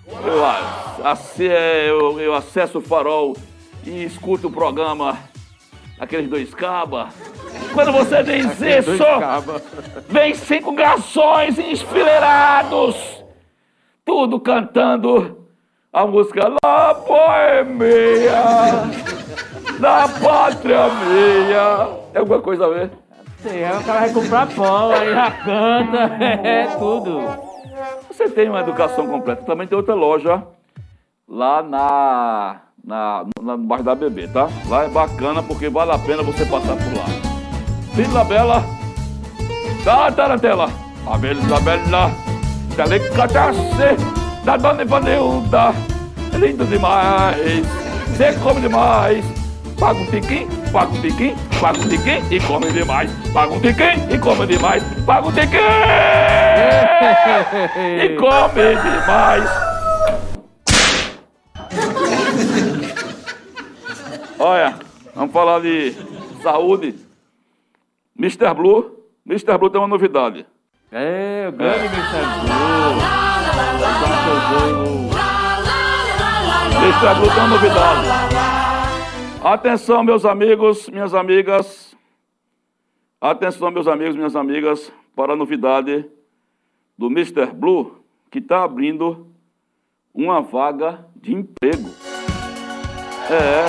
eu, 0.06 1.44
eu, 1.44 2.20
eu 2.20 2.34
acesso 2.34 2.78
o 2.78 2.82
farol 2.82 3.36
e 3.84 4.04
escuto 4.04 4.48
o 4.48 4.50
programa 4.50 5.18
Aqueles 5.98 6.28
Dois 6.28 6.54
Caba. 6.54 7.10
Quando 7.72 7.92
você 7.92 8.22
diz 8.22 8.46
isso, 8.60 9.04
vem 10.08 10.34
cinco 10.34 10.72
garçons 10.72 11.58
enfileirados, 11.58 12.96
tudo 14.04 14.40
cantando 14.40 15.41
a 15.92 16.06
música 16.06 16.48
La 16.64 16.94
Boemia, 16.94 18.42
da 19.78 20.08
Pátria 20.08 20.88
Minha. 20.88 21.88
Tem 22.12 22.20
alguma 22.20 22.40
coisa 22.40 22.64
a 22.64 22.68
ver? 22.70 22.90
Aí 23.44 23.76
o 23.76 23.84
cara 23.84 24.00
vai 24.00 24.12
comprar 24.12 24.46
pão, 24.54 24.90
aí 24.90 25.12
já 25.12 25.30
canta, 25.30 26.24
é 26.48 26.66
tudo. 26.78 27.20
Você 28.08 28.28
tem 28.30 28.48
uma 28.48 28.60
educação 28.60 29.06
completa. 29.06 29.44
Também 29.44 29.66
tem 29.66 29.76
outra 29.76 29.94
loja 29.94 30.42
lá 31.28 31.62
na, 31.62 32.60
na, 32.82 33.26
no 33.42 33.58
bairro 33.58 33.84
da 33.84 33.94
Bebê, 33.94 34.28
tá? 34.28 34.48
Lá 34.68 34.84
é 34.84 34.88
bacana 34.88 35.42
porque 35.42 35.68
vale 35.68 35.90
a 35.90 35.98
pena 35.98 36.22
você 36.22 36.46
passar 36.46 36.76
por 36.76 36.96
lá. 36.96 37.04
Vila 37.92 38.24
Bela, 38.24 38.62
tá, 39.84 40.10
tá 40.10 40.28
na 40.28 40.38
tela. 40.38 40.68
A 41.06 41.18
Bela 41.18 41.60
Bela, 41.60 42.10
delicatessen 42.76 44.21
da 44.44 44.56
dona 44.56 44.82
Ivanilda. 44.82 45.74
É 46.32 46.36
lindo 46.38 46.64
demais, 46.64 47.66
você 48.08 48.32
come 48.42 48.60
demais. 48.60 49.24
Paga 49.78 49.98
um 49.98 50.06
tiquinho, 50.06 50.48
paga 50.72 50.92
um 50.92 51.00
tiquinho, 51.00 51.36
paga 51.60 51.78
um 51.78 51.88
tiquinho 51.88 52.22
e 52.32 52.40
come 52.40 52.70
demais. 52.70 53.10
Paga 53.32 53.52
um 53.52 53.60
tiquinho 53.60 54.14
e 54.14 54.18
come 54.18 54.46
demais. 54.46 54.82
Paga 55.04 55.26
um 55.26 55.32
tiquinho 55.32 55.60
e 58.00 58.16
come 58.16 58.76
demais. 58.76 59.50
Olha, 64.38 64.74
vamos 65.14 65.32
falar 65.32 65.60
de 65.60 65.94
saúde. 66.42 66.94
Mr. 68.18 68.54
Blue, 68.54 68.98
Mr. 69.26 69.58
Blue 69.58 69.70
tem 69.70 69.80
uma 69.80 69.88
novidade. 69.88 70.46
É, 70.92 71.46
o 71.48 71.52
grande 71.52 71.86
é. 71.86 71.88
Mr. 71.88 72.20
Blue. 72.46 73.91
Blue 77.02 77.28
tem 77.28 77.38
uma 77.38 77.48
novidade. 77.48 78.08
Atenção, 79.42 80.04
meus 80.04 80.24
amigos, 80.24 80.88
minhas 80.88 81.12
amigas. 81.12 81.96
Atenção, 83.20 83.72
meus 83.72 83.88
amigos, 83.88 84.14
minhas 84.14 84.36
amigas, 84.36 84.92
para 85.14 85.32
a 85.32 85.36
novidade 85.36 86.08
do 86.96 87.08
Mr. 87.08 87.46
Blue, 87.46 88.04
que 88.30 88.38
está 88.38 88.62
abrindo 88.62 89.26
uma 90.14 90.40
vaga 90.40 91.04
de 91.16 91.34
emprego. 91.34 91.90
É. 93.28 93.64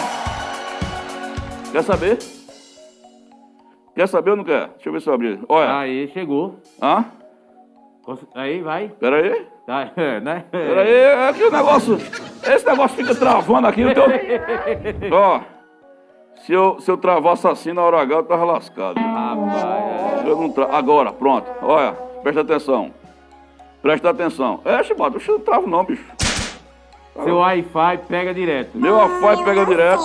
Quer 1.72 1.84
saber? 1.84 2.20
Quer 3.96 4.08
saber 4.08 4.30
ou 4.30 4.38
não 4.38 4.44
quer? 4.44 4.68
Deixa 4.70 4.90
eu 4.90 4.94
ver 4.94 5.02
se 5.02 5.10
eu 5.10 5.14
abrir. 5.14 5.40
Olha. 5.50 5.80
Aí, 5.80 6.08
chegou. 6.10 6.60
Hã? 6.80 7.06
Aí, 8.36 8.62
vai. 8.62 8.90
Pera 8.90 9.18
aí. 9.18 9.48
Tá, 9.66 9.92
né? 10.22 10.46
Peraí, 10.52 10.92
é 10.92 11.34
que 11.34 11.44
o 11.44 11.52
negócio. 11.52 11.98
Esse 12.46 12.66
negócio 12.66 12.98
fica 12.98 13.16
travando 13.16 13.68
aqui 13.68 13.84
teu. 13.94 14.04
Ó. 15.12 15.42
Se 16.46 16.52
eu, 16.52 16.80
se 16.82 16.92
eu 16.92 16.98
travasse 16.98 17.48
assim 17.48 17.72
na 17.72 17.82
hora 17.82 18.02
H, 18.02 18.16
eu 18.16 18.24
tava 18.24 18.44
lascado. 18.44 19.00
Rapaz, 19.00 20.28
eu 20.28 20.36
não 20.36 20.50
tra... 20.52 20.68
Agora, 20.76 21.14
pronto. 21.14 21.50
Olha, 21.62 21.94
presta 22.22 22.42
atenção. 22.42 22.92
Presta 23.82 24.10
atenção. 24.10 24.60
É, 24.66 24.84
Chibato, 24.84 25.18
eu 25.26 25.34
não 25.34 25.40
travo 25.40 25.68
não, 25.68 25.84
bicho. 25.86 26.06
Seu 27.24 27.38
Wi-Fi 27.38 28.00
pega 28.10 28.34
direto. 28.34 28.78
Meu 28.78 28.96
Wi-Fi 28.96 29.44
pega 29.46 29.66
direto. 29.66 30.04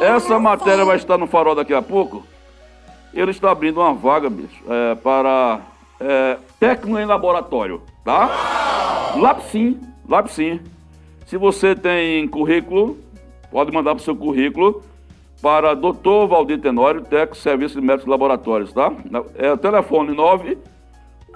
Essa 0.00 0.38
matéria 0.38 0.84
vai 0.84 0.96
estar 0.96 1.16
no 1.16 1.26
farol 1.26 1.54
daqui 1.54 1.72
a 1.72 1.80
pouco. 1.80 2.24
Ele 3.14 3.30
está 3.30 3.50
abrindo 3.50 3.80
uma 3.80 3.94
vaga, 3.94 4.28
bicho, 4.28 4.62
é, 4.68 4.94
para 4.96 5.60
é, 5.98 6.36
técnico 6.60 6.98
em 6.98 7.06
laboratório 7.06 7.80
tá? 8.06 9.12
Lapsim, 9.16 9.80
Lapsim. 10.08 10.60
Se 11.26 11.36
você 11.36 11.74
tem 11.74 12.26
currículo, 12.26 12.96
pode 13.50 13.70
mandar 13.72 13.94
para 13.94 14.00
o 14.00 14.04
seu 14.04 14.16
currículo 14.16 14.82
para 15.42 15.74
Dr. 15.74 16.26
Valdir 16.28 16.58
Tenório, 16.60 17.02
técnico 17.02 17.36
Serviço 17.36 17.78
de 17.80 17.86
Médicos 17.86 18.08
Laboratórios, 18.08 18.72
tá? 18.72 18.90
É 19.36 19.52
o 19.52 19.58
telefone 19.58 20.16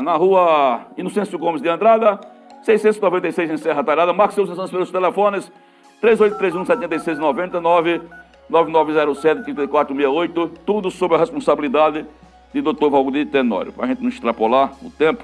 na 0.00 0.16
rua 0.16 0.80
Inocêncio 0.96 1.38
Gomes 1.38 1.62
de 1.62 1.68
Andrada, 1.68 2.18
696 2.64 3.50
em 3.52 3.56
Serra 3.56 3.84
Talhada. 3.84 4.12
Marque 4.12 4.34
seus 4.34 4.50
exames 4.50 4.72
pelos 4.72 4.90
telefones 4.90 5.52
3831 6.00 6.66
7699 6.66 8.02
9907 8.48 9.44
3468. 9.44 10.48
Tudo 10.66 10.90
sob 10.90 11.14
a 11.14 11.18
responsabilidade 11.18 12.04
de 12.52 12.60
Dr. 12.60 12.88
Valdir 12.90 13.30
Tenório. 13.30 13.72
Para 13.72 13.84
a 13.84 13.86
gente 13.86 14.02
não 14.02 14.08
extrapolar 14.08 14.72
o 14.82 14.90
tempo, 14.90 15.22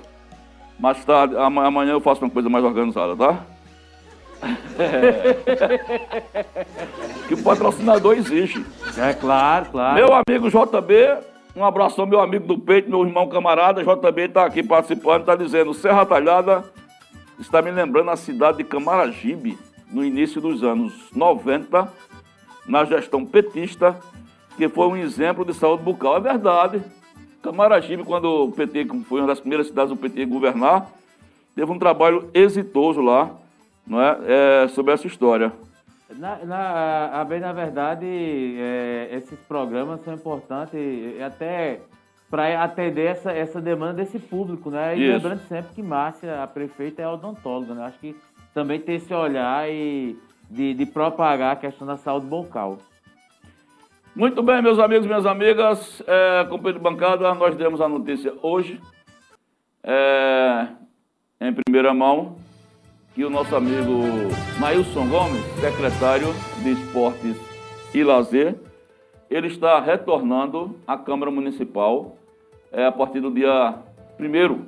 mais 0.79 1.05
tarde, 1.05 1.37
amanhã 1.37 1.91
eu 1.91 2.01
faço 2.01 2.25
uma 2.25 2.31
coisa 2.31 2.49
mais 2.49 2.65
organizada, 2.65 3.17
tá? 3.17 3.41
É. 4.79 5.35
que 7.27 7.35
o 7.35 7.43
patrocinador 7.43 8.15
existe. 8.17 8.65
É 8.97 9.13
claro, 9.13 9.67
claro. 9.73 9.97
Meu 9.97 10.11
amigo 10.13 10.49
JB, 10.49 11.35
um 11.57 11.65
abraço 11.65 12.01
ao 12.01 12.07
meu 12.07 12.21
amigo 12.21 12.47
do 12.47 12.59
peito, 12.59 12.91
meu 12.91 13.05
irmão 13.05 13.29
camarada. 13.29 13.83
JB 13.83 14.23
está 14.23 14.45
aqui 14.45 14.63
participando, 14.63 15.21
está 15.21 15.35
dizendo: 15.35 15.73
Serra 15.73 16.05
Talhada 16.05 16.65
está 17.41 17.63
me 17.63 17.71
lembrando 17.71 18.11
a 18.11 18.17
cidade 18.17 18.59
de 18.59 18.65
Camaragibe, 18.65 19.59
no 19.91 20.05
início 20.05 20.41
dos 20.41 20.63
anos 20.63 21.11
90, 21.13 21.91
na 22.67 22.85
gestão 22.85 23.25
petista, 23.25 23.99
que 24.57 24.69
foi 24.69 24.87
um 24.87 24.97
exemplo 24.97 25.45
de 25.45 25.55
saúde 25.55 25.83
bucal. 25.83 26.19
É 26.19 26.21
verdade. 26.21 26.83
Camaragibe, 27.43 28.05
quando 28.05 28.45
o 28.45 28.53
PT 28.53 28.87
foi 29.09 29.21
uma 29.21 29.29
das 29.29 29.41
primeiras 29.41 29.69
cidades 29.69 29.91
do 29.91 29.97
PT 29.97 30.27
governar, 30.27 30.91
teve 31.55 31.71
um 31.71 31.79
trabalho 31.79 32.29
exitoso 32.35 33.01
lá 33.01 33.31
não 33.87 34.03
é? 34.03 34.19
é 34.65 34.69
sobre 34.69 34.93
essa 34.93 35.07
história. 35.07 35.53
Na, 36.11 36.45
na, 36.45 37.25
bem, 37.25 37.41
na 37.41 37.53
verdade, 37.53 38.07
é, 38.07 39.09
esses 39.13 39.39
programas 39.41 40.01
são 40.03 40.15
importantes 40.15 41.21
até 41.21 41.81
para 42.31 42.63
atender 42.63 43.07
essa, 43.07 43.33
essa 43.33 43.61
demanda 43.61 43.95
desse 43.95 44.19
público, 44.19 44.71
né? 44.71 44.97
E 44.97 45.03
Isso. 45.03 45.13
lembrando 45.15 45.41
sempre 45.49 45.75
que 45.75 45.83
Márcia, 45.83 46.43
a 46.43 46.47
prefeita, 46.47 47.03
é 47.03 47.09
odontóloga, 47.09 47.75
né? 47.75 47.87
Acho 47.87 47.99
que 47.99 48.17
também 48.55 48.81
tem 48.81 48.97
esse 48.97 49.13
olhar 49.13 49.69
e 49.69 50.17
de, 50.49 50.75
de 50.75 50.87
propagar 50.87 51.53
a 51.53 51.57
questão 51.57 51.87
da 51.87 51.97
saúde 51.97 52.27
bucal. 52.27 52.79
Muito 54.15 54.43
bem, 54.43 54.63
meus 54.63 54.79
amigos 54.79 55.07
minhas 55.07 55.27
amigas, 55.27 56.03
é, 56.07 56.45
companheiro 56.45 56.79
de 56.79 56.85
bancada, 56.85 57.35
nós 57.35 57.55
demos 57.55 57.81
a 57.81 57.89
notícia 57.89 58.33
hoje, 58.41 58.81
é, 59.83 60.69
em 61.41 61.53
primeira 61.53 61.93
mão, 61.93 62.39
que 63.17 63.25
o 63.25 63.31
nosso 63.31 63.57
amigo 63.57 64.03
Mailson 64.61 65.09
Gomes, 65.09 65.43
secretário 65.59 66.27
de 66.63 66.73
Esportes 66.73 67.35
e 67.95 68.05
Lazer, 68.05 68.57
ele 69.31 69.47
está 69.47 69.81
retornando 69.81 70.77
à 70.87 70.99
Câmara 70.99 71.31
Municipal 71.31 72.19
é, 72.71 72.85
a 72.85 72.93
partir 72.93 73.21
do 73.21 73.31
dia 73.31 73.77
1 74.21 74.67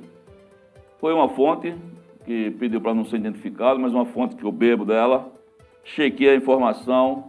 Foi 0.97 1.13
uma 1.13 1.29
fonte 1.29 1.75
que 2.25 2.49
pediu 2.57 2.81
para 2.81 2.91
não 2.91 3.05
ser 3.05 3.17
identificado, 3.17 3.79
mas 3.79 3.93
uma 3.93 4.07
fonte 4.07 4.35
que 4.35 4.43
eu 4.43 4.51
bebo 4.51 4.83
dela. 4.83 5.31
Chequei 5.83 6.29
a 6.29 6.35
informação 6.35 7.25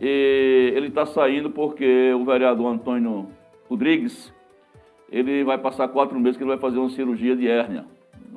e 0.00 0.72
ele 0.72 0.86
está 0.86 1.04
saindo 1.04 1.50
porque 1.50 2.12
o 2.12 2.24
vereador 2.24 2.68
Antônio 2.68 3.26
Rodrigues 3.68 4.32
ele 5.10 5.42
vai 5.42 5.58
passar 5.58 5.88
quatro 5.88 6.20
meses 6.20 6.36
que 6.36 6.44
ele 6.44 6.50
vai 6.50 6.60
fazer 6.60 6.78
uma 6.78 6.90
cirurgia 6.90 7.34
de 7.34 7.48
hérnia. 7.48 7.86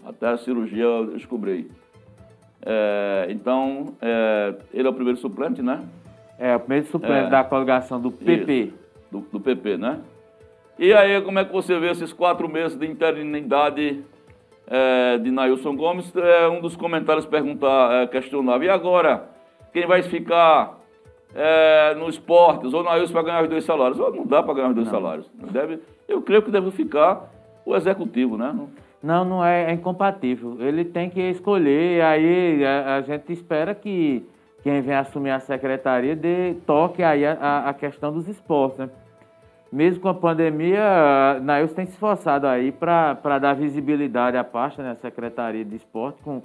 Até 0.04 0.30
a 0.30 0.38
cirurgia 0.39 0.84
eu 0.84 1.06
descobri. 1.12 1.70
É, 2.64 3.28
então, 3.30 3.95
é, 4.01 4.53
ele 4.74 4.88
é 4.88 4.89
o 4.89 4.93
primeiro 4.93 5.20
suplente, 5.20 5.62
né? 5.62 5.84
É, 6.38 6.55
o 6.55 6.59
primeiro 6.59 6.88
suplente 6.88 7.28
é, 7.28 7.30
da 7.30 7.43
coligação 7.43 7.99
do 7.99 8.12
PP. 8.12 8.74
do, 9.12 9.20
do, 9.32 9.39
PP, 9.39 9.78
né? 9.78 9.99
E 10.78 10.93
aí, 10.93 11.22
como 11.22 11.39
é 11.39 11.45
que 11.45 11.51
você 11.51 11.78
vê 11.80 11.91
esses 11.91 12.14
quatro 12.14 12.47
meses 12.47 12.78
de 12.78 12.88
interinidade 12.88 14.03
de 15.22 15.32
Nailson 15.32 15.76
Gomes? 15.76 16.16
É, 16.16 16.47
um 16.47 16.62
dos 16.62 16.76
comentários 16.76 17.26
perguntar, 17.26 18.07
questionava, 18.07 18.64
e 18.64 18.70
agora, 18.70 19.30
quem 19.74 19.86
vai 19.86 20.01
ficar 20.01 20.80
no 21.97 22.09
esportes? 22.09 22.74
Ou 22.74 22.84
Nailson 22.84 23.14
vai 23.14 23.24
ganhar 23.24 23.43
os 23.43 23.49
dois 23.49 23.64
salários? 23.64 23.99
Ou 23.99 24.16
não 24.16 24.26
dá 24.26 24.41
para 24.41 24.53
ganhar 24.55 24.70
os 24.70 24.76
dois 24.76 24.88
não. 24.88 24.93
salários. 24.93 25.30
Deve, 25.51 25.80
eu 26.07 26.22
creio 26.22 26.41
que 26.41 26.49
deve 26.49 26.72
ficar 26.72 27.30
o 27.66 27.76
executivo, 27.76 28.38
né? 28.38 28.51
Não, 28.55 28.70
não 29.02 29.43
é, 29.43 29.72
é 29.72 29.74
incompatível. 29.74 30.58
Ele 30.60 30.86
tem 30.86 31.10
que 31.10 31.22
escolher, 31.22 32.02
aí 32.04 32.64
a, 32.66 32.95
a, 32.97 33.02
gente 33.02 33.34
espera 33.34 33.74
que 33.74 34.28
quem 34.64 34.82
vem 34.82 34.95
assumir 34.95 35.32
a 35.32 35.39
secretaria 35.39 36.16
dê 36.16 36.56
toque 36.66 37.02
aí 37.02 37.26
a, 37.26 37.70
a 37.70 37.74
questão 37.74 38.12
dos 38.12 38.28
esportes, 38.28 38.78
né? 38.80 38.89
Mesmo 39.72 40.02
com 40.02 40.10
a 40.10 40.14
pandemia, 40.14 41.39
Nails 41.41 41.72
tem 41.72 41.86
se 41.86 41.93
esforçado 41.93 42.45
aí 42.45 42.74
para 42.74 43.39
dar 43.39 43.54
visibilidade 43.54 44.36
à 44.36 44.43
pasta, 44.43 44.84
né, 44.84 44.91
a 44.91 44.95
Secretaria 44.95 45.64
de 45.64 45.78
Esporte, 45.78 46.22
com 46.22 46.41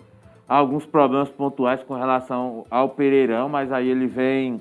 alguns 0.49 0.87
problemas 0.87 1.29
pontuais 1.29 1.83
com 1.83 1.95
relação 1.95 2.65
ao 2.71 2.91
Pereirão, 2.91 3.49
mas 3.49 3.73
aí 3.73 3.89
ele 3.89 4.07
vem 4.07 4.61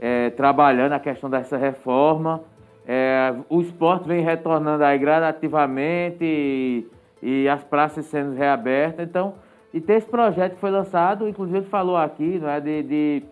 é, 0.00 0.30
trabalhando 0.30 0.94
a 0.94 0.98
questão 0.98 1.30
dessa 1.30 1.56
reforma. 1.56 2.40
É, 2.84 3.32
o 3.48 3.60
esporte 3.60 4.08
vem 4.08 4.20
retornando 4.20 4.82
aí 4.82 4.98
gradativamente, 4.98 6.88
e 7.26 7.48
as 7.48 7.64
praças 7.64 8.06
sendo 8.06 8.36
reabertas. 8.36 9.04
Então, 9.04 9.34
e 9.74 9.80
tem 9.80 9.96
esse 9.96 10.06
projeto 10.06 10.54
que 10.54 10.60
foi 10.60 10.70
lançado, 10.70 11.28
inclusive 11.28 11.66
falou 11.66 11.96
aqui, 11.96 12.38
não 12.38 12.48
é, 12.48 12.60
de, 12.60 12.82
de, 12.84 13.22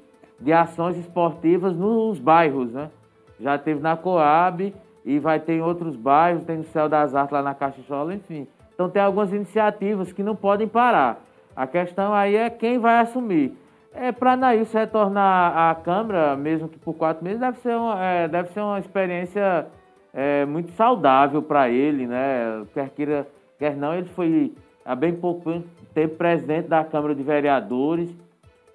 de 0.40 0.53
ações 0.53 0.97
esportivas 0.99 1.76
nos 1.76 2.18
bairros, 2.18 2.72
né? 2.72 2.90
Já 3.38 3.57
teve 3.57 3.80
na 3.80 3.97
Coab 3.97 4.74
e 5.05 5.18
vai 5.20 5.38
ter 5.38 5.53
em 5.53 5.62
outros 5.62 5.95
bairros, 5.95 6.45
tem 6.45 6.57
no 6.57 6.64
Céu 6.64 6.88
das 6.88 7.14
Artes 7.14 7.32
lá 7.32 7.40
na 7.40 7.55
Caixola, 7.55 8.12
enfim. 8.12 8.49
Então 8.74 8.90
tem 8.90 9.01
algumas 9.01 9.32
iniciativas 9.32 10.12
que 10.12 10.24
não 10.24 10.34
podem 10.34 10.66
parar. 10.66 11.20
A 11.55 11.64
questão 11.64 12.12
aí 12.12 12.34
é 12.34 12.51
quem 12.51 12.78
vai 12.78 12.99
assumir. 12.99 13.57
É, 13.95 14.11
para 14.11 14.36
Nailson 14.36 14.76
retornar 14.76 15.57
à 15.57 15.72
Câmara, 15.76 16.34
mesmo 16.34 16.68
que 16.68 16.80
por 16.80 16.95
quatro 16.95 17.22
meses, 17.22 17.38
deve 17.38 17.59
ser 17.59 17.76
uma, 17.76 18.05
é, 18.05 18.26
deve 18.26 18.49
ser 18.49 18.61
uma 18.61 18.80
experiência 18.80 19.68
é, 20.12 20.45
muito 20.45 20.72
saudável 20.72 21.40
para 21.40 21.68
ele, 21.68 22.09
né? 22.09 22.64
Quer 22.74 22.88
queira 22.90 23.28
Quer 23.64 23.78
não, 23.78 23.94
ele 23.94 24.08
foi 24.10 24.52
há 24.84 24.94
bem 24.94 25.14
pouco 25.14 25.62
tempo 25.94 26.16
presidente 26.16 26.68
da 26.68 26.84
Câmara 26.84 27.14
de 27.14 27.22
Vereadores. 27.22 28.14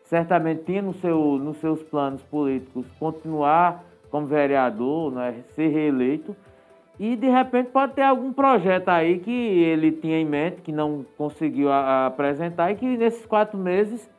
Certamente 0.05 0.63
tinha 0.63 0.81
no 0.81 0.95
seu, 0.95 1.37
nos 1.37 1.57
seus 1.57 1.83
planos 1.83 2.23
políticos 2.23 2.87
continuar 2.99 3.83
como 4.09 4.25
vereador, 4.25 5.11
né, 5.11 5.43
ser 5.53 5.67
reeleito. 5.67 6.35
E 6.99 7.15
de 7.15 7.29
repente 7.29 7.69
pode 7.69 7.93
ter 7.93 8.01
algum 8.01 8.33
projeto 8.33 8.89
aí 8.89 9.19
que 9.19 9.31
ele 9.31 9.91
tinha 9.91 10.19
em 10.19 10.25
mente, 10.25 10.61
que 10.63 10.71
não 10.71 11.05
conseguiu 11.15 11.71
a, 11.71 11.75
a 11.75 12.05
apresentar, 12.07 12.71
e 12.71 12.75
que 12.75 12.97
nesses 12.97 13.27
quatro 13.27 13.59
meses 13.59 14.09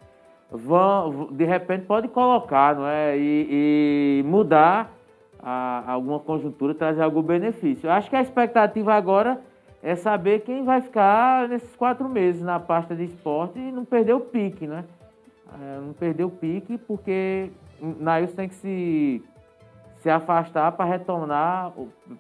vão, 0.52 1.30
de 1.32 1.44
repente 1.44 1.84
pode 1.84 2.06
colocar 2.06 2.76
não 2.76 2.86
é? 2.86 3.18
e, 3.18 4.20
e 4.20 4.22
mudar 4.24 4.94
a, 5.42 5.90
alguma 5.90 6.20
conjuntura, 6.20 6.76
trazer 6.76 7.02
algum 7.02 7.22
benefício. 7.22 7.90
Acho 7.90 8.08
que 8.08 8.14
a 8.14 8.22
expectativa 8.22 8.94
agora 8.94 9.49
é 9.83 9.97
saber 9.97 10.41
quem 10.41 10.64
vai 10.64 10.81
ficar 10.81 11.49
nesses 11.49 11.74
quatro 11.76 12.09
meses 12.09 12.43
na 12.43 12.61
pasta 12.61 12.95
de 12.95 13.05
esporte 13.05 13.59
e 13.59 13.72
não 13.72 13.85
perder 13.85 14.14
o 14.14 14.20
pique, 14.20 14.66
né? 14.66 14.85
É, 15.53 15.81
não 15.81 15.93
perder 15.93 16.24
o 16.24 16.31
pique, 16.31 16.78
porque 16.78 17.51
Nails 17.81 18.33
tem 18.35 18.49
que 18.49 18.55
se, 18.57 19.22
se 19.97 20.11
afastar 20.11 20.72
para 20.72 20.85
retornar, 20.85 21.72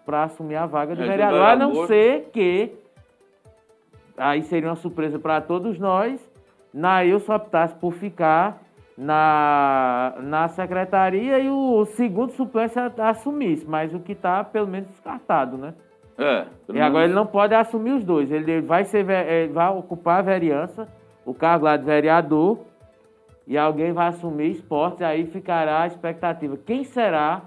para 0.04 0.24
assumir 0.24 0.56
a 0.56 0.66
vaga 0.66 0.96
de 0.96 1.02
é, 1.02 1.06
vereador, 1.06 1.42
a 1.42 1.56
não 1.56 1.86
ser 1.86 2.30
que, 2.32 2.72
aí 4.16 4.42
seria 4.42 4.70
uma 4.70 4.76
surpresa 4.76 5.18
para 5.18 5.40
todos 5.40 5.78
nós, 5.78 6.20
Nails 6.72 7.28
optasse 7.28 7.74
por 7.74 7.92
ficar 7.92 8.62
na, 8.96 10.14
na 10.20 10.48
secretaria 10.48 11.38
e 11.38 11.48
o 11.48 11.84
segundo 11.84 12.32
suplente 12.32 12.74
assumisse, 12.98 13.66
mas 13.66 13.94
o 13.94 14.00
que 14.00 14.12
está 14.12 14.42
pelo 14.42 14.66
menos 14.66 14.88
descartado, 14.88 15.56
né? 15.56 15.74
É. 16.20 16.44
E 16.72 16.80
agora 16.80 17.04
ele 17.04 17.14
não 17.14 17.26
pode 17.26 17.54
assumir 17.54 17.92
os 17.92 18.04
dois. 18.04 18.30
Ele 18.30 18.60
vai, 18.60 18.84
ser, 18.84 19.08
ele 19.08 19.52
vai 19.52 19.70
ocupar 19.70 20.18
a 20.18 20.22
vereança, 20.22 20.86
o 21.24 21.32
cargo 21.32 21.64
lá 21.64 21.76
de 21.76 21.84
vereador, 21.84 22.58
e 23.46 23.56
alguém 23.56 23.92
vai 23.92 24.08
assumir 24.08 24.50
esporte, 24.50 25.02
aí 25.02 25.24
ficará 25.26 25.82
a 25.82 25.86
expectativa. 25.86 26.56
Quem 26.58 26.84
será 26.84 27.42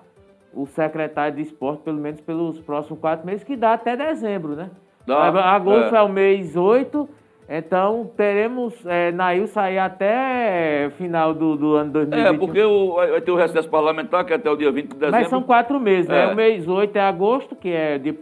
o 0.54 0.66
secretário 0.66 1.36
de 1.36 1.44
esporte, 1.44 1.84
pelo 1.84 2.00
menos 2.00 2.20
pelos 2.20 2.60
próximos 2.60 3.00
quatro 3.00 3.26
meses, 3.26 3.44
que 3.44 3.56
dá 3.56 3.74
até 3.74 3.96
dezembro, 3.96 4.56
né? 4.56 4.70
Dá, 5.06 5.28
Agosto 5.54 5.96
é. 5.96 5.98
é 5.98 6.02
o 6.02 6.10
mês 6.10 6.56
8, 6.56 7.10
então 7.50 8.10
teremos 8.16 8.74
é, 8.86 9.12
Nail 9.12 9.48
sair 9.48 9.78
até 9.78 10.90
final 10.98 11.34
do, 11.34 11.56
do 11.56 11.76
ano 11.76 11.92
2021. 11.92 12.34
É, 12.34 12.38
porque 12.38 12.64
o, 12.64 12.96
vai 12.96 13.22
ter 13.22 13.32
o 13.32 13.36
recesso 13.36 13.70
parlamentar, 13.70 14.26
que 14.26 14.34
é 14.34 14.36
até 14.36 14.50
o 14.50 14.56
dia 14.56 14.72
20 14.72 14.84
de 14.84 14.96
dezembro. 14.96 15.20
Mas 15.20 15.28
são 15.30 15.44
quatro 15.44 15.80
meses, 15.80 16.08
né? 16.08 16.24
é. 16.24 16.28
né? 16.28 16.34
O 16.34 16.36
mês 16.36 16.68
8 16.68 16.96
é 16.96 17.02
agosto, 17.02 17.56
que 17.56 17.70
é 17.70 17.98
dia 17.98 18.14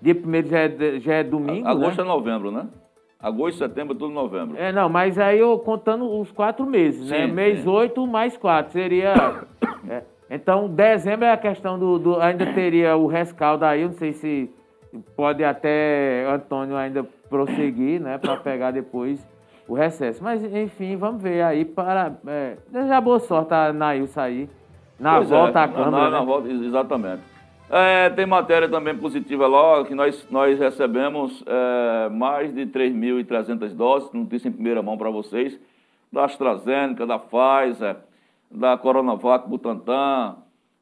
Dia 0.00 0.14
1 0.14 0.48
já, 0.48 0.58
é, 0.58 1.00
já 1.00 1.14
é 1.14 1.22
domingo. 1.22 1.68
Agosto 1.68 1.98
né? 1.98 2.04
é 2.04 2.06
novembro, 2.06 2.50
né? 2.50 2.66
Agosto, 3.22 3.58
setembro, 3.58 3.94
tudo 3.94 4.14
novembro. 4.14 4.56
É, 4.56 4.72
não, 4.72 4.88
mas 4.88 5.18
aí 5.18 5.38
eu 5.38 5.58
contando 5.58 6.10
os 6.18 6.32
quatro 6.32 6.64
meses, 6.64 7.10
né? 7.10 7.18
sim, 7.18 7.26
né? 7.26 7.32
Mês 7.32 7.66
oito 7.66 8.06
mais 8.06 8.36
quatro, 8.36 8.72
seria... 8.72 9.14
é, 9.88 10.02
então, 10.30 10.68
dezembro 10.68 11.26
é 11.26 11.32
a 11.32 11.36
questão 11.36 11.78
do, 11.78 11.98
do, 11.98 12.20
Ainda 12.20 12.46
teria 12.54 12.96
o 12.96 13.06
rescaldo 13.06 13.64
aí, 13.64 13.84
não 13.84 13.92
sei 13.92 14.12
se 14.12 14.50
pode 15.14 15.44
até 15.44 16.24
Antônio 16.32 16.76
ainda 16.76 17.04
prosseguir, 17.28 18.00
né? 18.00 18.16
Para 18.16 18.38
pegar 18.38 18.70
depois 18.70 19.24
o 19.68 19.74
recesso. 19.74 20.24
Mas, 20.24 20.42
enfim, 20.42 20.96
vamos 20.96 21.22
ver 21.22 21.42
aí 21.42 21.64
para... 21.66 22.14
É, 22.26 22.56
desejar 22.70 23.02
boa 23.02 23.18
sorte 23.18 23.52
a 23.52 23.70
Nailson 23.70 24.20
aí. 24.20 24.48
Na 24.98 25.16
pois 25.16 25.28
volta 25.28 25.60
é, 25.60 25.64
à 25.64 25.68
Câmara. 25.68 25.90
Na, 25.90 26.10
na, 26.10 26.20
né? 26.20 26.26
volta, 26.26 26.48
exatamente. 26.48 27.22
É, 27.72 28.10
tem 28.10 28.26
matéria 28.26 28.68
também 28.68 28.96
positiva 28.96 29.46
lá, 29.46 29.84
que 29.84 29.94
nós, 29.94 30.26
nós 30.28 30.58
recebemos 30.58 31.44
é, 31.46 32.08
mais 32.08 32.52
de 32.52 32.66
3.300 32.66 33.72
doses, 33.74 34.12
notícia 34.12 34.48
em 34.48 34.52
primeira 34.52 34.82
mão 34.82 34.98
para 34.98 35.08
vocês, 35.08 35.56
da 36.12 36.24
AstraZeneca, 36.24 37.06
da 37.06 37.16
Pfizer, 37.16 37.98
da 38.50 38.76
Coronavac 38.76 39.48
Butantan. 39.48 40.34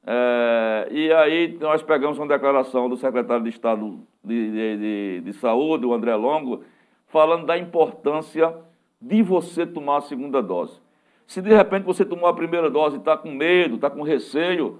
É, 0.06 0.88
e 0.90 1.12
aí 1.12 1.58
nós 1.60 1.82
pegamos 1.82 2.16
uma 2.16 2.26
declaração 2.26 2.88
do 2.88 2.96
secretário 2.96 3.44
de 3.44 3.50
Estado 3.50 4.00
de, 4.24 4.50
de, 4.50 4.76
de, 4.78 5.20
de 5.26 5.32
Saúde, 5.34 5.84
o 5.84 5.92
André 5.92 6.14
Longo, 6.14 6.64
falando 7.08 7.44
da 7.44 7.58
importância 7.58 8.54
de 8.98 9.22
você 9.22 9.66
tomar 9.66 9.98
a 9.98 10.00
segunda 10.00 10.42
dose. 10.42 10.80
Se 11.26 11.42
de 11.42 11.54
repente 11.54 11.84
você 11.84 12.02
tomou 12.02 12.26
a 12.26 12.34
primeira 12.34 12.70
dose 12.70 12.96
e 12.96 12.98
está 12.98 13.14
com 13.14 13.30
medo, 13.30 13.74
está 13.74 13.90
com 13.90 14.00
receio, 14.00 14.78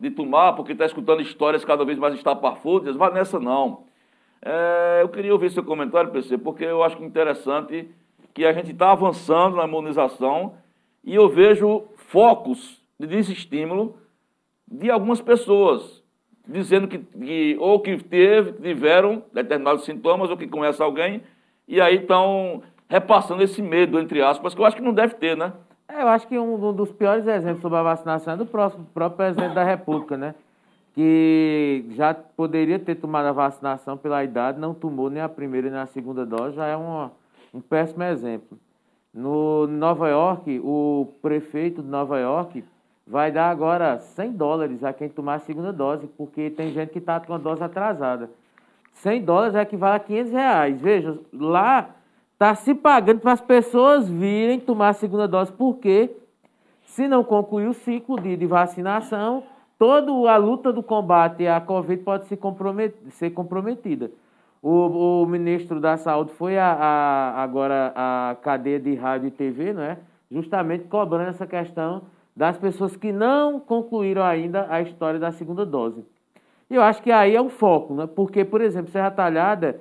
de 0.00 0.10
tomar, 0.10 0.54
porque 0.54 0.72
está 0.72 0.86
escutando 0.86 1.20
histórias 1.20 1.64
cada 1.64 1.84
vez 1.84 1.98
mais 1.98 2.14
estapafúrdias, 2.14 2.96
vá 2.96 3.10
nessa 3.10 3.38
não. 3.38 3.84
É, 4.42 5.00
eu 5.02 5.08
queria 5.10 5.32
ouvir 5.32 5.50
seu 5.50 5.62
comentário, 5.62 6.10
PC, 6.10 6.38
porque 6.38 6.64
eu 6.64 6.82
acho 6.82 7.02
interessante 7.04 7.90
que 8.32 8.46
a 8.46 8.52
gente 8.52 8.70
está 8.72 8.92
avançando 8.92 9.56
na 9.56 9.64
imunização 9.64 10.54
e 11.04 11.14
eu 11.14 11.28
vejo 11.28 11.84
focos 11.96 12.80
de 12.98 13.06
desestímulo 13.06 13.98
de 14.66 14.90
algumas 14.90 15.20
pessoas, 15.20 16.02
dizendo 16.48 16.88
que, 16.88 16.98
que 16.98 17.56
ou 17.60 17.80
que 17.80 18.02
teve, 18.02 18.52
tiveram 18.52 19.22
determinados 19.32 19.84
sintomas, 19.84 20.30
ou 20.30 20.36
que 20.36 20.46
conhece 20.46 20.82
alguém, 20.82 21.22
e 21.68 21.80
aí 21.80 21.96
estão 21.96 22.62
repassando 22.88 23.42
esse 23.42 23.60
medo, 23.60 23.98
entre 24.00 24.22
aspas, 24.22 24.54
que 24.54 24.60
eu 24.60 24.64
acho 24.64 24.76
que 24.76 24.82
não 24.82 24.94
deve 24.94 25.14
ter, 25.14 25.36
né? 25.36 25.52
É, 25.92 26.02
eu 26.02 26.08
acho 26.08 26.28
que 26.28 26.38
um, 26.38 26.54
um, 26.54 26.72
dos 26.72 26.92
piores 26.92 27.26
exemplos 27.26 27.60
sobre 27.60 27.78
a 27.78 27.82
vacinação 27.82 28.34
é 28.34 28.36
do 28.36 28.46
próximo, 28.46 28.86
próprio 28.94 29.16
presidente 29.16 29.54
da 29.54 29.64
República, 29.64 30.16
né? 30.16 30.34
Que 30.94 31.84
já 31.90 32.14
poderia 32.14 32.78
ter 32.78 32.94
tomado 32.94 33.26
a 33.26 33.32
vacinação 33.32 33.96
pela 33.96 34.22
idade, 34.22 34.60
não 34.60 34.72
tomou 34.72 35.10
nem 35.10 35.20
a 35.20 35.28
primeira 35.28 35.68
nem 35.68 35.80
a 35.80 35.86
segunda 35.86 36.24
dose, 36.24 36.56
já 36.56 36.66
é 36.66 36.76
um, 36.76 37.10
péssimo 37.68 38.04
exemplo. 38.04 38.56
No 39.12 39.66
Nova 39.66 40.08
York, 40.08 40.60
o 40.62 41.12
prefeito 41.20 41.82
de 41.82 41.88
Nova 41.88 42.18
York 42.20 42.64
vai 43.04 43.32
dar 43.32 43.50
agora 43.50 43.98
100 43.98 44.32
dólares 44.32 44.84
a 44.84 44.92
quem 44.92 45.08
tomar 45.08 45.34
a 45.34 45.40
segunda 45.40 45.72
dose, 45.72 46.06
porque 46.16 46.50
tem 46.50 46.72
gente 46.72 46.90
que 46.90 46.98
está 46.98 47.18
com 47.18 47.34
a 47.34 47.38
dose 47.38 47.64
atrasada. 47.64 48.30
100 48.92 49.22
dólares 49.22 49.54
equivale 49.56 49.96
a 49.96 50.00
500 50.00 50.32
reais. 50.32 50.80
Veja, 50.80 51.18
lá 51.32 51.90
está 52.40 52.54
se 52.54 52.74
pagando 52.74 53.20
para 53.20 53.32
as 53.32 53.40
pessoas 53.42 54.08
virem 54.08 54.58
tomar 54.58 54.88
a 54.88 54.92
segunda 54.94 55.28
dose, 55.28 55.52
porque 55.52 56.10
se 56.86 57.06
não 57.06 57.22
concluir 57.22 57.68
o 57.68 57.74
ciclo 57.74 58.18
de, 58.18 58.34
de 58.34 58.46
vacinação, 58.46 59.42
toda 59.78 60.10
a 60.10 60.38
luta 60.38 60.72
do 60.72 60.82
combate 60.82 61.46
à 61.46 61.60
Covid 61.60 62.02
pode 62.02 62.24
se 62.28 62.38
compromet, 62.38 62.94
ser 63.10 63.28
comprometida. 63.32 64.10
O, 64.62 65.22
o, 65.22 65.26
ministro 65.26 65.78
da 65.80 65.98
Saúde 65.98 66.32
foi 66.32 66.56
a, 66.56 66.72
a, 66.72 67.42
agora 67.42 67.92
a 67.94 68.36
cadeia 68.40 68.80
de 68.80 68.94
rádio 68.94 69.28
e 69.28 69.30
TV, 69.30 69.74
não 69.74 69.82
é? 69.82 69.98
justamente 70.30 70.84
cobrando 70.84 71.28
essa 71.28 71.46
questão 71.46 72.04
das 72.34 72.56
pessoas 72.56 72.96
que 72.96 73.12
não 73.12 73.60
concluíram 73.60 74.22
ainda 74.22 74.66
a 74.70 74.80
história 74.80 75.20
da 75.20 75.30
segunda 75.30 75.66
dose. 75.66 76.02
Eu 76.70 76.80
acho 76.80 77.02
que 77.02 77.12
aí 77.12 77.36
é 77.36 77.40
o 77.40 77.50
foco, 77.50 77.94
né? 77.94 78.06
porque, 78.06 78.46
por 78.46 78.62
exemplo, 78.62 78.90
Serra 78.90 79.10
Talhada 79.10 79.78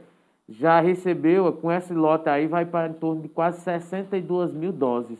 já 0.49 0.79
recebeu, 0.79 1.51
com 1.53 1.71
esse 1.71 1.93
lote 1.93 2.27
aí, 2.27 2.47
vai 2.47 2.65
para 2.65 2.87
em 2.87 2.93
torno 2.93 3.21
de 3.21 3.29
quase 3.29 3.61
62 3.61 4.51
mil 4.51 4.71
doses, 4.71 5.19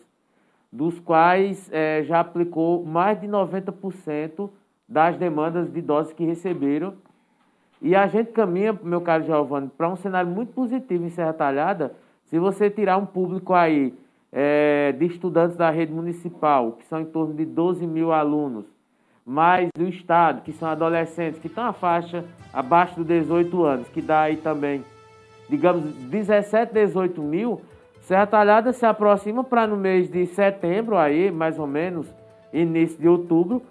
dos 0.72 1.00
quais 1.00 1.70
é, 1.72 2.04
já 2.04 2.20
aplicou 2.20 2.84
mais 2.84 3.20
de 3.22 3.28
90% 3.28 4.50
das 4.88 5.18
demandas 5.18 5.72
de 5.72 5.82
doses 5.82 6.14
que 6.14 6.26
receberam. 6.26 6.96
E 7.80 7.96
a 7.96 8.08
gente 8.08 8.32
caminha, 8.32 8.78
meu 8.82 9.02
caro 9.02 9.24
Giovanni, 9.24 9.70
para 9.78 9.88
um 9.88 9.96
cenário 9.96 10.30
muito 10.30 10.52
positivo 10.52 11.06
em 11.06 11.10
Serra 11.10 11.32
Talhada, 11.32 11.94
se 12.26 12.40
você 12.40 12.70
tirar 12.70 12.98
um 12.98 13.06
público 13.06 13.54
aí 13.54 13.94
é, 14.32 14.92
de 14.94 15.06
estudantes 15.06 15.56
da 15.56 15.70
rede 15.70 15.94
municipal, 15.94 16.74
que 16.74 16.86
são 16.86 17.00
em 17.00 17.06
torno 17.06 17.36
de 17.36 17.46
12 17.46 17.86
mil 17.86 18.12
alunos, 18.12 18.66
mais 19.26 19.70
do 19.76 19.88
Estado, 19.88 20.42
que 20.42 20.52
são 20.52 20.68
adolescentes, 20.68 21.40
que 21.40 21.48
estão 21.48 21.66
a 21.66 21.74
faixa 21.74 22.26
abaixo 22.52 22.96
dos 22.96 23.06
18 23.06 23.64
anos, 23.64 23.88
que 23.90 24.02
dá 24.02 24.22
aí 24.22 24.38
também 24.38 24.84
digamos, 25.50 25.84
17, 25.84 26.74
18 26.74 27.22
mil, 27.22 27.62
Serra 28.02 28.26
Talhada 28.26 28.72
se 28.72 28.86
aproxima 28.86 29.44
para 29.44 29.68
no 29.68 29.76
mês 29.76 30.10
de 30.10 30.26
setembro, 30.28 30.98
aí, 30.98 31.32
mais 31.32 31.60
ou 31.60 31.68
menos, 31.68 32.08
início 32.54 33.00
de 33.00 33.08
outubro, 33.08 33.62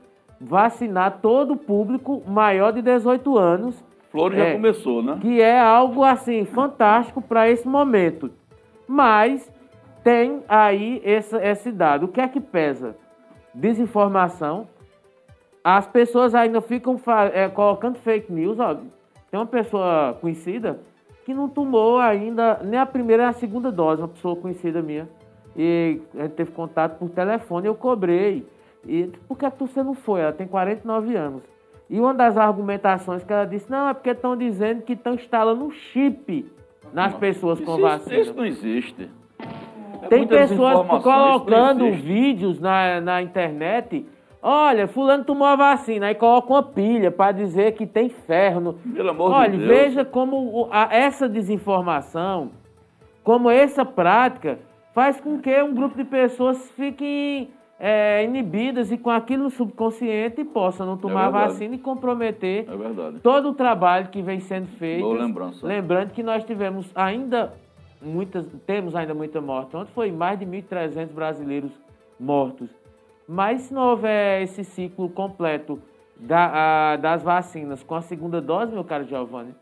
vacinar 0.40 1.18
todo 1.20 1.54
o 1.54 1.56
público 1.56 2.22
maior 2.26 2.72
de 2.72 2.82
18 2.82 3.36
anos. 3.36 3.84
Flores 4.10 4.38
é, 4.38 4.46
já 4.46 4.52
começou, 4.52 5.02
né? 5.02 5.18
Que 5.20 5.40
é 5.40 5.58
algo 5.58 6.04
assim 6.04 6.44
fantástico 6.44 7.20
para 7.20 7.50
esse 7.50 7.66
momento. 7.66 8.30
Mas 8.86 9.50
tem 10.02 10.42
aí 10.48 11.02
essa, 11.04 11.44
esse 11.44 11.70
dado. 11.70 12.06
O 12.06 12.08
que 12.08 12.20
é 12.20 12.28
que 12.28 12.40
pesa? 12.40 12.96
Desinformação. 13.52 14.68
As 15.62 15.86
pessoas 15.86 16.34
ainda 16.34 16.60
ficam 16.60 16.98
é, 17.34 17.48
colocando 17.48 17.98
fake 17.98 18.32
news. 18.32 18.58
Ó. 18.58 18.74
Tem 18.74 19.38
uma 19.38 19.46
pessoa 19.46 20.16
conhecida 20.20 20.78
que 21.28 21.34
não 21.34 21.46
tomou 21.46 21.98
ainda 21.98 22.58
nem 22.64 22.80
a 22.80 22.86
primeira 22.86 23.24
nem 23.24 23.30
a 23.30 23.34
segunda 23.34 23.70
dose, 23.70 24.00
uma 24.00 24.08
pessoa 24.08 24.34
conhecida 24.34 24.80
minha. 24.80 25.06
E 25.54 26.00
a 26.14 26.22
gente 26.22 26.32
teve 26.32 26.52
contato 26.52 26.98
por 26.98 27.10
telefone, 27.10 27.66
eu 27.66 27.74
cobrei. 27.74 28.46
E 28.86 29.10
por 29.28 29.36
que 29.36 29.46
você 29.58 29.82
não 29.82 29.92
foi? 29.92 30.22
Ela 30.22 30.32
tem 30.32 30.46
49 30.46 31.14
anos. 31.14 31.42
E 31.90 32.00
uma 32.00 32.14
das 32.14 32.38
argumentações 32.38 33.22
que 33.22 33.30
ela 33.30 33.44
disse, 33.44 33.70
não, 33.70 33.90
é 33.90 33.92
porque 33.92 34.08
estão 34.08 34.34
dizendo 34.34 34.80
que 34.80 34.94
estão 34.94 35.12
instalando 35.12 35.66
um 35.66 35.70
chip 35.70 36.50
nas 36.94 37.12
não, 37.12 37.20
pessoas 37.20 37.60
com 37.60 37.78
vacina. 37.78 38.20
Isso 38.20 38.32
não 38.32 38.46
existe. 38.46 39.10
É 40.00 40.08
tem 40.08 40.26
pessoas 40.26 40.86
colocando 41.02 41.90
vídeos 41.92 42.58
na, 42.58 43.02
na 43.02 43.20
internet 43.20 44.06
Olha, 44.40 44.86
fulano 44.86 45.24
tomou 45.24 45.46
a 45.46 45.56
vacina, 45.56 46.06
aí 46.06 46.14
coloca 46.14 46.52
uma 46.52 46.62
pilha 46.62 47.10
para 47.10 47.32
dizer 47.32 47.72
que 47.72 47.86
tem 47.86 48.08
ferro. 48.08 48.74
Pelo 48.94 49.10
amor 49.10 49.32
Olha, 49.32 49.50
de 49.50 49.58
Deus. 49.58 49.68
veja 49.68 50.04
como 50.04 50.68
a, 50.70 50.94
essa 50.94 51.28
desinformação, 51.28 52.50
como 53.24 53.50
essa 53.50 53.84
prática, 53.84 54.60
faz 54.94 55.20
com 55.20 55.38
que 55.38 55.62
um 55.62 55.74
grupo 55.74 55.96
de 55.96 56.04
pessoas 56.04 56.70
fiquem 56.70 57.50
é, 57.80 58.24
inibidas 58.24 58.90
e 58.90 58.98
com 58.98 59.10
aquilo 59.10 59.44
no 59.44 59.50
subconsciente 59.50 60.44
possam 60.44 60.86
não 60.86 60.96
tomar 60.96 61.28
é 61.28 61.30
vacina 61.30 61.74
e 61.74 61.78
comprometer 61.78 62.66
é 62.68 63.18
todo 63.22 63.50
o 63.50 63.54
trabalho 63.54 64.08
que 64.08 64.20
vem 64.20 64.40
sendo 64.40 64.66
feito. 64.66 65.02
Boa 65.02 65.18
lembrança. 65.22 65.66
Lembrando 65.66 66.10
que 66.10 66.22
nós 66.22 66.44
tivemos 66.44 66.90
ainda 66.94 67.54
muitas, 68.02 68.46
temos 68.66 68.96
ainda 68.96 69.14
muita 69.14 69.40
morte. 69.40 69.76
Ontem 69.76 69.92
foi 69.92 70.10
mais 70.10 70.38
de 70.38 70.46
1.300 70.46 71.12
brasileiros 71.12 71.70
mortos. 72.18 72.68
Mas 73.28 73.60
se 73.62 73.74
não 73.74 73.90
houver 73.90 74.40
esse 74.40 74.64
ciclo 74.64 75.10
completo 75.10 75.78
da, 76.16 76.92
a, 76.92 76.96
das 76.96 77.22
vacinas 77.22 77.82
com 77.82 77.94
a 77.94 78.00
segunda 78.00 78.40
dose, 78.40 78.72
meu 78.72 78.82
caro 78.82 79.04
Giovanni, 79.04 79.54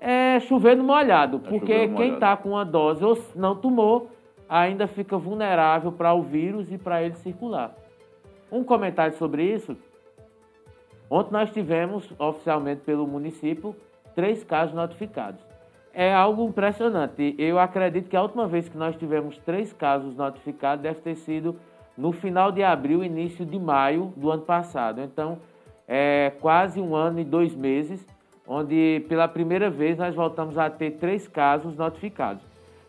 é 0.00 0.40
chover 0.40 0.74
no 0.74 0.82
molhado, 0.82 1.36
é 1.44 1.48
porque 1.50 1.88
quem 1.88 2.14
está 2.14 2.34
com 2.34 2.52
uma 2.52 2.64
dose 2.64 3.04
ou 3.04 3.18
não 3.36 3.54
tomou, 3.54 4.10
ainda 4.48 4.86
fica 4.86 5.18
vulnerável 5.18 5.92
para 5.92 6.14
o 6.14 6.22
vírus 6.22 6.72
e 6.72 6.78
para 6.78 7.02
ele 7.02 7.14
circular. 7.16 7.74
Um 8.50 8.64
comentário 8.64 9.14
sobre 9.18 9.44
isso. 9.44 9.76
Ontem 11.10 11.32
nós 11.32 11.50
tivemos, 11.50 12.10
oficialmente 12.18 12.80
pelo 12.80 13.06
município, 13.06 13.76
três 14.14 14.42
casos 14.42 14.74
notificados. 14.74 15.40
É 15.92 16.14
algo 16.14 16.48
impressionante. 16.48 17.34
Eu 17.36 17.58
acredito 17.58 18.08
que 18.08 18.16
a 18.16 18.22
última 18.22 18.46
vez 18.46 18.68
que 18.68 18.78
nós 18.78 18.96
tivemos 18.96 19.36
três 19.38 19.72
casos 19.72 20.16
notificados 20.16 20.82
deve 20.82 21.00
ter 21.00 21.16
sido 21.16 21.56
no 22.00 22.12
final 22.12 22.50
de 22.50 22.62
abril, 22.62 23.04
início 23.04 23.44
de 23.44 23.58
maio 23.58 24.10
do 24.16 24.30
ano 24.30 24.42
passado. 24.42 25.02
Então, 25.02 25.38
é 25.86 26.32
quase 26.40 26.80
um 26.80 26.96
ano 26.96 27.20
e 27.20 27.24
dois 27.24 27.54
meses, 27.54 28.06
onde 28.48 29.04
pela 29.06 29.28
primeira 29.28 29.68
vez 29.68 29.98
nós 29.98 30.14
voltamos 30.14 30.56
a 30.56 30.70
ter 30.70 30.92
três 30.92 31.28
casos 31.28 31.76
notificados. 31.76 32.42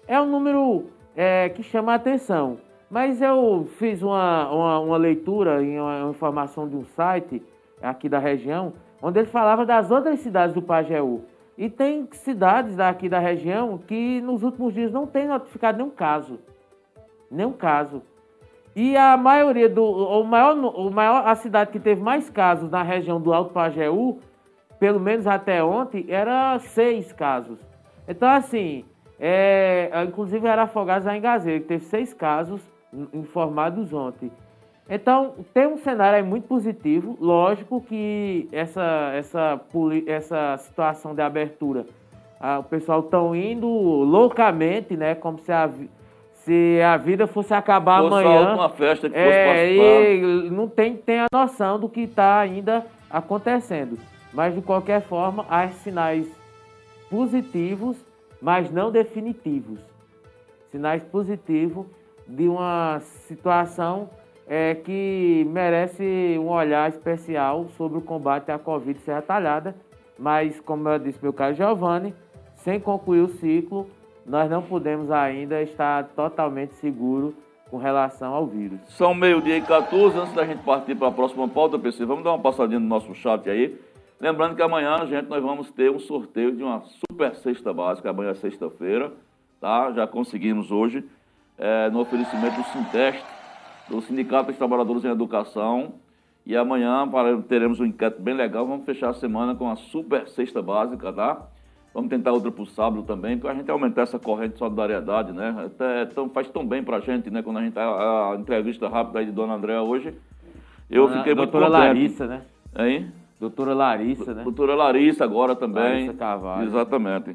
É 0.08 0.20
um 0.22 0.26
número 0.26 0.86
é, 1.14 1.50
que 1.50 1.62
chama 1.62 1.92
a 1.92 1.96
atenção, 1.96 2.58
mas 2.90 3.22
eu 3.22 3.68
fiz 3.78 4.02
uma, 4.02 4.50
uma, 4.50 4.80
uma 4.80 4.98
leitura 4.98 5.62
em 5.62 5.78
uma, 5.78 6.04
uma 6.04 6.12
informação 6.12 6.70
de 6.70 6.78
um 6.78 6.86
site 6.86 7.44
aqui 7.82 8.08
da 8.08 8.18
região, 8.18 8.72
onde 9.02 9.20
ele 9.20 9.28
falava 9.28 9.66
das 9.66 9.92
outras 9.92 10.22
cidades 10.22 10.56
do 10.56 10.62
Pajeú. 10.62 11.26
E 11.58 11.70
tem 11.70 12.08
cidades 12.14 12.78
daqui 12.78 13.10
da 13.10 13.20
região 13.20 13.78
que 13.78 14.22
nos 14.22 14.42
últimos 14.42 14.74
dias 14.74 14.90
não 14.90 15.06
tem 15.06 15.28
notificado 15.28 15.78
nenhum 15.78 15.90
caso. 15.90 16.40
Nenhum 17.30 17.52
caso. 17.52 18.02
E 18.76 18.96
a 18.96 19.18
maioria 19.18 19.68
do. 19.68 19.84
O 19.84 20.24
maior, 20.24 20.56
o 20.56 20.90
maior, 20.92 21.28
a 21.28 21.36
cidade 21.36 21.72
que 21.72 21.80
teve 21.80 22.02
mais 22.02 22.30
casos 22.30 22.70
na 22.70 22.82
região 22.84 23.20
do 23.20 23.34
Alto 23.34 23.52
Pajeú, 23.52 24.20
pelo 24.80 25.00
menos 25.00 25.28
até 25.28 25.64
ontem, 25.64 26.06
era 26.08 26.58
seis 26.60 27.12
casos. 27.12 27.60
Então, 28.08 28.30
assim, 28.30 28.86
é, 29.20 29.90
inclusive 30.08 30.48
era 30.48 30.64
Afogados 30.64 31.08
em 31.08 31.22
Gazeira, 31.22 31.60
que 31.60 31.68
teve 31.68 31.84
seis 31.86 32.14
casos 32.14 32.62
informados 33.14 33.94
ontem. 33.94 34.32
Então, 34.90 35.36
tem 35.54 35.68
um 35.68 35.78
cenário 35.78 36.18
aí 36.18 36.24
muito 36.24 36.48
positivo. 36.48 37.18
Lógico 37.20 37.80
que 37.82 38.50
essa, 38.52 39.12
essa, 39.14 39.62
essa 40.08 40.58
situação 40.58 41.14
de 41.14 41.22
abertura, 41.22 41.86
a, 42.40 42.60
o 42.60 42.64
pessoal 42.64 43.02
estão 43.02 43.36
indo 43.36 43.68
loucamente, 43.68 44.98
né? 44.98 45.16
Como 45.16 45.40
se 45.40 45.52
a, 45.52 45.70
se 46.44 46.82
a 46.82 46.98
vida 46.98 47.28
fosse 47.28 47.54
acabar 47.54 48.02
fosse 48.02 48.26
amanhã. 48.26 48.54
uma 48.56 48.70
festa 48.70 49.10
que 49.10 49.16
é, 49.16 49.76
e 50.16 50.50
não 50.50 50.68
tem, 50.68 50.96
tem 50.96 51.20
a 51.20 51.28
noção 51.32 51.80
do 51.80 51.88
que 51.88 52.02
está 52.02 52.40
ainda 52.40 52.86
acontecendo. 53.10 53.98
Mas, 54.34 54.56
de 54.56 54.62
qualquer 54.62 55.02
forma, 55.02 55.46
há 55.50 55.68
sinais 55.70 56.28
positivos, 57.10 57.98
mas 58.42 58.72
não 58.72 58.92
definitivos. 58.92 59.80
Sinais 60.72 61.04
positivos 61.04 61.86
de 62.28 62.48
uma 62.48 63.00
situação 63.02 64.10
é, 64.48 64.74
que 64.74 65.46
merece 65.50 66.38
um 66.40 66.48
olhar 66.48 66.90
especial 66.90 67.68
sobre 67.78 67.98
o 67.98 68.02
combate 68.02 68.52
à 68.52 68.58
Covid 68.58 69.00
Serra 69.02 69.22
Talhada. 69.22 69.76
Mas, 70.18 70.60
como 70.62 70.88
eu 70.90 70.98
disse 70.98 71.20
meu 71.22 71.34
caro 71.34 71.54
Giovanni, 71.54 72.16
sem 72.56 72.80
concluir 72.80 73.22
o 73.22 73.28
ciclo, 73.28 73.88
nós 74.26 74.50
não 74.50 74.62
podemos 74.62 75.10
ainda 75.12 75.62
estar 75.62 76.06
totalmente 76.16 76.74
seguros 76.76 77.34
com 77.70 77.78
relação 77.78 78.34
ao 78.34 78.46
vírus. 78.46 78.80
São 78.90 79.14
meio-dia 79.14 79.58
e 79.58 79.62
14, 79.62 80.18
antes 80.18 80.34
da 80.34 80.46
gente 80.46 80.62
partir 80.64 80.94
para 80.96 81.08
a 81.08 81.12
próxima 81.12 81.48
pauta, 81.48 81.80
PC, 81.80 82.06
vamos 82.06 82.24
dar 82.24 82.32
uma 82.32 82.40
passadinha 82.40 82.80
no 82.80 82.88
nosso 82.88 83.16
chat 83.16 83.50
aí. 83.50 83.80
Lembrando 84.20 84.56
que 84.56 84.62
amanhã, 84.62 85.06
gente, 85.08 85.28
nós 85.30 85.42
vamos 85.42 85.72
ter 85.72 85.90
um 85.90 85.98
sorteio 85.98 86.56
de 86.56 86.62
uma 86.62 86.82
super 86.82 87.34
cesta 87.36 87.74
básica, 87.74 88.10
amanhã 88.10 88.32
é 88.32 88.36
sexta-feira, 88.36 89.12
tá? 89.60 89.92
Já 89.94 90.06
conseguimos 90.06 90.70
hoje, 90.70 91.04
é, 91.58 91.90
no 91.90 92.02
oferecimento 92.02 92.58
do 92.58 92.64
Sinteste, 92.66 93.24
do 93.90 94.02
Sindicato 94.02 94.48
dos 94.48 94.58
Trabalhadores 94.58 95.04
em 95.06 95.10
Educação. 95.10 95.94
E 96.46 96.58
amanhã 96.58 97.08
teremos 97.48 97.80
um 97.80 97.86
enquete 97.86 98.22
bem 98.22 98.34
legal, 98.34 98.66
vamos 98.66 98.86
fechar 98.86 99.10
a 99.10 99.14
semana 99.14 99.56
com 99.56 99.70
a 99.70 99.76
super 99.76 100.28
cesta 100.28 100.62
básica, 100.62 101.14
tá? 101.14 101.48
Vamos 101.94 102.10
tentar 102.10 102.32
outra 102.32 102.50
para 102.52 102.64
o 102.64 102.66
sábado 102.66 103.04
também, 103.04 103.38
para 103.38 103.52
a 103.52 103.54
gente 103.54 103.70
aumentar 103.70 104.04
essa 104.04 104.18
corrente 104.18 104.54
de 104.54 104.60
solidariedade, 104.60 105.34
né? 105.34 105.54
Até, 105.66 106.06
tão, 106.06 106.30
faz 106.30 106.50
tão 106.50 106.66
bem 106.66 106.82
para 106.82 106.98
a 106.98 107.00
gente, 107.02 107.30
né? 107.30 107.42
Quando 107.42 107.58
a 107.58 107.62
gente 107.62 107.78
a, 107.78 108.32
a 108.32 108.36
entrevista 108.40 108.88
rápida 108.88 109.20
aí 109.20 109.26
de 109.26 109.32
Dona 109.32 109.56
Andréa 109.56 109.82
hoje, 109.82 110.14
eu 110.90 111.08
Dona, 111.08 111.18
fiquei 111.18 111.36
muito 111.36 111.52
contente. 111.52 111.70
Larissa, 111.70 112.28
né? 112.28 112.42
Hein? 112.78 113.12
Doutora 113.40 113.74
Larissa, 113.74 114.34
né? 114.34 114.44
Doutora 114.44 114.76
Larissa 114.76 115.26
agora 115.26 115.56
também. 115.56 115.84
Larissa 115.84 116.14
Carvalho. 116.14 116.68
Exatamente. 116.68 117.34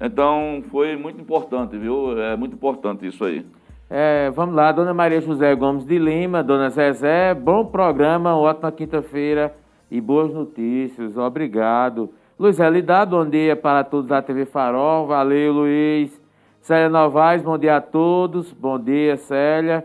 Então, 0.00 0.62
foi 0.70 0.96
muito 0.96 1.20
importante, 1.20 1.78
viu? 1.78 2.20
É 2.20 2.36
muito 2.36 2.54
importante 2.54 3.06
isso 3.06 3.24
aí. 3.24 3.46
É, 3.88 4.30
vamos 4.30 4.54
lá, 4.54 4.72
Dona 4.72 4.92
Maria 4.92 5.20
José 5.20 5.54
Gomes 5.54 5.86
de 5.86 5.98
Lima, 5.98 6.42
Dona 6.42 6.70
Zezé, 6.70 7.32
bom 7.34 7.66
programa, 7.66 8.36
ótima 8.36 8.72
quinta-feira 8.72 9.54
e 9.90 10.00
boas 10.00 10.32
notícias, 10.32 11.16
obrigado. 11.16 12.10
Luiz 12.36 12.58
Elidade, 12.58 13.12
bom 13.12 13.24
dia 13.24 13.54
para 13.54 13.84
todos 13.84 14.08
da 14.08 14.20
TV 14.20 14.44
Farol. 14.44 15.06
Valeu, 15.06 15.52
Luiz. 15.52 16.20
Célia 16.60 16.88
Novaes, 16.88 17.42
bom 17.42 17.56
dia 17.56 17.76
a 17.76 17.80
todos. 17.80 18.52
Bom 18.52 18.76
dia, 18.76 19.16
Célia. 19.16 19.84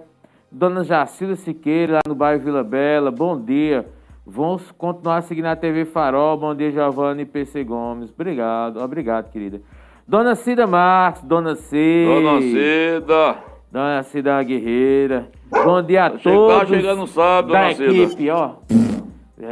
Dona 0.52 0.84
Jacilda 0.84 1.36
Siqueira, 1.36 1.94
lá 1.94 2.00
no 2.08 2.16
bairro 2.16 2.44
Vila 2.44 2.64
Bela, 2.64 3.12
bom 3.12 3.40
dia. 3.40 3.86
Vamos 4.26 4.72
continuar 4.72 5.22
seguindo 5.22 5.46
a 5.46 5.56
TV 5.56 5.86
Farol. 5.86 6.38
Bom 6.38 6.56
dia, 6.56 6.72
Giovanni 6.72 7.24
PC 7.24 7.64
Gomes. 7.64 8.10
Obrigado, 8.10 8.82
obrigado, 8.82 9.30
querida. 9.30 9.62
Dona 10.08 10.34
Cida 10.34 10.66
Marques, 10.66 11.22
Dona 11.22 11.56
Cida. 11.56 12.22
Dona 12.22 12.42
Cida. 12.42 13.36
Dona 13.72 14.04
Cida 14.04 14.42
Guerreira. 14.42 15.28
Bom 15.52 15.84
dia 15.84 16.06
a 16.06 16.10
todos. 16.10 16.60
Tá 16.62 16.66
chegando 16.66 17.06
sábado, 17.06 17.54
da 17.54 17.72
equipe, 17.72 18.28
ó. 18.32 18.56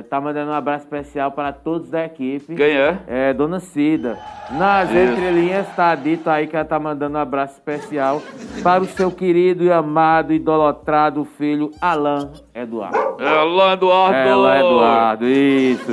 Tá 0.09 0.19
mandando 0.19 0.51
um 0.51 0.53
abraço 0.53 0.83
especial 0.83 1.31
para 1.31 1.53
todos 1.53 1.89
da 1.89 2.03
equipe. 2.03 2.55
Quem 2.55 2.75
é? 2.75 2.99
É, 3.07 3.33
Dona 3.33 3.61
Cida. 3.61 4.19
Nas 4.51 4.89
Isso. 4.89 4.99
entrelinhas 4.99 5.69
está 5.69 5.95
dito 5.95 6.29
aí 6.29 6.45
que 6.45 6.57
ela 6.57 6.65
tá 6.65 6.77
mandando 6.77 7.17
um 7.17 7.21
abraço 7.21 7.53
especial 7.53 8.21
para 8.61 8.83
o 8.83 8.85
seu 8.85 9.09
querido 9.09 9.63
e 9.63 9.71
amado, 9.71 10.33
idolatrado 10.33 11.23
filho 11.23 11.71
Alain 11.79 12.29
Eduardo. 12.53 12.97
É 13.17 13.29
Alain 13.29 13.73
Eduardo. 13.73 14.15
É 14.15 14.29
Alain 14.29 14.59
Eduardo, 14.59 15.25
isso. 15.25 15.91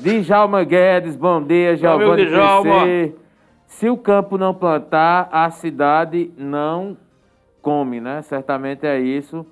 Djalma 0.00 0.64
Guedes, 0.64 1.14
bom 1.14 1.40
dia, 1.40 1.76
Giovanni 1.76 2.26
PC. 2.26 3.14
Se 3.68 3.88
o 3.88 3.96
campo 3.96 4.36
não 4.36 4.52
plantar, 4.52 5.28
a 5.30 5.50
cidade 5.50 6.32
não 6.36 6.96
come, 7.62 8.00
né? 8.00 8.22
Certamente 8.22 8.84
é 8.84 8.98
isso. 8.98 9.46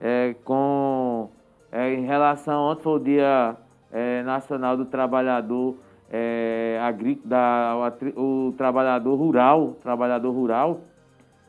É, 0.00 0.34
com 0.44 1.30
é, 1.76 1.92
em 1.92 2.06
relação, 2.06 2.70
ontem 2.70 2.82
foi 2.82 2.92
o 2.94 2.98
Dia 2.98 3.54
é, 3.92 4.22
Nacional 4.22 4.78
do 4.78 4.86
Trabalhador 4.86 5.76
é, 6.10 6.78
da, 7.22 7.92
o, 8.16 8.48
o, 8.48 8.52
trabalhador 8.52 9.14
rural, 9.14 9.76
trabalhador 9.82 10.30
rural. 10.30 10.80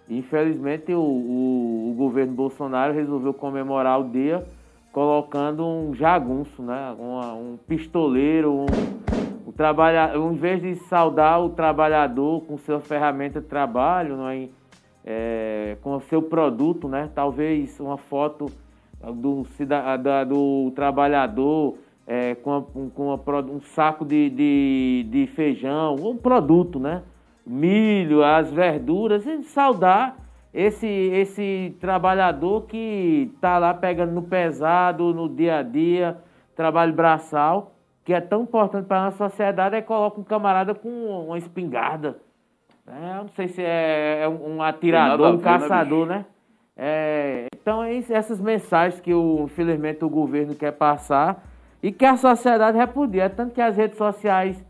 Infelizmente 0.09 0.93
o, 0.93 0.99
o, 0.99 1.91
o, 1.91 1.93
governo 1.95 2.33
Bolsonaro 2.33 2.93
resolveu 2.93 3.33
comemorar 3.33 4.01
o 4.01 4.09
dia 4.09 4.45
colocando 4.91 5.65
um 5.65 5.93
jagunço, 5.93 6.61
né? 6.61 6.93
um, 6.99 7.53
um 7.53 7.57
pistoleiro, 7.65 8.51
um, 8.51 8.65
um 9.47 9.51
trabalhador, 9.53 10.29
em 10.29 10.35
vez 10.35 10.61
de 10.61 10.75
saudar 10.87 11.41
o 11.41 11.51
trabalhador 11.51 12.41
com 12.41 12.57
sua 12.57 12.81
ferramenta 12.81 13.39
de 13.39 13.47
trabalho, 13.47 14.17
não 14.17 14.27
é? 14.27 14.49
É, 15.05 15.77
com 15.81 15.95
o 15.95 16.01
seu 16.01 16.21
produto, 16.21 16.89
né? 16.89 17.09
Talvez 17.15 17.79
uma 17.79 17.95
foto 17.95 18.51
do, 19.01 19.45
do 20.27 20.71
trabalhador 20.71 21.77
é, 22.07 22.35
com, 22.35 22.61
com 22.63 23.13
uma, 23.13 23.41
um 23.41 23.59
saco 23.59 24.05
de, 24.05 24.29
de, 24.29 25.07
de, 25.09 25.27
feijão, 25.27 25.95
um 25.95 26.15
produto, 26.15 26.79
né? 26.79 27.03
Milho, 27.45 28.23
as 28.23 28.51
verduras, 28.51 29.25
e 29.25 29.41
saudar 29.43 30.17
esse, 30.53 30.87
esse 30.87 31.75
trabalhador 31.79 32.65
que 32.65 33.31
está 33.35 33.57
lá 33.57 33.73
pegando 33.73 34.13
no 34.13 34.23
pesado, 34.23 35.13
no 35.13 35.29
dia 35.29 35.57
a 35.57 35.63
dia, 35.63 36.17
trabalho 36.55 36.93
braçal, 36.93 37.73
que 38.03 38.13
é 38.13 38.21
tão 38.21 38.43
importante 38.43 38.85
para 38.85 39.01
a 39.01 39.05
nossa 39.05 39.29
sociedade, 39.29 39.75
é 39.75 39.81
coloca 39.81 40.19
um 40.19 40.23
camarada 40.23 40.73
com 40.73 40.89
uma 41.27 41.37
espingarda. 41.37 42.19
É, 42.87 43.15
não 43.15 43.27
sei 43.29 43.49
se 43.49 43.61
é, 43.61 44.21
é 44.23 44.29
um 44.29 44.61
atirador, 44.61 45.33
um 45.33 45.37
né, 45.37 45.43
caçador, 45.43 46.05
né? 46.05 46.25
É, 46.77 47.47
então, 47.59 47.83
é 47.83 47.97
essas 47.97 48.39
mensagens 48.39 49.01
que, 49.01 49.13
o, 49.13 49.45
infelizmente, 49.45 50.05
o 50.05 50.09
governo 50.09 50.53
quer 50.53 50.73
passar 50.73 51.43
e 51.81 51.91
que 51.91 52.05
a 52.05 52.15
sociedade 52.15 52.77
repudia. 52.77 53.29
Tanto 53.29 53.53
que 53.53 53.61
as 53.61 53.75
redes 53.75 53.97
sociais, 53.97 54.63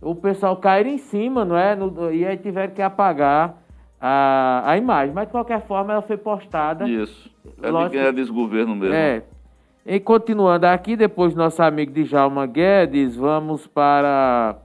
o 0.00 0.14
pessoal 0.14 0.56
cair 0.56 0.86
em 0.86 0.96
cima, 0.96 1.44
não 1.44 1.56
é? 1.56 1.76
No, 1.76 2.12
e 2.12 2.26
aí 2.26 2.38
tiveram 2.38 2.72
que 2.72 2.80
apagar 2.80 3.58
a, 4.00 4.62
a 4.64 4.78
imagem. 4.78 5.14
Mas, 5.14 5.26
de 5.26 5.32
qualquer 5.32 5.60
forma, 5.60 5.92
ela 5.92 6.02
foi 6.02 6.16
postada. 6.16 6.88
Isso. 6.88 7.30
É 7.62 7.70
Lógico, 7.70 7.92
de 7.92 7.98
é 7.98 8.12
desgoverno 8.12 8.74
mesmo. 8.74 8.94
É. 8.94 9.22
E 9.84 10.00
continuando 10.00 10.66
aqui, 10.66 10.96
depois 10.96 11.34
nosso 11.34 11.62
amigo 11.62 11.92
Djalma 11.92 12.46
Guedes, 12.46 13.14
vamos 13.14 13.66
para... 13.66 14.56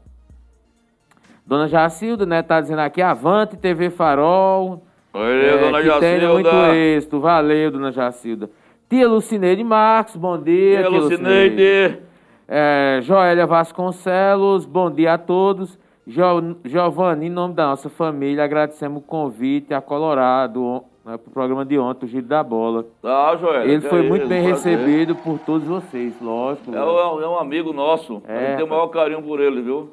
Dona 1.45 1.67
Jacilda, 1.67 2.25
né? 2.25 2.41
Tá 2.41 2.61
dizendo 2.61 2.79
aqui, 2.79 3.01
Avante 3.01 3.55
TV 3.55 3.89
Farol, 3.89 4.83
Oi, 5.19 5.45
é, 5.47 5.57
dona 5.57 5.81
Jacilda. 5.81 6.33
Muito 6.33 6.55
êxito. 6.75 7.19
Valeu, 7.19 7.71
dona 7.71 7.91
Jacilda. 7.91 8.51
Tia 8.87 9.07
Lucineide 9.07 9.63
Marcos, 9.63 10.15
bom 10.15 10.37
dia. 10.37 10.77
Tia, 10.77 10.89
tia 10.89 10.99
Lucineide. 10.99 11.99
É, 12.47 12.99
Joélia 13.01 13.47
Vasconcelos, 13.47 14.67
bom 14.67 14.91
dia 14.91 15.15
a 15.15 15.17
todos. 15.17 15.79
Jo, 16.05 16.55
Giovanni, 16.63 17.25
em 17.25 17.29
nome 17.31 17.55
da 17.55 17.65
nossa 17.65 17.89
família, 17.89 18.43
agradecemos 18.43 19.01
o 19.01 19.05
convite 19.05 19.73
a 19.73 19.81
Colorado 19.81 20.83
né, 21.03 21.17
para 21.17 21.29
o 21.29 21.33
programa 21.33 21.65
de 21.65 21.79
ontem, 21.79 22.05
o 22.05 22.07
Giro 22.07 22.27
da 22.27 22.43
Bola. 22.43 22.85
Tá, 23.01 23.35
Joélia. 23.37 23.73
Ele 23.73 23.81
foi 23.81 24.05
é 24.05 24.07
muito 24.07 24.21
isso, 24.21 24.29
bem 24.29 24.43
recebido 24.43 25.15
por 25.15 25.39
todos 25.39 25.67
vocês, 25.67 26.13
lógico. 26.21 26.73
É, 26.75 26.79
um, 26.79 27.21
é 27.21 27.27
um 27.27 27.39
amigo 27.39 27.73
nosso. 27.73 28.21
É, 28.27 28.37
a 28.37 28.39
gente 28.41 28.55
tem 28.57 28.65
o 28.65 28.69
maior 28.69 28.87
carinho 28.89 29.23
por 29.23 29.39
ele, 29.39 29.63
viu? 29.63 29.89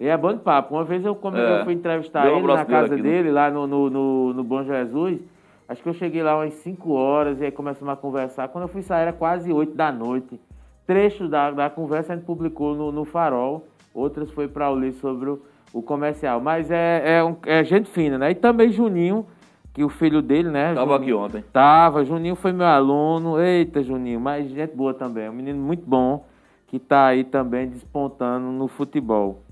E 0.00 0.08
é 0.08 0.16
bom 0.16 0.32
de 0.32 0.38
papo. 0.38 0.74
Uma 0.74 0.82
vez 0.82 1.04
eu, 1.04 1.14
como 1.14 1.36
é. 1.36 1.60
eu 1.60 1.64
fui 1.64 1.74
entrevistar 1.74 2.26
ele 2.26 2.46
na 2.46 2.64
casa 2.64 2.96
né? 2.96 3.02
dele, 3.02 3.30
lá 3.30 3.50
no, 3.50 3.66
no, 3.66 3.90
no, 3.90 4.32
no, 4.32 4.42
Bom 4.42 4.64
Jesus, 4.64 5.20
acho 5.68 5.82
que 5.82 5.88
eu 5.90 5.92
cheguei 5.92 6.22
lá 6.22 6.36
umas 6.36 6.54
5 6.54 6.90
horas 6.90 7.38
e 7.38 7.44
aí 7.44 7.50
começamos 7.50 7.92
a 7.92 7.96
conversar. 7.96 8.48
Quando 8.48 8.62
eu 8.62 8.68
fui 8.68 8.80
sair 8.80 9.02
era 9.02 9.12
quase 9.12 9.52
8 9.52 9.76
da 9.76 9.92
noite. 9.92 10.40
Trecho 10.86 11.28
da, 11.28 11.50
da 11.50 11.68
conversa 11.68 12.14
a 12.14 12.16
gente 12.16 12.24
publicou 12.24 12.74
no, 12.74 12.90
no 12.90 13.04
Farol. 13.04 13.66
outras 13.92 14.30
foi 14.30 14.48
para 14.48 14.70
ler 14.70 14.92
sobre 14.94 15.28
o, 15.28 15.42
o, 15.70 15.82
comercial. 15.82 16.40
Mas 16.40 16.70
é, 16.70 17.18
é, 17.18 17.22
um, 17.22 17.36
é 17.44 17.62
gente 17.62 17.90
fina, 17.90 18.16
né? 18.16 18.30
E 18.30 18.34
também 18.34 18.72
Juninho, 18.72 19.26
que 19.74 19.84
o 19.84 19.90
filho 19.90 20.22
dele, 20.22 20.48
né? 20.48 20.72
Tava 20.74 20.94
Juninho, 20.94 21.02
aqui 21.02 21.12
ontem. 21.12 21.44
Tava, 21.52 22.04
Juninho 22.06 22.36
foi 22.36 22.52
meu 22.52 22.66
aluno. 22.66 23.38
Eita, 23.38 23.82
Juninho, 23.82 24.18
mas 24.18 24.48
gente 24.48 24.74
boa 24.74 24.94
também. 24.94 25.28
Um 25.28 25.34
menino 25.34 25.60
muito 25.60 25.84
bom 25.86 26.24
que 26.68 26.78
está 26.78 27.08
aí 27.08 27.22
também 27.22 27.68
despontando 27.68 28.46
no 28.46 28.66
futebol. 28.66 29.42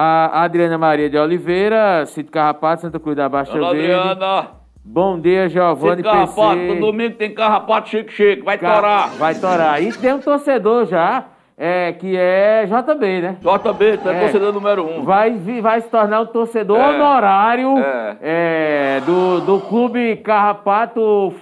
A 0.00 0.44
Adriana 0.44 0.78
Maria 0.78 1.10
de 1.10 1.18
Oliveira, 1.18 2.06
Cito 2.06 2.30
Carrapato, 2.30 2.82
Santa 2.82 3.00
Cruz 3.00 3.16
da 3.16 3.28
Baixa 3.28 3.52
Olá, 3.58 3.72
Verde. 3.72 3.92
Adriana! 3.92 4.50
Bom 4.84 5.18
dia, 5.18 5.48
Giovanni 5.48 5.96
Cito 5.96 6.08
Carrapato, 6.08 6.56
no 6.56 6.78
domingo 6.78 7.16
tem 7.16 7.34
Carrapato 7.34 7.88
Chique 7.88 8.12
Chique, 8.12 8.42
vai 8.42 8.56
Car... 8.58 8.76
torar. 8.76 9.08
Vai 9.18 9.34
torar. 9.34 9.82
E 9.82 9.92
tem 9.92 10.14
um 10.14 10.20
torcedor 10.20 10.86
já, 10.86 11.24
é, 11.56 11.90
que 11.94 12.16
é 12.16 12.64
JB, 12.66 13.20
né? 13.22 13.38
JB, 13.40 13.98
tu 13.98 14.08
é, 14.08 14.16
é 14.16 14.20
torcedor 14.20 14.52
número 14.52 14.86
um. 14.86 15.02
Vai, 15.02 15.32
vai 15.60 15.80
se 15.80 15.88
tornar 15.88 16.20
um 16.20 16.26
torcedor 16.26 16.78
é. 16.78 16.90
honorário 16.90 17.76
é. 17.78 18.18
é. 18.22 19.00
do, 19.04 19.40
do 19.40 19.60
clube 19.62 20.14
Carrapato 20.18 21.34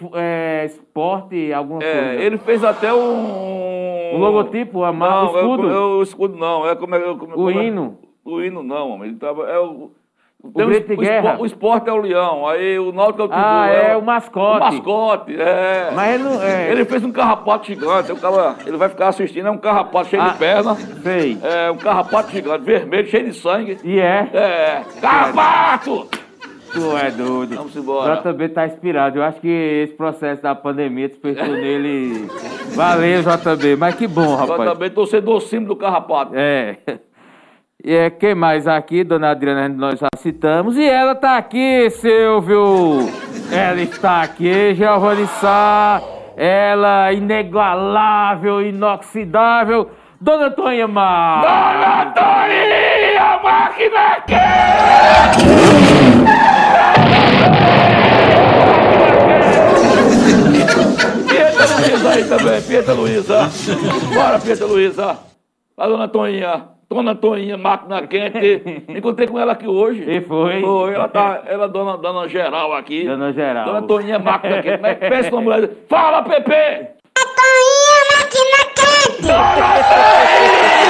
Esporte, 0.65 1.53
alguma 1.53 1.85
é, 1.85 1.93
coisa. 1.93 2.23
Ele 2.23 2.39
fez 2.39 2.65
até 2.65 2.91
um... 2.91 4.15
O 4.15 4.17
logotipo, 4.17 4.83
a 4.83 4.95
marca, 4.95 5.31
o 5.31 5.37
escudo? 5.37 5.71
É, 5.71 5.79
o 5.79 6.03
escudo 6.03 6.39
não, 6.39 6.67
é 6.67 6.75
como 6.75 6.95
é... 6.95 7.01
Como, 7.01 7.37
o 7.37 7.51
hino. 7.51 8.06
O 8.27 8.43
hino 8.43 8.63
não, 8.63 9.05
ele 9.05 9.15
tava... 9.15 9.49
É 9.49 9.59
o, 9.59 9.91
o, 10.43 10.67
grito 10.67 10.89
de 10.89 10.97
guerra. 10.97 11.39
o 11.41 11.47
esporte 11.47 11.89
é 11.89 11.93
o 11.93 11.97
leão, 11.97 12.47
aí 12.47 12.79
o 12.79 12.93
náutico 12.93 13.23
é 13.23 13.27
o. 13.27 13.29
Ah, 13.33 13.69
é, 13.69 13.93
é 13.93 13.97
o, 13.97 14.03
mascote. 14.03 14.57
O 14.57 14.73
mascote, 14.73 15.37
é. 15.41 15.91
Mas 15.95 16.15
ele 16.15 16.25
não 16.25 16.43
é. 16.43 16.71
Ele 16.71 16.85
fez 16.85 17.03
um 17.03 17.11
carrapato 17.11 17.67
gigante, 17.67 18.13
o 18.13 18.17
cara, 18.17 18.57
ele 18.65 18.77
vai 18.77 18.89
ficar 18.89 19.09
assistindo, 19.09 19.49
é 19.49 19.51
um 19.51 19.59
carrapato 19.59 20.09
cheio 20.09 20.23
ah, 20.23 20.29
de 20.29 20.39
perna. 20.39 20.75
Sei. 21.03 21.39
É, 21.43 21.71
um 21.71 21.77
carrapato 21.77 22.31
gigante, 22.31 22.65
vermelho, 22.65 23.09
cheio 23.09 23.25
de 23.25 23.35
sangue. 23.35 23.79
E 23.83 23.99
é? 23.99 24.29
É. 24.33 24.85
Carrapato! 25.01 26.09
Tu 26.73 26.97
é 26.97 27.11
doido. 27.11 27.57
Vamos 27.57 27.75
embora. 27.75 28.23
JB 28.23 28.49
tá 28.51 28.67
inspirado. 28.67 29.19
Eu 29.19 29.23
acho 29.23 29.41
que 29.41 29.49
esse 29.49 29.95
processo 29.95 30.43
da 30.43 30.55
pandemia 30.55 31.09
despertou 31.09 31.49
nele. 31.49 32.29
Valeu, 32.75 33.23
JB. 33.23 33.77
Mas 33.77 33.95
que 33.95 34.07
bom, 34.07 34.35
rapaz. 34.35 34.73
JB 34.73 34.91
torcedor 34.91 35.41
símbolo 35.41 35.75
do 35.75 35.77
carrapato. 35.77 36.33
É. 36.35 36.77
E 37.87 37.95
é, 37.95 38.11
quem 38.11 38.35
mais 38.35 38.67
aqui, 38.67 39.05
dona 39.05 39.31
Adriana, 39.31 39.69
nós 39.69 40.01
já 40.01 40.09
citamos. 40.17 40.77
E 40.77 40.85
ela 40.85 41.15
tá 41.15 41.37
aqui, 41.37 41.89
Silvio. 41.91 43.09
Ela 43.53 43.81
está 43.81 44.23
aqui, 44.23 44.75
Giovanni 44.75 45.29
Sá. 45.29 46.03
Ela, 46.37 47.13
inigualável, 47.13 48.61
inoxidável. 48.61 49.89
Dona 50.21 50.51
Toninha 50.51 50.89
Mar. 50.89 51.43
Dona 51.43 52.07
Toninha, 52.07 53.41
máquina 53.45 54.21
que... 54.27 54.35
Pieta 61.29 61.77
Luísa 61.77 62.11
aí 62.11 62.25
também, 62.25 62.63
Pieta 62.63 62.93
Luísa. 62.93 63.49
Bora, 64.13 64.41
Pieta 64.41 64.67
Luísa. 64.67 65.19
A 65.79 65.87
dona 65.87 66.09
Toninha. 66.09 66.76
Dona 66.89 67.15
Toninha, 67.17 67.57
máquina 67.57 68.07
quente. 68.07 68.85
Encontrei 68.89 69.27
com 69.27 69.39
ela 69.39 69.53
aqui 69.53 69.67
hoje. 69.67 70.09
E 70.09 70.21
foi? 70.21 70.61
Foi. 70.61 70.95
Ela 70.95 71.09
tá, 71.09 71.43
ela 71.47 71.65
é 71.65 71.69
dona, 71.69 71.97
dona 71.97 72.29
geral 72.29 72.73
aqui. 72.75 73.05
Dona 73.05 73.33
geral. 73.33 73.65
Dona 73.65 73.83
Toninha, 73.83 74.19
máquina 74.21 74.63
quente. 74.63 74.81
Mas 74.81 74.97
pensa 74.99 75.31
numa 75.31 75.43
mulher. 75.43 75.71
Fala, 75.89 76.23
Pepe! 76.23 76.53
A 76.53 77.25
Toninha, 77.37 78.03
máquina 78.13 78.61
quente! 78.77 79.23
Dona 79.23 79.53
Toninha! 79.55 80.87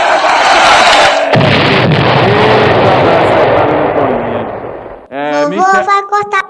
É, 5.09 5.45
Vovô 5.47 5.85
vai 5.85 6.03
cortar 6.03 6.46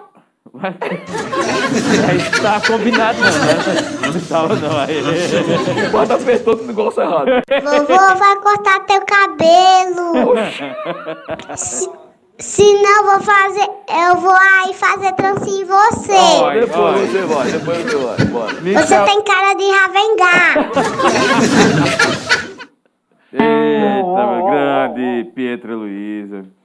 Aí 2.08 2.40
tá 2.40 2.60
combinado 2.66 3.18
não, 3.20 3.30
né? 3.30 4.12
Não 4.12 4.20
tava 4.20 4.54
não, 4.56 4.78
aí. 4.78 5.02
Bota 5.90 6.14
apertou 6.14 6.56
o 6.56 6.64
negócio 6.64 7.02
errado. 7.02 7.26
Vovô 7.62 8.14
vai 8.16 8.36
cortar 8.36 8.80
teu 8.80 9.00
cabelo. 9.02 10.34
Se, 11.56 11.88
se 12.38 12.82
não 12.82 13.04
vou 13.04 13.20
fazer, 13.20 13.68
eu 13.88 14.16
vou 14.16 14.34
aí 14.34 14.74
fazer 14.74 15.12
trancinha 15.12 15.62
em 15.62 15.64
você. 15.64 16.12
Oi, 16.12 16.60
depois 16.60 16.96
oi. 16.96 17.06
você 17.06 17.20
vai, 17.22 17.50
depois 17.50 17.78
você 17.84 17.96
vai, 17.96 18.24
bora. 18.26 18.54
Você 18.54 19.04
tem 19.04 19.22
cara 19.22 19.54
de 19.54 19.70
ravengar. 19.70 20.70
Eita, 23.32 24.50
grande 24.50 25.30
Pietra 25.34 25.74
Luiza. 25.74 26.55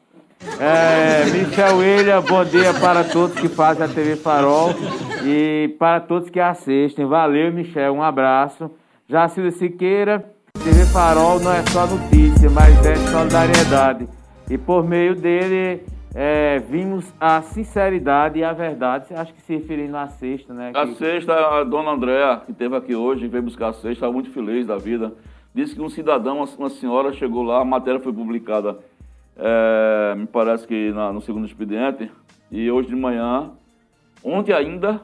É, 0.60 1.26
Michel 1.26 1.78
William, 1.78 2.20
bom 2.22 2.44
dia 2.44 2.74
para 2.74 3.04
todos 3.04 3.40
que 3.40 3.48
fazem 3.48 3.86
a 3.86 3.88
TV 3.88 4.16
Farol 4.16 4.72
e 5.24 5.76
para 5.78 6.00
todos 6.00 6.32
que 6.32 6.40
assistem. 6.40 7.06
Valeu, 7.06 7.54
Michel, 7.54 7.94
um 7.94 8.02
abraço. 8.02 8.72
Jacilda 9.08 9.52
Siqueira, 9.52 10.34
TV 10.54 10.86
Farol 10.86 11.40
não 11.40 11.54
é 11.54 11.62
só 11.68 11.86
notícia, 11.86 12.50
mas 12.50 12.84
é 12.84 12.96
solidariedade. 12.96 14.08
E 14.50 14.58
por 14.58 14.84
meio 14.84 15.16
dele 15.16 15.84
é, 16.16 16.58
vimos 16.58 17.14
a 17.20 17.44
sinceridade 17.44 18.40
e 18.40 18.44
a 18.44 18.52
verdade, 18.52 19.14
acho 19.14 19.34
que 19.36 19.42
se 19.42 19.54
referindo 19.54 19.96
à 19.96 20.08
sexta, 20.08 20.54
né? 20.56 20.72
A 20.74 20.88
sexta, 20.88 21.34
a 21.34 21.64
dona 21.64 21.92
Andréa, 21.92 22.42
que 22.46 22.52
esteve 22.52 22.76
aqui 22.76 22.96
hoje, 22.96 23.28
veio 23.28 23.44
buscar 23.44 23.70
a 23.70 23.74
sexta, 23.74 24.12
muito 24.12 24.32
feliz 24.32 24.66
da 24.66 24.78
vida. 24.78 25.14
Disse 25.54 25.76
que 25.76 25.82
um 25.82 25.90
cidadão, 25.90 26.44
uma 26.58 26.70
senhora, 26.70 27.14
chegou 27.14 27.44
lá, 27.44 27.62
a 27.62 27.66
matéria 27.66 28.00
foi 28.00 28.14
publicada 28.14 28.80
é, 29.42 30.16
me 30.16 30.28
parece 30.28 30.68
que 30.68 30.92
na, 30.92 31.12
no 31.12 31.20
segundo 31.20 31.46
expediente, 31.46 32.12
e 32.52 32.70
hoje 32.70 32.90
de 32.90 32.96
manhã, 32.96 33.52
ontem 34.24 34.54
ainda, 34.54 35.02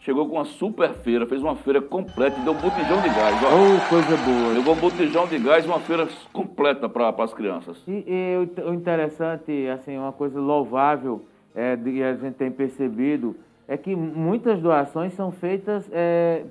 chegou 0.00 0.28
com 0.28 0.36
uma 0.36 0.44
super 0.44 0.92
feira, 0.94 1.26
fez 1.26 1.40
uma 1.40 1.54
feira 1.54 1.80
completa 1.80 2.38
e 2.40 2.42
deu 2.42 2.52
um 2.52 2.56
botijão 2.56 3.00
de 3.00 3.08
gás. 3.08 3.42
Ó. 3.42 3.48
Oh, 3.48 3.88
coisa 3.88 4.16
boa. 4.16 4.54
Levou 4.54 4.74
um 4.74 4.80
botijão 4.80 5.26
de 5.26 5.38
gás 5.38 5.64
e 5.64 5.68
uma 5.68 5.80
feira 5.80 6.08
completa 6.32 6.88
para 6.88 7.10
as 7.10 7.32
crianças. 7.32 7.82
E, 7.86 8.04
e, 8.06 8.62
o 8.62 8.74
interessante, 8.74 9.68
assim, 9.68 9.96
uma 9.96 10.12
coisa 10.12 10.40
louvável, 10.40 11.24
é, 11.54 11.76
que 11.76 12.02
a 12.02 12.14
gente 12.14 12.34
tem 12.34 12.50
percebido, 12.50 13.36
é 13.68 13.76
que 13.76 13.94
muitas 13.94 14.60
doações 14.60 15.12
são 15.14 15.30
feitas 15.30 15.88
é, 15.92 16.44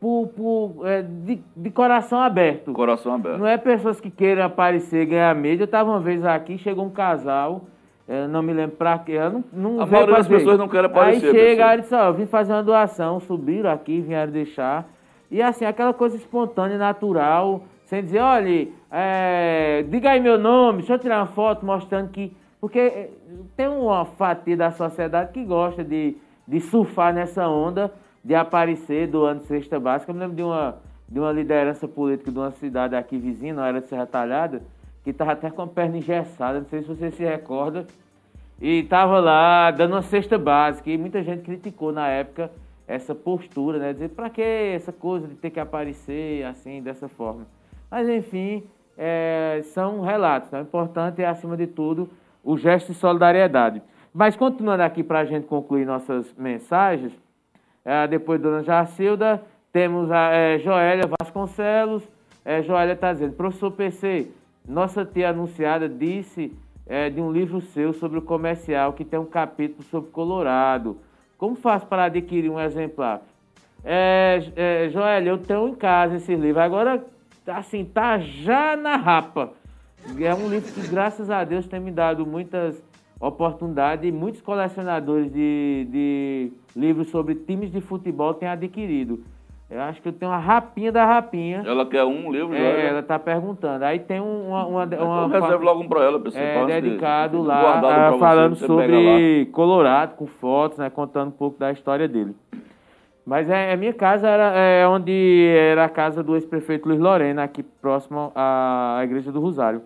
por, 0.00 0.28
por 0.28 0.86
é, 0.86 1.02
de, 1.02 1.40
de, 1.56 1.70
coração 1.70 2.20
aberto. 2.20 2.72
Coração 2.72 3.14
aberto. 3.14 3.38
Não 3.38 3.46
é 3.46 3.56
pessoas 3.56 4.00
que 4.00 4.10
queiram 4.10 4.44
aparecer, 4.44 5.06
ganhar 5.06 5.34
mídia. 5.34 5.62
Eu 5.62 5.66
estava 5.66 5.90
uma 5.90 6.00
vez 6.00 6.24
aqui, 6.24 6.56
chegou 6.56 6.84
um 6.84 6.90
casal, 6.90 7.62
é, 8.06 8.26
não 8.26 8.42
me 8.42 8.52
lembro 8.52 8.76
para 8.76 8.98
quê. 8.98 9.18
Não, 9.18 9.44
não 9.52 9.80
a 9.80 9.86
maioria 9.86 10.16
das 10.16 10.28
pessoas 10.28 10.58
não 10.58 10.68
querem 10.68 10.86
aparecer. 10.86 11.26
Aí 11.26 11.32
chega, 11.32 11.74
e 11.74 11.80
disse, 11.80 11.94
ó, 11.94 12.06
eu 12.06 12.14
vim 12.14 12.26
fazer 12.26 12.52
uma 12.52 12.62
doação, 12.62 13.18
subiram 13.20 13.70
aqui, 13.70 14.00
vieram 14.00 14.32
deixar. 14.32 14.88
E 15.30 15.42
assim, 15.42 15.64
aquela 15.64 15.92
coisa 15.92 16.16
espontânea, 16.16 16.78
natural, 16.78 17.64
sem 17.84 18.02
dizer, 18.02 18.20
olha, 18.20 18.68
é, 18.90 19.84
diga 19.88 20.10
aí 20.10 20.20
meu 20.20 20.38
nome, 20.38 20.78
deixa 20.78 20.94
eu 20.94 20.98
tirar 20.98 21.18
uma 21.18 21.26
foto 21.26 21.66
mostrando 21.66 22.10
que. 22.10 22.34
Porque 22.60 22.78
é, 22.78 23.10
tem 23.56 23.68
uma 23.68 24.04
fatia 24.04 24.56
da 24.56 24.70
sociedade 24.70 25.32
que 25.32 25.44
gosta 25.44 25.84
de, 25.84 26.16
de 26.46 26.60
surfar 26.60 27.12
nessa 27.12 27.48
onda 27.48 27.92
de 28.24 28.34
aparecer 28.34 29.06
doando 29.08 29.42
cesta 29.42 29.78
básica. 29.78 30.10
Eu 30.10 30.14
me 30.14 30.20
lembro 30.20 30.36
de 30.36 30.42
uma, 30.42 30.76
de 31.08 31.18
uma 31.18 31.32
liderança 31.32 31.86
política 31.86 32.30
de 32.30 32.38
uma 32.38 32.50
cidade 32.52 32.94
aqui 32.94 33.18
vizinha, 33.18 33.54
na 33.54 33.68
era 33.68 33.80
de 33.80 33.88
Serra 33.88 34.06
Talhada, 34.06 34.62
que 35.02 35.10
estava 35.10 35.32
até 35.32 35.50
com 35.50 35.62
a 35.62 35.66
perna 35.66 35.98
engessada, 35.98 36.60
não 36.60 36.66
sei 36.66 36.82
se 36.82 36.88
você 36.88 37.10
se 37.10 37.24
recorda, 37.24 37.86
e 38.60 38.80
estava 38.80 39.20
lá 39.20 39.70
dando 39.70 39.92
uma 39.92 40.02
cesta 40.02 40.36
básica. 40.36 40.90
E 40.90 40.98
muita 40.98 41.22
gente 41.22 41.42
criticou 41.42 41.92
na 41.92 42.08
época 42.08 42.50
essa 42.86 43.14
postura, 43.14 43.78
né? 43.78 43.92
Dizer, 43.92 44.08
para 44.08 44.30
que 44.30 44.42
essa 44.42 44.92
coisa 44.92 45.28
de 45.28 45.34
ter 45.34 45.50
que 45.50 45.60
aparecer 45.60 46.44
assim, 46.44 46.82
dessa 46.82 47.06
forma? 47.08 47.46
Mas, 47.90 48.08
enfim, 48.08 48.64
é, 48.96 49.60
são 49.62 50.00
relatos. 50.00 50.50
Né? 50.50 50.60
O 50.60 50.62
importante 50.62 51.22
é, 51.22 51.26
acima 51.26 51.56
de 51.56 51.66
tudo, 51.66 52.10
o 52.42 52.56
gesto 52.56 52.92
de 52.92 52.98
solidariedade. 52.98 53.82
Mas, 54.12 54.36
continuando 54.36 54.82
aqui 54.82 55.02
para 55.02 55.20
a 55.20 55.24
gente 55.24 55.46
concluir 55.46 55.86
nossas 55.86 56.34
mensagens, 56.36 57.12
depois 58.08 58.40
Dona 58.40 58.62
Jacilda, 58.62 59.42
temos 59.72 60.10
a 60.10 60.30
é, 60.32 60.58
Joélia 60.58 61.04
Vasconcelos. 61.20 62.02
É, 62.44 62.62
Joélia 62.62 62.94
está 62.94 63.12
dizendo, 63.12 63.34
professor 63.34 63.70
PC, 63.70 64.28
nossa 64.66 65.04
tia 65.04 65.30
anunciada 65.30 65.88
disse 65.88 66.52
é, 66.86 67.10
de 67.10 67.20
um 67.20 67.30
livro 67.30 67.60
seu 67.60 67.92
sobre 67.92 68.18
o 68.18 68.22
comercial 68.22 68.92
que 68.94 69.04
tem 69.04 69.18
um 69.18 69.26
capítulo 69.26 69.82
sobre 69.84 70.10
Colorado. 70.10 70.98
Como 71.36 71.54
faço 71.54 71.86
para 71.86 72.04
adquirir 72.04 72.50
um 72.50 72.58
exemplar? 72.58 73.22
É, 73.84 74.42
é, 74.56 74.88
Joélia, 74.88 75.30
eu 75.30 75.38
tenho 75.38 75.68
em 75.68 75.74
casa 75.74 76.16
esse 76.16 76.34
livro. 76.34 76.60
Agora, 76.60 77.04
assim, 77.46 77.84
tá 77.84 78.18
já 78.18 78.76
na 78.76 78.96
rapa. 78.96 79.52
É 80.18 80.34
um 80.34 80.48
livro 80.48 80.72
que, 80.72 80.88
graças 80.88 81.30
a 81.30 81.44
Deus, 81.44 81.66
tem 81.66 81.78
me 81.78 81.90
dado 81.90 82.26
muitas 82.26 82.82
oportunidade 83.20 84.06
e 84.06 84.12
muitos 84.12 84.40
colecionadores 84.40 85.32
de, 85.32 85.86
de 85.90 86.52
livros 86.76 87.08
sobre 87.08 87.34
times 87.34 87.70
de 87.70 87.80
futebol 87.80 88.34
têm 88.34 88.48
adquirido. 88.48 89.20
Eu 89.70 89.82
acho 89.82 90.00
que 90.00 90.08
eu 90.08 90.12
tenho 90.14 90.30
uma 90.30 90.38
rapinha 90.38 90.90
da 90.90 91.04
rapinha. 91.04 91.62
Ela 91.66 91.84
quer 91.84 92.02
um 92.02 92.32
livro 92.32 92.56
já? 92.56 92.62
É, 92.62 92.86
ela 92.86 93.00
está 93.00 93.18
perguntando. 93.18 93.84
Aí 93.84 93.98
tem 93.98 94.18
uma... 94.18 94.66
uma, 94.66 94.84
uma, 94.84 95.26
uma 95.26 95.28
reserve 95.28 95.62
logo 95.62 95.82
um 95.82 95.88
para 95.88 96.04
ela, 96.04 96.18
pessoal. 96.18 96.42
É, 96.42 96.80
dedicado 96.80 97.42
de, 97.42 97.46
lá, 97.46 98.14
uh, 98.14 98.18
falando 98.18 98.56
você, 98.56 98.66
sobre 98.66 99.46
Colorado, 99.52 100.14
com 100.14 100.26
fotos, 100.26 100.78
né, 100.78 100.88
contando 100.88 101.28
um 101.28 101.32
pouco 101.32 101.58
da 101.58 101.70
história 101.70 102.08
dele. 102.08 102.34
Mas 103.26 103.50
é, 103.50 103.74
a 103.74 103.76
minha 103.76 103.92
casa 103.92 104.26
era 104.26 104.58
é, 104.58 104.88
onde 104.88 105.46
era 105.54 105.84
a 105.84 105.88
casa 105.90 106.22
do 106.22 106.34
ex-prefeito 106.34 106.88
Luiz 106.88 106.98
Lorena, 106.98 107.42
aqui 107.42 107.62
próximo 107.62 108.32
à 108.34 109.00
Igreja 109.04 109.30
do 109.30 109.38
Rosário. 109.38 109.82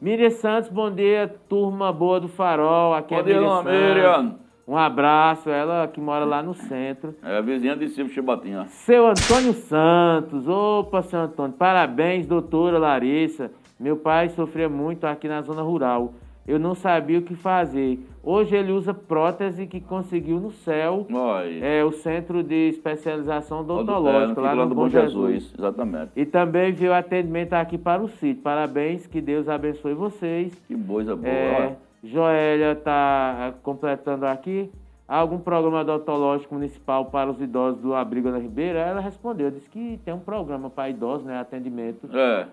Miriam 0.00 0.30
Santos, 0.30 0.68
bom 0.68 0.90
dia, 0.90 1.32
turma 1.48 1.92
boa 1.92 2.20
do 2.20 2.28
Farol. 2.28 2.94
Aqui 2.94 3.14
bom 3.14 3.20
é 3.20 3.22
dia, 3.22 3.40
Miriam, 3.40 3.62
Miriam. 3.62 4.34
Um 4.66 4.76
abraço, 4.76 5.48
ela 5.48 5.86
que 5.86 6.00
mora 6.00 6.24
lá 6.24 6.42
no 6.42 6.54
centro. 6.54 7.14
É 7.22 7.38
a 7.38 7.40
vizinha 7.40 7.76
de 7.76 7.88
Silvio 7.88 8.12
Chibatinha. 8.12 8.66
Seu 8.68 9.06
Antônio 9.06 9.52
Santos, 9.52 10.48
opa, 10.48 11.02
seu 11.02 11.20
Antônio, 11.20 11.54
parabéns, 11.56 12.26
doutora 12.26 12.78
Larissa. 12.78 13.50
Meu 13.78 13.96
pai 13.96 14.28
sofria 14.30 14.68
muito 14.68 15.06
aqui 15.06 15.28
na 15.28 15.42
zona 15.42 15.62
rural. 15.62 16.14
Eu 16.46 16.58
não 16.58 16.74
sabia 16.74 17.18
o 17.18 17.22
que 17.22 17.34
fazer. 17.34 17.98
Hoje 18.22 18.54
ele 18.54 18.72
usa 18.72 18.92
prótese 18.92 19.66
que 19.66 19.80
conseguiu 19.80 20.38
no 20.38 20.50
céu. 20.50 21.06
Oi. 21.10 21.60
É 21.62 21.84
o 21.84 21.92
Centro 21.92 22.42
de 22.42 22.68
Especialização 22.68 23.60
Odontológica, 23.60 24.40
é, 24.40 24.44
lá 24.44 24.54
no 24.54 24.74
Bom 24.74 24.88
Jesus. 24.88 25.34
Jesus. 25.34 25.54
Exatamente. 25.58 26.10
E 26.16 26.24
também 26.26 26.72
viu 26.72 26.92
atendimento 26.92 27.54
aqui 27.54 27.78
para 27.78 28.02
o 28.02 28.08
sítio. 28.08 28.42
Parabéns, 28.42 29.06
que 29.06 29.20
Deus 29.20 29.48
abençoe 29.48 29.94
vocês. 29.94 30.54
Que 30.66 30.76
coisa 30.76 31.16
boa. 31.16 31.28
É, 31.28 31.76
Joélia 32.02 32.72
está 32.72 33.54
completando 33.62 34.26
aqui. 34.26 34.70
Há 35.06 35.18
algum 35.18 35.38
programa 35.38 35.80
odontológico 35.82 36.54
municipal 36.54 37.06
para 37.06 37.30
os 37.30 37.40
idosos 37.40 37.80
do 37.82 37.94
Abrigo 37.94 38.30
da 38.30 38.38
Ribeira? 38.38 38.78
Ela 38.78 39.00
respondeu, 39.00 39.50
disse 39.50 39.68
que 39.68 40.00
tem 40.02 40.14
um 40.14 40.18
programa 40.18 40.70
para 40.70 40.88
idosos, 40.88 41.26
né? 41.26 41.38
Atendimento. 41.38 42.08
É. 42.16 42.46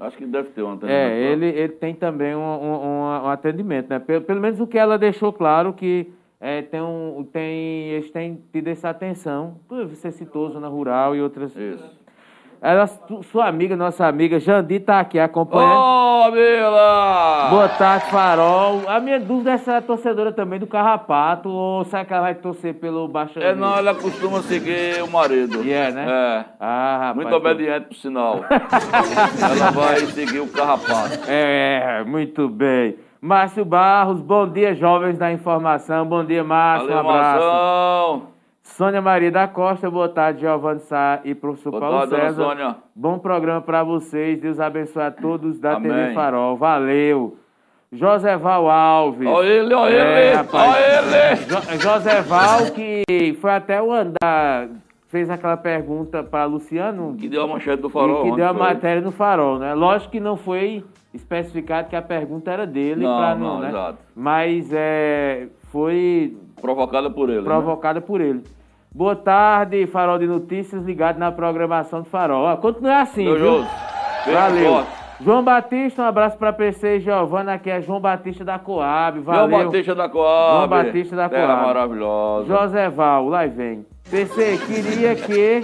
Acho 0.00 0.16
que 0.16 0.24
deve 0.24 0.48
ter 0.48 0.62
um 0.62 0.72
atendimento. 0.72 0.96
É, 0.96 1.20
ele, 1.20 1.46
ele 1.46 1.72
tem 1.74 1.94
também 1.94 2.34
um, 2.34 2.40
um, 2.40 3.02
um 3.02 3.28
atendimento, 3.28 3.90
né? 3.90 3.98
Pelo, 3.98 4.22
pelo, 4.24 4.40
menos 4.40 4.58
o 4.58 4.66
que 4.66 4.78
ela 4.78 4.96
deixou 4.96 5.30
claro 5.30 5.74
que 5.74 6.10
é, 6.40 6.62
tem 6.62 6.80
um, 6.80 7.22
tem, 7.30 7.90
eles 7.90 8.10
têm 8.10 8.42
tido 8.50 8.68
essa 8.68 8.88
atenção. 8.88 9.58
Você 9.68 10.10
citou 10.10 10.50
Zona 10.50 10.68
Rural 10.68 11.14
e 11.14 11.20
outras. 11.20 11.54
Isso. 11.54 11.99
Ela, 12.62 12.86
sua 13.32 13.46
amiga, 13.48 13.74
nossa 13.74 14.06
amiga, 14.06 14.38
Jandi 14.38 14.74
está 14.74 15.00
aqui 15.00 15.18
acompanhando. 15.18 15.78
Ô, 15.78 16.26
oh, 16.26 16.30
Mila! 16.30 17.48
Boa 17.48 17.68
tarde, 17.70 18.10
Farol. 18.10 18.82
A 18.86 19.00
minha 19.00 19.18
dúvida 19.18 19.52
é 19.52 19.56
se 19.56 19.70
ela 19.70 19.78
é 19.78 19.80
torcedora 19.80 20.30
também 20.30 20.58
do 20.58 20.66
Carrapato 20.66 21.48
ou 21.48 21.84
será 21.86 22.04
que 22.04 22.12
ela 22.12 22.20
vai 22.20 22.34
torcer 22.34 22.74
pelo 22.74 23.08
Baixo 23.08 23.38
É, 23.40 23.54
não, 23.54 23.78
ela 23.78 23.94
costuma 23.94 24.42
seguir 24.42 25.02
o 25.02 25.10
marido. 25.10 25.64
E 25.64 25.70
yeah, 25.70 25.88
é, 25.88 25.92
né? 25.92 26.06
É. 26.06 26.44
Ah, 26.60 26.98
rapaz. 26.98 27.16
Muito 27.16 27.34
obediente, 27.34 27.86
por 27.86 27.96
sinal. 27.96 28.44
ela 28.44 29.70
vai 29.70 30.00
seguir 30.00 30.40
o 30.40 30.48
Carrapato. 30.48 31.18
É, 31.28 32.04
muito 32.04 32.46
bem. 32.46 32.96
Márcio 33.22 33.64
Barros, 33.64 34.20
bom 34.20 34.46
dia, 34.46 34.74
jovens 34.74 35.16
da 35.16 35.32
informação. 35.32 36.04
Bom 36.04 36.22
dia, 36.22 36.44
Márcio. 36.44 36.88
Valeu, 36.88 37.04
um 37.04 37.08
abraço. 37.08 37.46
Marção. 37.46 38.39
Sônia 38.76 39.00
Maria 39.02 39.30
da 39.30 39.48
Costa, 39.48 39.90
boa 39.90 40.08
tarde, 40.08 40.40
Giovanni 40.40 40.80
Sá 40.80 41.20
e 41.24 41.34
professor 41.34 41.70
boa 41.70 41.80
Paulo 41.80 41.98
tarde, 42.06 42.14
César. 42.26 42.42
Sônia. 42.44 42.76
Bom 42.94 43.18
programa 43.18 43.60
para 43.60 43.82
vocês. 43.82 44.40
Deus 44.40 44.60
abençoe 44.60 45.02
a 45.02 45.10
todos 45.10 45.58
da 45.58 45.76
Amém. 45.76 45.90
TV 45.90 46.14
Farol. 46.14 46.56
Valeu. 46.56 47.36
Joséval 47.92 48.70
Alves. 48.70 49.28
Olha 49.28 49.46
ele, 49.48 49.74
olha 49.74 49.94
É, 49.96 50.26
ele, 50.28 50.36
rapaz. 50.36 50.70
olha 50.76 51.32
ele. 51.32 51.44
Jo 51.46 51.82
Joséval, 51.82 52.70
que 52.74 53.36
foi 53.40 53.50
até 53.50 53.82
o 53.82 53.92
andar, 53.92 54.68
fez 55.08 55.28
aquela 55.28 55.56
pergunta 55.56 56.22
para 56.22 56.44
Luciano. 56.44 57.16
Que 57.18 57.28
deu 57.28 57.42
a 57.42 57.46
manchete 57.48 57.82
do 57.82 57.90
farol. 57.90 58.22
Que 58.22 58.36
deu 58.36 58.46
a 58.46 58.54
foi? 58.54 58.58
matéria 58.62 59.02
no 59.02 59.10
farol, 59.10 59.58
né? 59.58 59.74
Lógico 59.74 60.12
que 60.12 60.20
não 60.20 60.36
foi 60.36 60.84
especificado 61.12 61.88
que 61.88 61.96
a 61.96 62.02
pergunta 62.02 62.50
era 62.52 62.64
dele, 62.66 63.02
Não, 63.04 63.16
pra 63.18 63.34
não, 63.34 63.58
né? 63.58 63.68
exato. 63.68 63.98
Mas 64.14 64.70
é, 64.72 65.48
foi 65.72 66.36
Provocada 66.62 67.10
por 67.10 67.28
ele. 67.28 67.40
né? 67.40 67.44
provocada 67.44 68.00
por 68.00 68.20
ele. 68.20 68.44
Boa 68.92 69.14
tarde, 69.14 69.86
Farol 69.86 70.18
de 70.18 70.26
Notícias, 70.26 70.82
ligado 70.82 71.16
na 71.16 71.30
programação 71.30 72.02
do 72.02 72.08
Farol. 72.08 72.42
Ó, 72.42 72.56
continue 72.56 72.90
assim, 72.90 73.22
viu? 73.22 73.64
Valeu. 74.26 74.72
forte. 74.72 75.00
João 75.20 75.44
Batista, 75.44 76.02
um 76.02 76.06
abraço 76.06 76.36
para 76.36 76.52
PC 76.52 76.96
e 76.96 77.00
Giovana, 77.00 77.54
aqui 77.54 77.70
é 77.70 77.80
João 77.80 78.00
Batista 78.00 78.44
da 78.44 78.58
Coab. 78.58 79.20
Valeu. 79.20 79.48
João 79.48 79.64
Batista 79.64 79.94
da 79.94 80.08
Coab. 80.08 80.56
João 80.56 80.68
Batista 80.68 81.16
da 81.16 81.28
Coab. 81.28 81.66
maravilhosa. 81.66 82.46
Joséval, 82.48 83.28
lá 83.28 83.46
vem. 83.46 83.86
PC, 84.10 84.58
queria 84.66 85.14
que. 85.14 85.62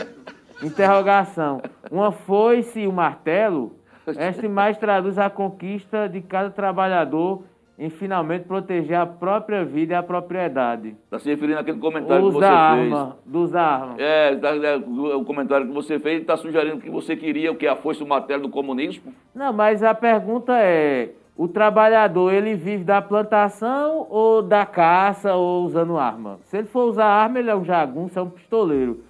Interrogação. 0.65 1.61
Uma 1.91 2.13
foice 2.13 2.81
e 2.81 2.87
um 2.87 2.93
martelo. 2.93 3.75
Esta 4.07 4.47
imagem 4.47 4.81
traduz 4.81 5.19
a 5.19 5.29
conquista 5.29 6.09
de 6.09 6.21
cada 6.21 6.51
trabalhador 6.51 7.43
em 7.79 7.91
finalmente 7.91 8.45
proteger 8.45 8.97
a 8.97 9.05
própria 9.05 9.65
vida 9.65 9.93
e 9.93 9.97
a 9.97 10.03
propriedade. 10.03 10.97
Está 11.05 11.19
se 11.19 11.29
referindo 11.29 11.59
àquele 11.59 11.79
comentário 11.79 12.27
que 12.27 12.33
você 12.33 12.45
arma, 12.45 13.17
dos 13.27 13.55
armas. 13.55 13.97
fez. 13.97 14.09
É, 14.09 14.37
tá- 14.37 14.57
é, 14.57 14.77
o 15.15 15.25
comentário 15.25 15.67
que 15.67 15.73
você 15.73 15.99
fez 15.99 16.23
está 16.23 16.37
sugerindo 16.37 16.79
que 16.81 16.91
você 16.91 17.15
queria 17.15 17.53
o 17.53 17.55
que? 17.57 17.67
A 17.67 17.77
força 17.77 18.05
matéria 18.05 18.43
do 18.43 18.49
comunismo? 18.49 19.13
Não, 19.35 19.53
mas 19.53 19.83
a 19.83 19.95
pergunta 19.95 20.57
é: 20.59 21.11
o 21.37 21.47
trabalhador 21.47 22.33
ele 22.33 22.55
vive 22.55 22.83
da 22.83 23.03
plantação 23.03 24.07
ou 24.09 24.41
da 24.41 24.65
caça 24.65 25.35
ou 25.35 25.65
usando 25.65 25.99
arma? 25.99 26.39
Se 26.45 26.57
ele 26.57 26.69
for 26.69 26.85
usar 26.89 27.05
arma, 27.05 27.39
ele 27.39 27.51
é 27.51 27.55
um 27.57 27.65
jagunço, 27.65 28.19
é 28.19 28.23
um 28.23 28.31
pistoleiro. 28.31 29.01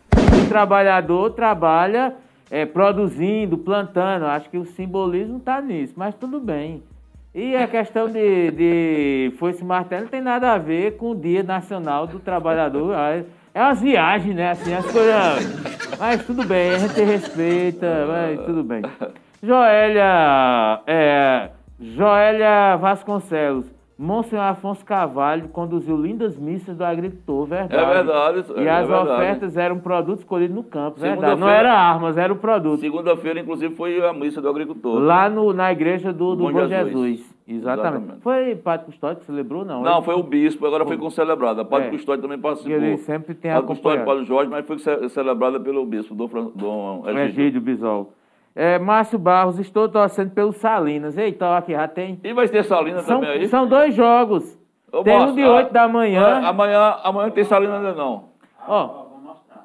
O 0.45 0.49
trabalhador 0.49 1.31
trabalha 1.31 2.17
é, 2.51 2.67
produzindo, 2.67 3.57
plantando. 3.59 4.25
Acho 4.27 4.51
que 4.51 4.59
o 4.59 4.65
simbolismo 4.65 5.37
está 5.37 5.61
nisso, 5.61 5.95
mas 5.97 6.17
tudo 6.17 6.41
bem. 6.41 6.83
E 7.39 7.55
a 7.55 7.69
questão 7.69 8.09
de, 8.09 8.51
de 8.51 9.33
foice 9.39 9.63
martelo 9.63 10.05
não 10.05 10.09
tem 10.09 10.23
nada 10.23 10.53
a 10.55 10.59
ver 10.59 10.97
com 10.97 11.11
o 11.11 11.15
Dia 11.15 11.43
Nacional 11.43 12.07
do 12.07 12.19
Trabalhador. 12.19 12.95
Ah, 12.95 13.23
É 13.53 13.61
umas 13.61 13.79
viagens, 13.83 14.35
né? 14.35 14.53
Assim, 14.53 14.73
as 14.73 14.87
coisas. 14.91 15.99
Mas 15.99 16.25
tudo 16.25 16.47
bem, 16.47 16.71
a 16.71 16.79
gente 16.79 16.99
respeita, 17.03 18.07
mas 18.09 18.41
tudo 18.47 18.65
bem. 18.65 18.81
Joélia, 19.43 20.81
é, 20.87 21.51
Joélia 21.79 22.77
Vasconcelos, 22.77 23.67
Monsenhor 23.99 24.45
Afonso 24.45 24.85
Carvalho 24.85 25.49
conduziu 25.49 25.97
lindas 25.97 26.37
missas 26.37 26.77
do 26.77 26.85
agricultor, 26.85 27.47
verdade. 27.47 27.75
É 27.83 27.95
verdade. 27.95 28.41
isso- 28.41 28.53
E 28.59 28.67
é 28.67 28.71
as 28.71 28.87
verdade. 28.87 29.11
ofertas 29.11 29.57
eram 29.57 29.79
produtos 29.79 30.23
colhidos 30.23 30.55
no 30.55 30.63
campo, 30.63 31.01
verdade. 31.01 31.41
Não 31.41 31.49
era 31.49 31.73
armas, 31.73 32.19
era 32.19 32.31
o 32.31 32.37
produto. 32.37 32.81
Segunda-feira, 32.81 33.41
inclusive, 33.41 33.75
foi 33.75 34.07
a 34.07 34.13
missa 34.13 34.43
do 34.43 34.49
agricultor. 34.51 34.99
Lá 35.01 35.31
no, 35.31 35.53
na 35.55 35.73
igreja 35.73 36.13
do, 36.13 36.37
do 36.37 36.45
Bom 36.45 36.53
Bom, 36.53 36.67
Jesus. 36.67 36.93
Jesus. 36.93 37.37
Exatamente. 37.49 37.87
Exatamente. 37.97 38.23
Foi 38.23 38.57
Padre 38.57 38.87
Custódio 38.87 39.21
que 39.21 39.25
celebrou, 39.27 39.65
não? 39.65 39.81
Não, 39.81 40.03
foi 40.03 40.15
o 40.15 40.23
bispo, 40.23 40.67
agora 40.67 40.85
foi 40.85 40.99
concelebrada. 40.99 41.63
A 41.63 41.65
Padre 41.65 41.89
É. 41.89 41.91
Custódio 41.93 42.21
também 42.23 42.39
participou. 42.39 42.77
Ele 42.77 42.97
sempre 42.99 43.35
tem 43.35 43.51
Padre 43.53 43.67
Custódio. 43.69 44.05
Padre 44.05 44.25
Jorge, 44.25 44.51
mas 44.51 44.67
foi 44.67 44.79
ce- 44.79 45.09
celebrada 45.09 45.59
pelo 45.59 45.87
bispo, 45.87 46.15
Dom, 46.15 46.29
Fran- 46.29 46.51
Dom 46.55 47.01
O 47.03 47.09
Egídio. 47.09 47.23
Egídio 47.45 47.61
Bisol. 47.63 48.13
É, 48.59 48.79
Márcio 48.79 49.19
Barros, 49.19 49.59
estou 49.59 49.87
torcendo 49.87 50.31
pelo 50.31 50.51
Salinas. 50.51 51.19
Eita, 51.19 51.59
aqui 51.59 51.73
já 51.73 51.87
tem. 51.87 52.19
E 52.25 52.33
vai 52.33 52.49
ter 52.49 52.65
Salina 52.65 53.01
São, 53.03 53.21
também 53.21 53.41
aí? 53.41 53.49
são 53.49 53.67
dois 53.69 53.95
jogos. 53.95 54.59
Ô, 54.91 55.03
tem 55.03 55.15
um 55.15 55.19
Márcio, 55.19 55.35
de 55.37 55.45
8 55.45 55.73
da 55.75 55.87
manhã. 55.87 56.41
ah, 56.43 56.49
Amanhã, 56.49 56.97
amanhã 57.05 57.31
tem 57.31 57.45
Salina 57.45 57.77
ainda 57.77 57.93
não. 57.93 58.31
Ó, 58.67 59.05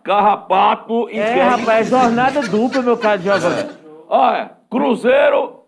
Carrapato 0.03 1.09
e 1.09 1.19
é, 1.19 1.33
quem- 1.33 1.41
rapaz, 1.43 1.87
jornada 1.89 2.41
dupla, 2.41 2.81
meu 2.81 2.97
caro 2.97 3.21
Giovanni. 3.21 3.69
Olha, 4.09 4.51
Cruzeiro, 4.69 5.61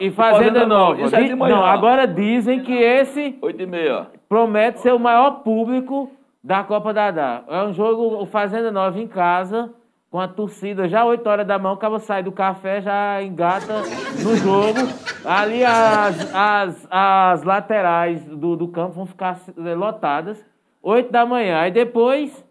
E 0.00 0.10
Fazenda 0.10 0.66
Nova. 0.66 1.00
Isso 1.02 1.14
é. 1.14 1.34
Não, 1.36 1.64
agora 1.64 2.04
dizem 2.06 2.60
que 2.62 2.72
esse 2.74 3.38
8 3.40 3.62
e 3.62 3.66
meia. 3.66 4.08
promete 4.28 4.80
ser 4.80 4.92
o 4.92 4.98
maior 4.98 5.42
público 5.44 6.10
da 6.42 6.64
Copa 6.64 6.92
Dadá. 6.92 7.42
É 7.48 7.62
um 7.62 7.72
jogo, 7.72 8.20
o 8.20 8.26
Fazenda 8.26 8.72
Nova 8.72 8.98
em 8.98 9.06
casa, 9.06 9.70
com 10.14 10.20
a 10.20 10.28
torcida 10.28 10.86
já 10.86 11.04
8 11.04 11.28
horas 11.28 11.44
da 11.44 11.58
mão, 11.58 11.74
o 11.74 11.76
cara 11.76 11.98
sai 11.98 12.22
do 12.22 12.30
café, 12.30 12.80
já 12.80 13.20
engata 13.20 13.82
no 14.22 14.36
jogo. 14.36 14.78
Ali 15.24 15.64
as, 15.64 16.32
as, 16.32 16.88
as 16.88 17.42
laterais 17.42 18.24
do, 18.24 18.54
do 18.54 18.68
campo 18.68 18.92
vão 18.92 19.06
ficar 19.06 19.40
eh, 19.58 19.74
lotadas. 19.74 20.46
8 20.80 21.10
da 21.10 21.26
manhã. 21.26 21.58
Aí 21.58 21.72
depois, 21.72 22.46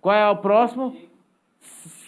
qual 0.00 0.16
é 0.16 0.26
o 0.30 0.36
próximo? 0.36 0.96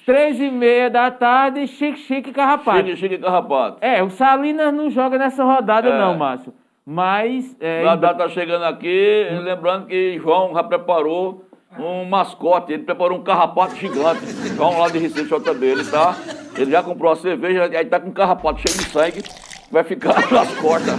Três 0.06 0.40
e 0.40 0.50
meia 0.50 0.88
da 0.88 1.10
tarde, 1.10 1.66
Chique 1.66 1.98
Chique 1.98 2.30
e 2.30 2.32
Carrapato. 2.32 2.78
Chique, 2.78 2.96
Chique 2.96 3.14
e 3.16 3.18
Carrapato. 3.18 3.76
É, 3.82 4.02
o 4.02 4.08
Salinas 4.08 4.72
não 4.72 4.88
joga 4.88 5.18
nessa 5.18 5.44
rodada 5.44 5.86
É. 5.86 5.98
não, 5.98 6.16
Márcio. 6.16 6.54
Mas... 6.86 7.54
É, 7.60 7.84
data 7.98 8.14
tá 8.14 8.28
chegando 8.30 8.64
aqui, 8.64 9.28
lembrando 9.42 9.84
que 9.84 10.18
João 10.18 10.54
já 10.54 10.62
preparou 10.62 11.43
um 11.78 12.04
mascote, 12.04 12.72
ele 12.72 12.82
preparou 12.84 13.18
um 13.18 13.22
carrapato 13.22 13.76
gigante. 13.76 14.24
João 14.54 14.78
lá 14.78 14.88
de 14.88 14.98
Recife 14.98 15.24
JB, 15.24 15.66
ele 15.66 15.84
tá. 15.84 16.16
Ele 16.56 16.70
já 16.70 16.82
comprou 16.82 17.12
a 17.12 17.16
cerveja, 17.16 17.64
aí 17.64 17.84
tá 17.84 17.98
com 17.98 18.08
um 18.10 18.12
carrapato 18.12 18.60
cheio 18.60 18.78
de 18.78 18.90
sangue, 18.90 19.22
vai 19.70 19.82
ficar 19.82 20.14
nas 20.30 20.54
costas. 20.56 20.94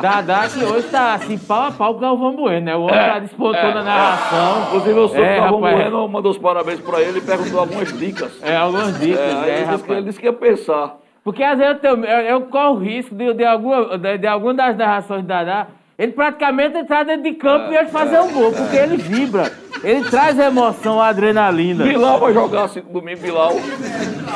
Dadá 0.00 0.48
que 0.48 0.62
hoje 0.64 0.86
tá 0.88 1.14
assim, 1.14 1.36
pau 1.36 1.64
a 1.64 1.72
pau 1.72 1.92
com 1.94 1.98
o 1.98 2.00
Galvão 2.00 2.36
Bueno, 2.36 2.66
né? 2.66 2.76
O 2.76 2.82
homem 2.82 2.94
É, 2.96 3.08
tá 3.08 3.18
despontou 3.18 3.56
é, 3.56 3.74
na 3.74 3.82
narração. 3.82 4.62
Inclusive, 4.68 4.96
eu 5.00 5.08
sou 5.08 5.16
É, 5.18 5.38
o 5.38 5.42
Galvão 5.42 5.60
rapaz. 5.60 5.82
Bueno 5.90 6.08
mandou 6.08 6.30
os 6.30 6.38
parabéns 6.38 6.80
pra 6.80 7.00
ele 7.02 7.18
e 7.18 7.20
perguntou 7.20 7.58
algumas 7.58 7.98
dicas. 7.98 8.32
É, 8.42 8.54
algumas 8.56 9.00
dicas, 9.00 9.18
É, 9.18 9.50
é, 9.50 9.58
ele, 9.58 9.66
disse 9.66 9.84
que, 9.84 9.92
ele 9.92 10.02
disse 10.02 10.20
que 10.20 10.26
ia 10.26 10.32
pensar. 10.32 10.96
Porque 11.24 11.42
às 11.42 11.58
vezes 11.58 11.74
eu, 11.74 11.80
tenho, 11.80 12.04
eu, 12.04 12.20
eu 12.20 12.40
corro 12.42 12.76
o 12.76 12.78
risco 12.78 13.12
de, 13.16 13.34
de, 13.34 13.44
alguma, 13.44 13.98
de, 13.98 14.18
de 14.18 14.26
alguma 14.28 14.54
das 14.54 14.76
narrações 14.76 15.22
de 15.22 15.26
Dadá, 15.26 15.66
ele 15.98 16.12
praticamente 16.12 16.78
entrar 16.78 17.04
dentro 17.04 17.24
de 17.24 17.32
campo 17.32 17.72
e 17.72 17.76
ele 17.76 17.88
fazer 17.88 18.20
um 18.20 18.32
gol, 18.32 18.52
porque 18.52 18.76
ele 18.76 18.96
vibra. 18.96 19.50
Ele 19.82 20.08
traz 20.08 20.38
emoção, 20.38 21.00
adrenalina. 21.00 21.84
Bilal 21.84 22.18
vai 22.20 22.32
jogar 22.32 22.64
assim 22.64 22.80
domingo, 22.82 23.20
Bilal. 23.20 23.52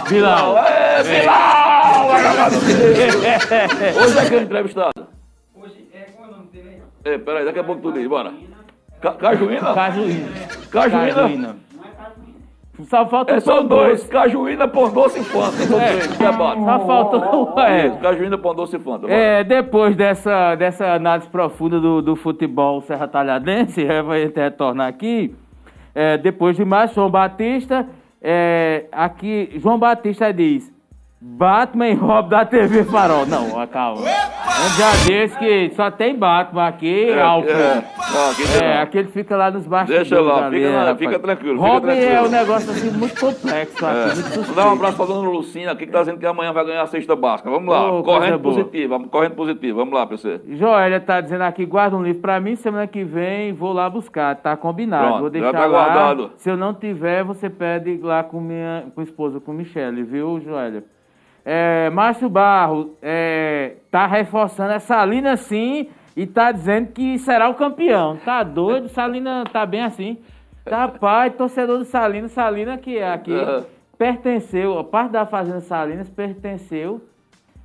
Bilal. 0.08 0.58
É, 0.58 1.02
Bilal! 1.02 2.08
Vai 2.08 2.22
jogar 2.22 2.50
domingo. 2.50 4.02
Hoje 4.04 4.18
é 4.18 4.28
quem 4.28 4.42
entrevistado? 4.42 5.06
Hoje, 5.54 5.86
é, 5.94 5.98
qual 6.16 6.28
é 6.28 6.32
o 6.32 6.36
nome 6.36 6.46
dele 6.52 6.82
aí? 7.04 7.14
É, 7.14 7.18
peraí, 7.18 7.44
daqui 7.44 7.58
a 7.58 7.64
pouco 7.64 7.80
tu 7.82 7.92
diz, 7.92 8.06
bora. 8.08 8.32
Ca- 9.00 9.14
Cajuína? 9.14 9.74
Cajuína. 9.74 10.28
Cajuína? 10.70 11.56
Só 12.88 13.06
falta 13.06 13.34
É, 13.34 13.36
o 13.36 13.40
são 13.42 13.66
dois, 13.66 14.00
doce. 14.00 14.08
Cajuína, 14.10 14.66
Pão 14.66 14.90
Doce 14.90 15.20
e 15.20 15.24
Fanta. 15.24 15.52
São 15.52 15.78
É. 15.80 15.88
três, 15.92 16.16
debate. 16.16 16.64
Só 16.64 16.78
faltou. 16.86 17.58
É. 17.60 17.86
Isso, 17.86 17.98
Cajuína, 17.98 18.38
Pão 18.38 18.54
Doce 18.54 18.76
e 18.76 18.78
Fanta. 18.78 19.06
É, 19.12 19.44
depois 19.44 19.94
dessa, 19.94 20.54
dessa 20.54 20.94
análise 20.94 21.28
profunda 21.28 21.78
do, 21.78 22.00
do 22.00 22.16
futebol 22.16 22.80
serra 22.80 23.06
talhadense, 23.06 23.84
é, 23.84 24.00
vai 24.02 24.24
retornar 24.34 24.88
aqui. 24.88 25.34
É, 25.94 26.16
depois 26.16 26.56
de 26.56 26.64
mais, 26.64 26.94
João 26.94 27.10
Batista, 27.10 27.86
é, 28.22 28.86
aqui, 28.90 29.50
João 29.56 29.78
Batista 29.78 30.32
diz, 30.32 30.72
Batman 31.24 31.88
e 31.88 31.94
Rob 31.94 32.28
da 32.28 32.44
TV 32.44 32.82
Farol. 32.82 33.24
Não, 33.26 33.64
calma. 33.68 34.00
Um 34.00 34.76
dia 34.76 34.90
desse 35.06 35.38
que 35.38 35.70
só 35.76 35.88
tem 35.88 36.16
Batman 36.18 36.66
aqui, 36.66 37.10
É, 37.10 37.22
Alfred. 37.22 37.60
é. 37.60 37.84
Não, 38.12 38.30
aqui 38.30 38.42
É, 38.60 38.74
não. 38.76 38.82
aquele 38.82 39.08
fica 39.08 39.36
lá 39.36 39.48
nos 39.50 39.64
bastidores. 39.64 40.08
Deixa 40.08 40.20
lá, 40.22 40.46
ali, 40.46 40.56
fica 40.58 40.68
é, 40.68 40.82
lá, 40.84 40.96
fica 40.96 41.18
tranquilo, 41.20 41.56
fica 41.58 41.68
Robin 41.68 41.86
tranquilo. 41.86 42.10
é 42.12 42.22
um 42.22 42.28
negócio 42.28 42.70
assim 42.72 42.90
muito 42.90 43.20
complexo 43.20 43.86
aqui, 43.86 43.96
É. 43.98 44.04
muito 44.06 44.16
Vou 44.16 44.22
suspeito. 44.32 44.54
dar 44.54 44.68
um 44.68 44.72
abraço 44.72 44.96
pra 44.96 45.06
dona 45.06 45.28
Lucina 45.30 45.72
aqui 45.72 45.86
que 45.86 45.92
tá 45.92 46.00
dizendo 46.00 46.18
que 46.18 46.26
amanhã 46.26 46.52
vai 46.52 46.64
ganhar 46.64 46.82
a 46.82 46.86
cesta 46.88 47.14
básica. 47.14 47.48
Vamos 47.50 47.68
lá, 47.72 47.88
coisa 47.88 48.02
corrente 48.02 48.38
positiva, 48.38 49.00
corrente 49.08 49.34
positiva. 49.36 49.78
Vamos 49.78 49.94
lá, 49.94 50.04
PC. 50.06 50.40
Joélia 50.50 51.00
tá 51.00 51.20
dizendo 51.20 51.42
aqui, 51.42 51.64
guarda 51.64 51.96
um 51.96 52.02
livro 52.02 52.20
pra 52.20 52.40
mim, 52.40 52.56
semana 52.56 52.86
que 52.88 53.04
vem 53.04 53.52
vou 53.52 53.72
lá 53.72 53.88
buscar, 53.88 54.34
tá 54.36 54.56
combinado. 54.56 55.04
Pronto, 55.06 55.20
vou 55.20 55.28
já 55.28 55.32
deixar 55.32 55.52
tá 55.52 55.66
lá. 55.66 55.68
guardado. 55.68 56.30
Se 56.36 56.50
eu 56.50 56.56
não 56.56 56.74
tiver, 56.74 57.22
você 57.22 57.48
pede 57.48 57.96
lá 58.02 58.24
com 58.24 58.40
minha 58.40 58.86
com 58.92 59.00
a 59.00 59.04
esposa, 59.04 59.38
com 59.40 59.52
Michele, 59.52 60.02
viu, 60.02 60.40
Joélia? 60.40 60.82
É, 61.44 61.90
Márcio 61.90 62.28
Barro 62.28 62.96
é, 63.02 63.76
tá 63.90 64.06
reforçando 64.06 64.72
essa 64.72 64.94
Salina 64.94 65.36
sim 65.36 65.88
e 66.16 66.26
tá 66.26 66.52
dizendo 66.52 66.92
que 66.92 67.18
será 67.18 67.48
o 67.48 67.54
campeão. 67.54 68.16
Tá 68.24 68.42
doido? 68.42 68.88
Salina 68.88 69.44
tá 69.52 69.66
bem 69.66 69.82
assim. 69.82 70.18
Tá 70.64 70.86
pai, 70.86 71.30
torcedor 71.30 71.78
do 71.78 71.84
Salina, 71.84 72.28
Salina 72.28 72.78
que 72.78 72.96
é 72.96 73.12
aqui 73.12 73.32
pertenceu, 74.02 74.80
a 74.80 74.82
parte 74.82 75.12
da 75.12 75.24
Fazenda 75.24 75.60
Salinas 75.60 76.10
pertenceu 76.10 77.00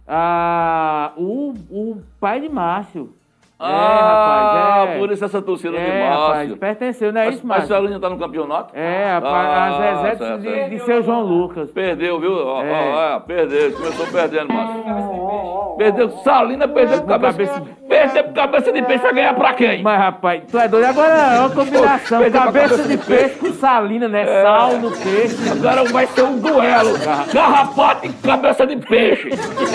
a 0.08 1.12
o, 1.18 1.52
o 1.72 2.04
pai 2.20 2.40
de 2.40 2.48
Márcio. 2.48 3.12
Ah, 3.60 3.70
é, 3.70 4.78
rapaz, 4.78 4.90
é. 4.96 5.00
por 5.00 5.12
isso 5.12 5.26
essa 5.26 5.42
torcida 5.42 5.72
de 5.72 5.84
É, 5.84 6.10
rapaz, 6.10 6.28
Márcio. 6.38 6.58
pertenceu, 6.58 7.12
não 7.14 7.22
é 7.22 7.26
Mas, 7.26 7.36
isso, 7.36 7.48
mas 7.48 7.58
Márcio? 7.60 7.76
a 7.76 7.80
linha 7.80 8.00
tá 8.00 8.10
no 8.10 8.18
campeonato? 8.18 8.76
É, 8.76 9.12
rapaz, 9.14 9.34
Ah, 9.34 9.66
a 9.66 9.72
Zezé 9.72 10.16
certo, 10.18 10.42
de, 10.42 10.50
certo. 10.50 10.70
de 10.70 10.80
seu 10.80 11.04
João 11.04 11.22
Lucas. 11.24 11.72
Perdeu, 11.72 12.20
viu? 12.20 12.34
Ó, 12.34 12.62
É. 12.62 12.72
ó, 12.72 13.16
ó, 13.16 13.20
perdeu, 13.22 13.72
começou 13.74 14.08
perdendo, 14.08 14.54
Márcio. 14.54 15.76
Perdeu, 15.78 16.10
Salina 16.24 16.68
perdeu 16.68 17.02
por 17.02 17.08
cabeça, 17.20 17.34
cabeça 17.54 17.62
perdeu 17.88 18.24
por 18.24 18.34
cabeça 18.34 18.72
de 18.72 18.82
peixe, 18.82 19.04
vai 19.04 19.14
ganhar 19.14 19.34
pra 19.36 19.54
quem? 19.54 19.84
Mas, 19.84 20.00
rapaz, 20.00 20.44
tu 20.50 20.58
é 20.58 20.68
doido. 20.68 20.86
Agora 20.86 21.14
é 21.14 21.40
uma 21.40 21.50
combinação. 21.52 22.20
Perdeu 22.20 22.42
pra 22.42 22.52
Cabeça 22.52 22.70
cabeça 22.78 22.90
de 22.90 22.98
de 22.98 23.06
peixe 23.06 23.36
com 23.36 23.54
salina, 23.54 24.08
né? 24.08 24.26
Sal 24.42 24.72
no 24.78 24.90
peixe. 24.92 25.38
Agora 25.52 25.84
vai 25.92 26.08
ser 26.08 26.24
um 26.24 26.40
duelo. 26.40 26.92
Garrapata 27.32 28.08
e 28.08 28.14
cabeça 28.14 28.66
de 28.66 28.76
peixe. 28.78 29.30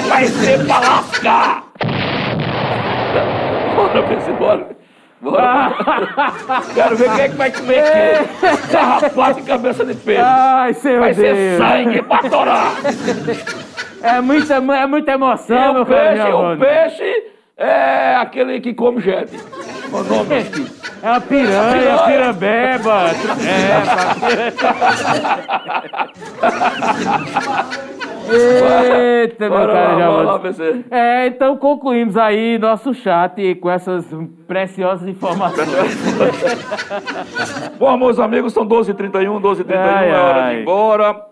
Vai 0.09 0.25
ser 0.25 0.65
pra 0.67 0.79
lascar. 0.81 1.63
Bora, 3.77 4.03
PC, 4.03 4.33
bora. 4.33 4.67
Bora. 5.21 5.73
Quero 6.75 6.97
ver 6.97 7.11
quem 7.13 7.21
é 7.25 7.29
que 7.29 7.37
vai 7.37 7.51
comer 7.53 7.83
quem. 7.93 8.51
Garrapata 8.73 9.41
e 9.41 9.43
cabeça 9.45 9.85
de 9.85 9.95
peixe. 9.95 10.21
Ai, 10.25 10.75
seu 10.75 11.01
Vai 11.01 11.15
ser 11.15 11.35
Deus. 11.35 11.59
sangue 11.59 12.03
pra 12.03 12.19
torar. 12.29 12.73
É 14.03 14.21
muita, 14.21 14.55
é 14.55 14.87
muita 14.87 15.13
emoção, 15.13 15.71
E 15.71 15.73
meu 15.75 15.83
o 15.83 15.87
peixe, 15.87 16.23
o 16.23 16.27
Giovanni. 16.27 16.61
peixe 16.61 17.25
é 17.57 18.17
aquele 18.17 18.61
que 18.61 18.75
come 18.75 19.01
gente. 19.01 19.37
O 19.93 20.03
nome. 20.03 20.45
É 21.05 21.09
uma 21.09 21.21
piranha, 21.21 21.73
Piranha. 21.73 21.99
pirambeba. 22.05 23.03
É, 23.43 24.53
Eita, 28.31 29.49
meu 29.49 29.59
cara, 29.59 29.99
já 29.99 30.09
lá, 30.09 30.39
PC. 30.39 30.85
É, 30.91 31.27
então 31.27 31.57
concluímos 31.57 32.17
aí 32.17 32.59
nosso 32.59 32.95
chat 32.95 33.55
com 33.57 33.71
essas 33.71 34.07
preciosas 34.47 35.09
informações. 35.09 35.69
Bom, 37.79 37.97
meus 37.97 38.19
amigos, 38.19 38.53
são 38.53 38.67
12h31, 38.67 39.41
12h31, 39.41 39.77
Ai, 39.77 40.11
é 40.11 40.15
hora 40.15 40.43
ai. 40.43 40.51
de 40.51 40.59
ir 40.59 40.63
embora. 40.63 41.27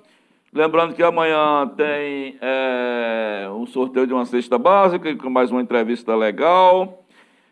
Lembrando 0.53 0.95
que 0.95 1.03
amanhã 1.03 1.71
tem 1.77 2.37
é, 2.41 3.49
um 3.55 3.67
sorteio 3.67 4.07
de 4.07 4.13
uma 4.13 4.25
cesta 4.25 4.59
básica, 4.59 5.15
com 5.15 5.31
mais 5.31 5.53
uma 5.53 5.63
entrevista 5.63 6.15
legal 6.17 7.05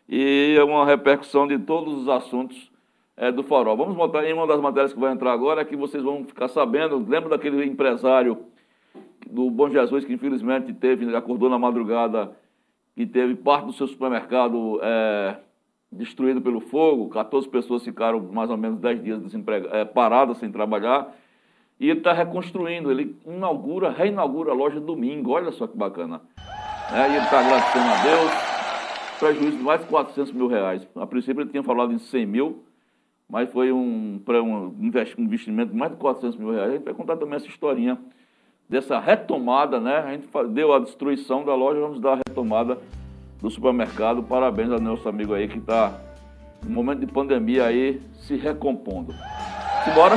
e 0.09 0.56
uma 0.65 0.85
repercussão 0.85 1.47
de 1.47 1.59
todos 1.59 1.94
os 1.94 2.09
assuntos 2.09 2.70
é, 3.16 3.31
do 3.31 3.43
Farol. 3.43 3.77
Vamos 3.77 3.94
botar 3.94 4.24
em 4.24 4.32
uma 4.32 4.47
das 4.47 4.60
matérias 4.60 4.93
que 4.93 4.98
vai 4.98 5.12
entrar 5.12 5.32
agora, 5.32 5.65
que 5.65 5.77
vocês 5.77 6.02
vão 6.02 6.24
ficar 6.24 6.48
sabendo. 6.48 7.05
Lembra 7.06 7.31
daquele 7.31 7.65
empresário 7.65 8.39
do 9.31 9.51
Bom 9.51 9.69
Jesus 9.69 10.05
que 10.05 10.13
infelizmente 10.13 10.73
teve, 10.73 11.15
acordou 11.15 11.49
na 11.51 11.59
madrugada 11.59 12.33
e 12.97 13.07
teve 13.07 13.35
parte 13.35 13.67
do 13.67 13.73
seu 13.73 13.87
supermercado 13.87 14.81
é, 14.83 15.37
destruído 15.93 16.41
pelo 16.41 16.61
fogo. 16.61 17.09
14 17.09 17.49
pessoas 17.49 17.85
ficaram 17.85 18.21
mais 18.21 18.51
ou 18.51 18.57
menos 18.57 18.79
10 18.81 19.03
dias 19.03 19.23
é, 19.73 19.85
paradas 19.85 20.39
sem 20.39 20.51
trabalhar. 20.51 21.15
E 21.79 21.89
ele 21.89 22.01
está 22.01 22.13
reconstruindo, 22.13 22.91
ele 22.91 23.17
inaugura, 23.25 23.91
reinaugura 23.91 24.51
a 24.51 24.55
loja 24.55 24.81
domingo. 24.81 25.31
Olha 25.31 25.53
só 25.53 25.67
que 25.67 25.77
bacana. 25.77 26.21
É, 26.93 27.03
e 27.09 27.15
ele 27.15 27.25
está 27.25 27.39
agradecendo 27.39 27.85
a 27.87 28.03
Deus. 28.03 28.49
Prejuízo 29.21 29.57
de 29.59 29.63
mais 29.63 29.81
de 29.81 29.87
400 29.87 30.33
mil 30.33 30.47
reais. 30.49 30.87
A 30.97 31.07
princípio 31.07 31.43
ele 31.43 31.51
tinha 31.51 31.63
falado 31.63 31.93
em 31.93 31.99
100 31.99 32.27
mil, 32.27 32.65
mas 33.29 33.51
foi 33.53 33.71
um, 33.73 34.21
investi- 34.81 35.21
um 35.21 35.25
investimento 35.25 35.73
de 35.73 35.79
mais 35.79 35.93
de 35.93 35.99
400 35.99 36.37
mil 36.37 36.51
reais. 36.51 36.71
A 36.71 36.75
gente 36.75 36.85
vai 36.85 36.95
contar 36.95 37.17
também 37.17 37.37
essa 37.37 37.47
historinha 37.47 37.99
dessa 38.69 38.99
retomada, 38.99 39.81
né? 39.81 39.99
A 40.07 40.11
gente 40.12 40.28
deu 40.53 40.73
a 40.74 40.78
destruição 40.78 41.45
da 41.45 41.55
loja, 41.55 41.81
vamos 41.81 42.01
dar 42.01 42.12
a 42.15 42.20
retomada 42.28 42.78
do 43.40 43.51
supermercado. 43.51 44.23
Parabéns 44.23 44.70
ao 44.70 44.81
nosso 44.81 45.09
amigo 45.09 45.32
aí 45.35 45.49
que 45.49 45.59
está, 45.59 45.93
no 46.65 46.70
momento 46.70 47.01
de 47.01 47.07
pandemia 47.07 47.65
aí, 47.65 48.01
se 48.20 48.36
recompondo. 48.36 49.15
Simbora? 49.85 50.16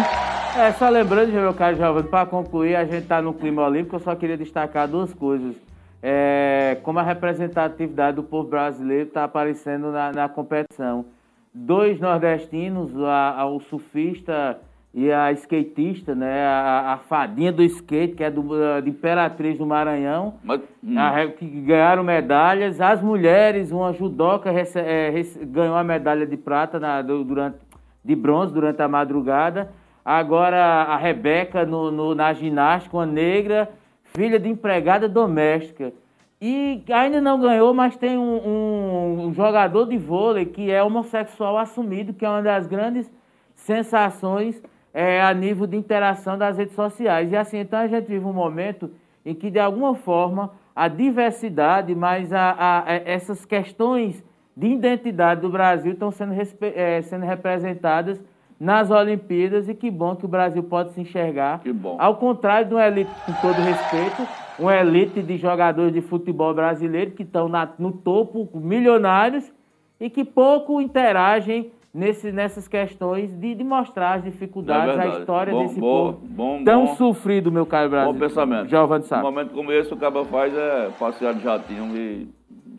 É, 0.58 0.72
só 0.74 0.90
lembrando, 0.90 1.32
meu 1.32 1.54
caro 1.54 1.78
Giovanni, 1.78 2.10
para 2.10 2.26
concluir, 2.26 2.76
a 2.76 2.84
gente 2.84 3.04
está 3.04 3.22
no 3.22 3.34
clima 3.34 3.66
olímpico, 3.66 3.96
eu 3.96 4.00
só 4.02 4.14
queria 4.16 4.36
destacar 4.38 4.88
duas 4.88 5.14
coisas. 5.14 5.56
É, 6.04 6.78
como 6.84 7.00
a 7.00 7.04
representatividade 7.04 8.16
do 8.16 8.24
povo 8.24 8.50
brasileiro 8.50 9.08
está 9.08 9.24
aparecendo 9.24 9.92
na, 9.92 10.12
na 10.12 10.28
competição. 10.28 11.06
Dois 11.54 12.00
nordestinos, 12.00 12.92
a, 13.04 13.42
a- 13.42 13.46
o 13.46 13.60
surfista 13.62 14.60
e 14.94 15.10
a 15.12 15.32
skatista, 15.32 16.14
né, 16.14 16.46
a, 16.46 16.94
a 16.94 16.98
fadinha 16.98 17.52
do 17.52 17.64
skate, 17.64 18.14
que 18.16 18.24
é 18.24 18.30
do, 18.30 18.44
de 18.84 18.90
Imperatriz 18.90 19.58
do 19.58 19.66
Maranhão, 19.66 20.34
Mas, 20.44 20.60
hum, 20.84 20.98
a 21.00 21.28
que 21.28 21.46
ganharam 21.46 22.04
medalhas. 22.04 22.82
As 22.82 23.02
mulheres, 23.02 23.72
uma 23.72 23.94
judoca 23.94 24.52
rece- 24.52 24.80
é, 24.80 25.10
rece- 25.10 25.46
ganhou 25.46 25.76
a 25.78 25.84
medalha 25.84 26.26
de 26.28 26.36
prata 26.36 26.78
na- 26.80 27.02
do- 27.02 27.24
durante, 27.24 27.56
de 28.04 28.16
bronze 28.16 28.54
durante 28.54 28.82
a 28.82 28.88
madrugada. 28.90 29.72
Agora 30.04 30.58
a 30.58 30.98
Rebeca 30.98 31.66
no, 31.66 31.90
no- 31.90 32.14
na 32.16 32.34
ginástica, 32.34 32.98
uma 32.98 33.06
negra, 33.06 33.70
filha 34.04 34.38
de 34.40 34.50
empregada 34.50 35.08
doméstica. 35.08 35.94
E 36.42 36.84
ainda 36.92 37.22
não 37.22 37.40
ganhou, 37.40 37.74
mas 37.74 37.96
tem 37.96 38.18
um, 38.18 38.42
um- 38.46 39.26
um 39.28 39.34
jogador 39.34 39.86
de 39.88 39.98
vôlei 39.98 40.46
que 40.46 40.70
é 40.70 40.84
homossexual 40.84 41.58
assumido, 41.58 42.14
que 42.14 42.26
é 42.26 42.30
uma 42.30 42.42
das 42.42 42.68
grandes 42.68 43.10
sensações 43.56 44.62
é, 44.94 45.22
a 45.22 45.34
nível 45.34 45.66
de 45.68 45.78
interação 45.78 46.38
das 46.38 46.58
redes 46.58 46.76
sociais. 46.76 47.32
E 47.32 47.36
assim, 47.36 47.60
então 47.60 47.80
a 47.80 47.88
gente 47.88 48.08
vive 48.08 48.26
um 48.26 48.34
momento 48.34 48.92
em 49.26 49.34
que, 49.36 49.50
de 49.50 49.60
alguma 49.60 49.94
forma, 49.96 50.52
a 50.76 50.88
diversidade, 50.88 51.94
mas 51.96 52.32
a, 52.34 52.52
a- 52.52 52.80
a- 52.86 52.94
essas 53.06 53.46
questões 53.46 54.24
de 54.56 54.68
identidade 54.68 55.42
do 55.42 55.50
Brasil 55.50 55.94
estão 55.94 56.12
sendo, 56.12 56.34
eh, 56.62 57.02
sendo 57.04 57.26
representadas 57.26 58.22
nas 58.60 58.92
Olimpíadas 58.92 59.68
e 59.70 59.74
que 59.74 59.90
bom 59.90 60.16
que 60.16 60.26
o 60.26 60.28
Brasil 60.28 60.62
pode 60.64 60.92
se 60.94 61.02
enxergar. 61.02 61.60
Que 61.60 61.72
bom. 61.74 61.96
Ao 62.00 62.16
contrário 62.18 62.68
de 62.68 62.74
uma 62.74 62.86
elite, 62.86 63.10
com 63.26 63.34
todo 63.42 63.56
respeito, 63.62 64.28
uma 64.60 64.76
elite 64.76 65.22
de 65.22 65.38
jogadores 65.38 65.94
de 65.94 66.02
futebol 66.02 66.54
brasileiro 66.54 67.12
que 67.12 67.24
estão 67.24 67.48
na, 67.50 67.68
no 67.80 67.92
topo, 67.92 68.48
milionários, 68.54 69.52
e 70.00 70.10
que 70.10 70.24
pouco 70.26 70.82
interagem 70.82 71.72
nesse, 71.94 72.32
nessas 72.32 72.68
questões 72.68 73.34
de, 73.38 73.56
de 73.56 73.64
mostrar 73.64 74.16
as 74.16 74.24
dificuldades, 74.24 74.98
É 74.98 75.02
a 75.02 75.20
história 75.20 75.54
Bom, 75.54 75.64
desse 75.64 75.80
bom, 75.80 76.14
povo 76.14 76.28
bom, 76.28 76.64
tão 76.64 76.96
sofrido, 76.96 77.52
meu 77.52 77.66
caro 77.66 77.90
Brasil. 77.90 78.14
Bom 78.14 78.20
pensamento. 78.20 78.70
Giovanni 78.70 79.04
Um 79.04 79.08
Sá. 79.08 79.22
momento 79.22 79.52
como 79.54 79.72
esse, 79.72 79.94
o 79.94 79.98
cara 79.98 80.24
faz 80.26 80.54
é 80.56 80.90
passear 81.00 81.34
de 81.34 81.44
jatinho 81.44 81.96
e 81.96 82.28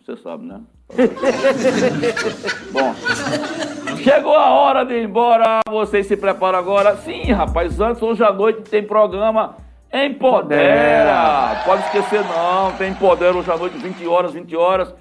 você 0.05 0.17
sabe, 0.17 0.47
né? 0.47 0.61
Bom, 2.73 2.95
chegou 4.03 4.35
a 4.35 4.51
hora 4.51 4.85
de 4.85 4.95
ir 4.95 5.05
embora. 5.05 5.61
Vocês 5.69 6.07
se 6.07 6.17
preparam 6.17 6.59
agora. 6.59 6.97
Sim, 6.97 7.33
rapaz, 7.33 7.81
antes, 7.81 8.03
hoje 8.03 8.23
à 8.23 8.33
noite 8.33 8.63
tem 8.69 8.83
programa 8.83 9.57
Empodera. 9.93 11.63
Pode 11.65 11.83
esquecer, 11.85 12.21
não. 12.25 12.73
Tem 12.73 12.91
Empodera 12.91 13.35
hoje 13.37 13.51
à 13.51 13.57
noite, 13.57 13.79
20 13.79 14.07
horas, 14.07 14.33
20 14.33 14.57
horas. 14.57 14.95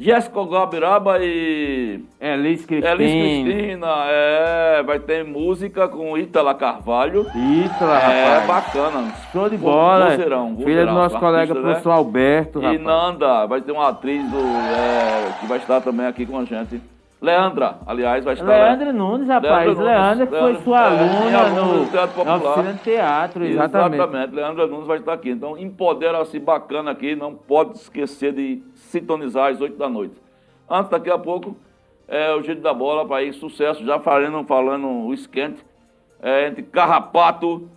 Jéssica 0.00 0.44
Gabiraba 0.46 1.18
e 1.20 2.00
Elis 2.20 2.64
Cristina. 2.64 2.92
Elis 2.94 3.44
Cristina. 3.44 3.86
É, 4.06 4.82
vai 4.84 5.00
ter 5.00 5.24
música 5.24 5.88
com 5.88 6.16
Ítala 6.16 6.54
Carvalho. 6.54 7.26
Ítala, 7.34 7.98
É, 8.00 8.38
rapaz. 8.38 8.46
bacana. 8.46 9.12
Show 9.32 9.48
de 9.50 9.56
bola. 9.56 10.10
Vozeirão, 10.10 10.56
Filha 10.56 10.86
do 10.86 10.92
nosso 10.92 11.18
colega, 11.18 11.52
né? 11.52 11.60
professor 11.60 11.90
Alberto, 11.90 12.60
E 12.60 12.62
rapaz. 12.62 12.80
Nanda, 12.80 13.46
vai 13.46 13.60
ter 13.60 13.72
uma 13.72 13.88
atriz 13.88 14.22
do, 14.30 14.38
é, 14.38 15.32
que 15.40 15.46
vai 15.46 15.58
estar 15.58 15.80
também 15.80 16.06
aqui 16.06 16.24
com 16.24 16.38
a 16.38 16.44
gente. 16.44 16.80
Leandra, 17.20 17.78
aliás, 17.84 18.24
vai 18.24 18.34
estar. 18.34 18.46
Leandra 18.46 18.92
Nunes, 18.92 19.26
rapaz. 19.26 19.66
Leandra 19.76 19.84
Leandra, 19.84 20.14
Nunes. 20.14 20.28
que 20.30 20.38
foi 20.38 20.56
sua 20.62 20.78
é, 20.78 20.86
aluna 20.86 21.20
minha 21.24 21.38
aluna 21.40 21.62
no, 21.62 21.84
do 21.84 21.90
Teatro 21.90 22.24
na 22.24 22.32
Popular. 22.34 22.52
oficina 22.52 22.72
de 22.74 22.78
teatro, 22.84 23.44
exatamente. 23.44 23.94
Exatamente. 24.02 24.34
Leandra 24.36 24.66
Nunes 24.68 24.86
vai 24.86 24.98
estar 24.98 25.12
aqui. 25.14 25.30
Então, 25.30 25.58
empodera-se 25.58 26.38
bacana 26.38 26.92
aqui. 26.92 27.16
Não 27.16 27.34
pode 27.34 27.72
esquecer 27.72 28.32
de 28.32 28.62
sintonizar 28.88 29.52
às 29.52 29.60
8 29.60 29.76
da 29.76 29.88
noite. 29.88 30.14
Antes, 30.68 30.90
daqui 30.90 31.10
a 31.10 31.18
pouco, 31.18 31.56
é 32.06 32.34
o 32.34 32.42
jeito 32.42 32.60
da 32.60 32.74
bola 32.74 33.06
para 33.06 33.22
ir 33.22 33.32
sucesso. 33.34 33.84
Já 33.84 33.98
falando, 33.98 34.46
falando 34.46 34.88
o 34.88 35.14
esquente 35.14 35.64
é, 36.20 36.48
entre 36.48 36.62
Carrapato 36.62 37.68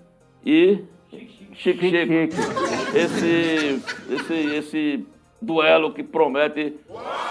e 0.45 0.83
Chique 1.53 1.89
Chique. 1.89 2.29
Esse, 2.95 3.81
esse, 4.09 4.33
esse 4.33 5.07
duelo 5.41 5.93
que 5.93 6.03
promete 6.03 6.75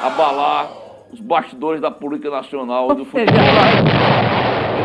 abalar 0.02 0.70
os 1.12 1.20
bastidores 1.20 1.80
da 1.80 1.90
política 1.90 2.30
nacional 2.30 2.94
do 2.94 3.04
futebol. 3.04 3.34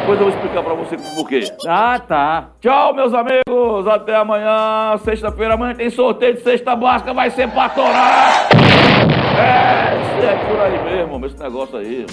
Depois 0.05 0.19
eu 0.19 0.27
vou 0.27 0.35
explicar 0.35 0.61
para 0.61 0.73
você 0.75 0.97
por 1.15 1.27
quê. 1.27 1.51
Ah, 1.67 1.97
tá. 1.97 2.49
Tchau, 2.61 2.93
meus 2.93 3.11
amigos. 3.11 3.87
Até 3.87 4.15
amanhã, 4.15 4.95
sexta-feira. 4.99 5.55
Amanhã 5.55 5.73
tem 5.73 5.89
sorteio 5.89 6.35
de 6.35 6.41
sexta 6.41 6.75
básica. 6.75 7.11
Vai 7.11 7.31
ser 7.31 7.49
pra 7.49 7.69
torar. 7.69 8.47
É, 9.35 10.25
é 10.25 10.35
por 10.47 10.61
aí 10.61 10.95
mesmo, 10.95 11.25
esse 11.25 11.41
negócio 11.41 11.79
aí. 11.79 12.05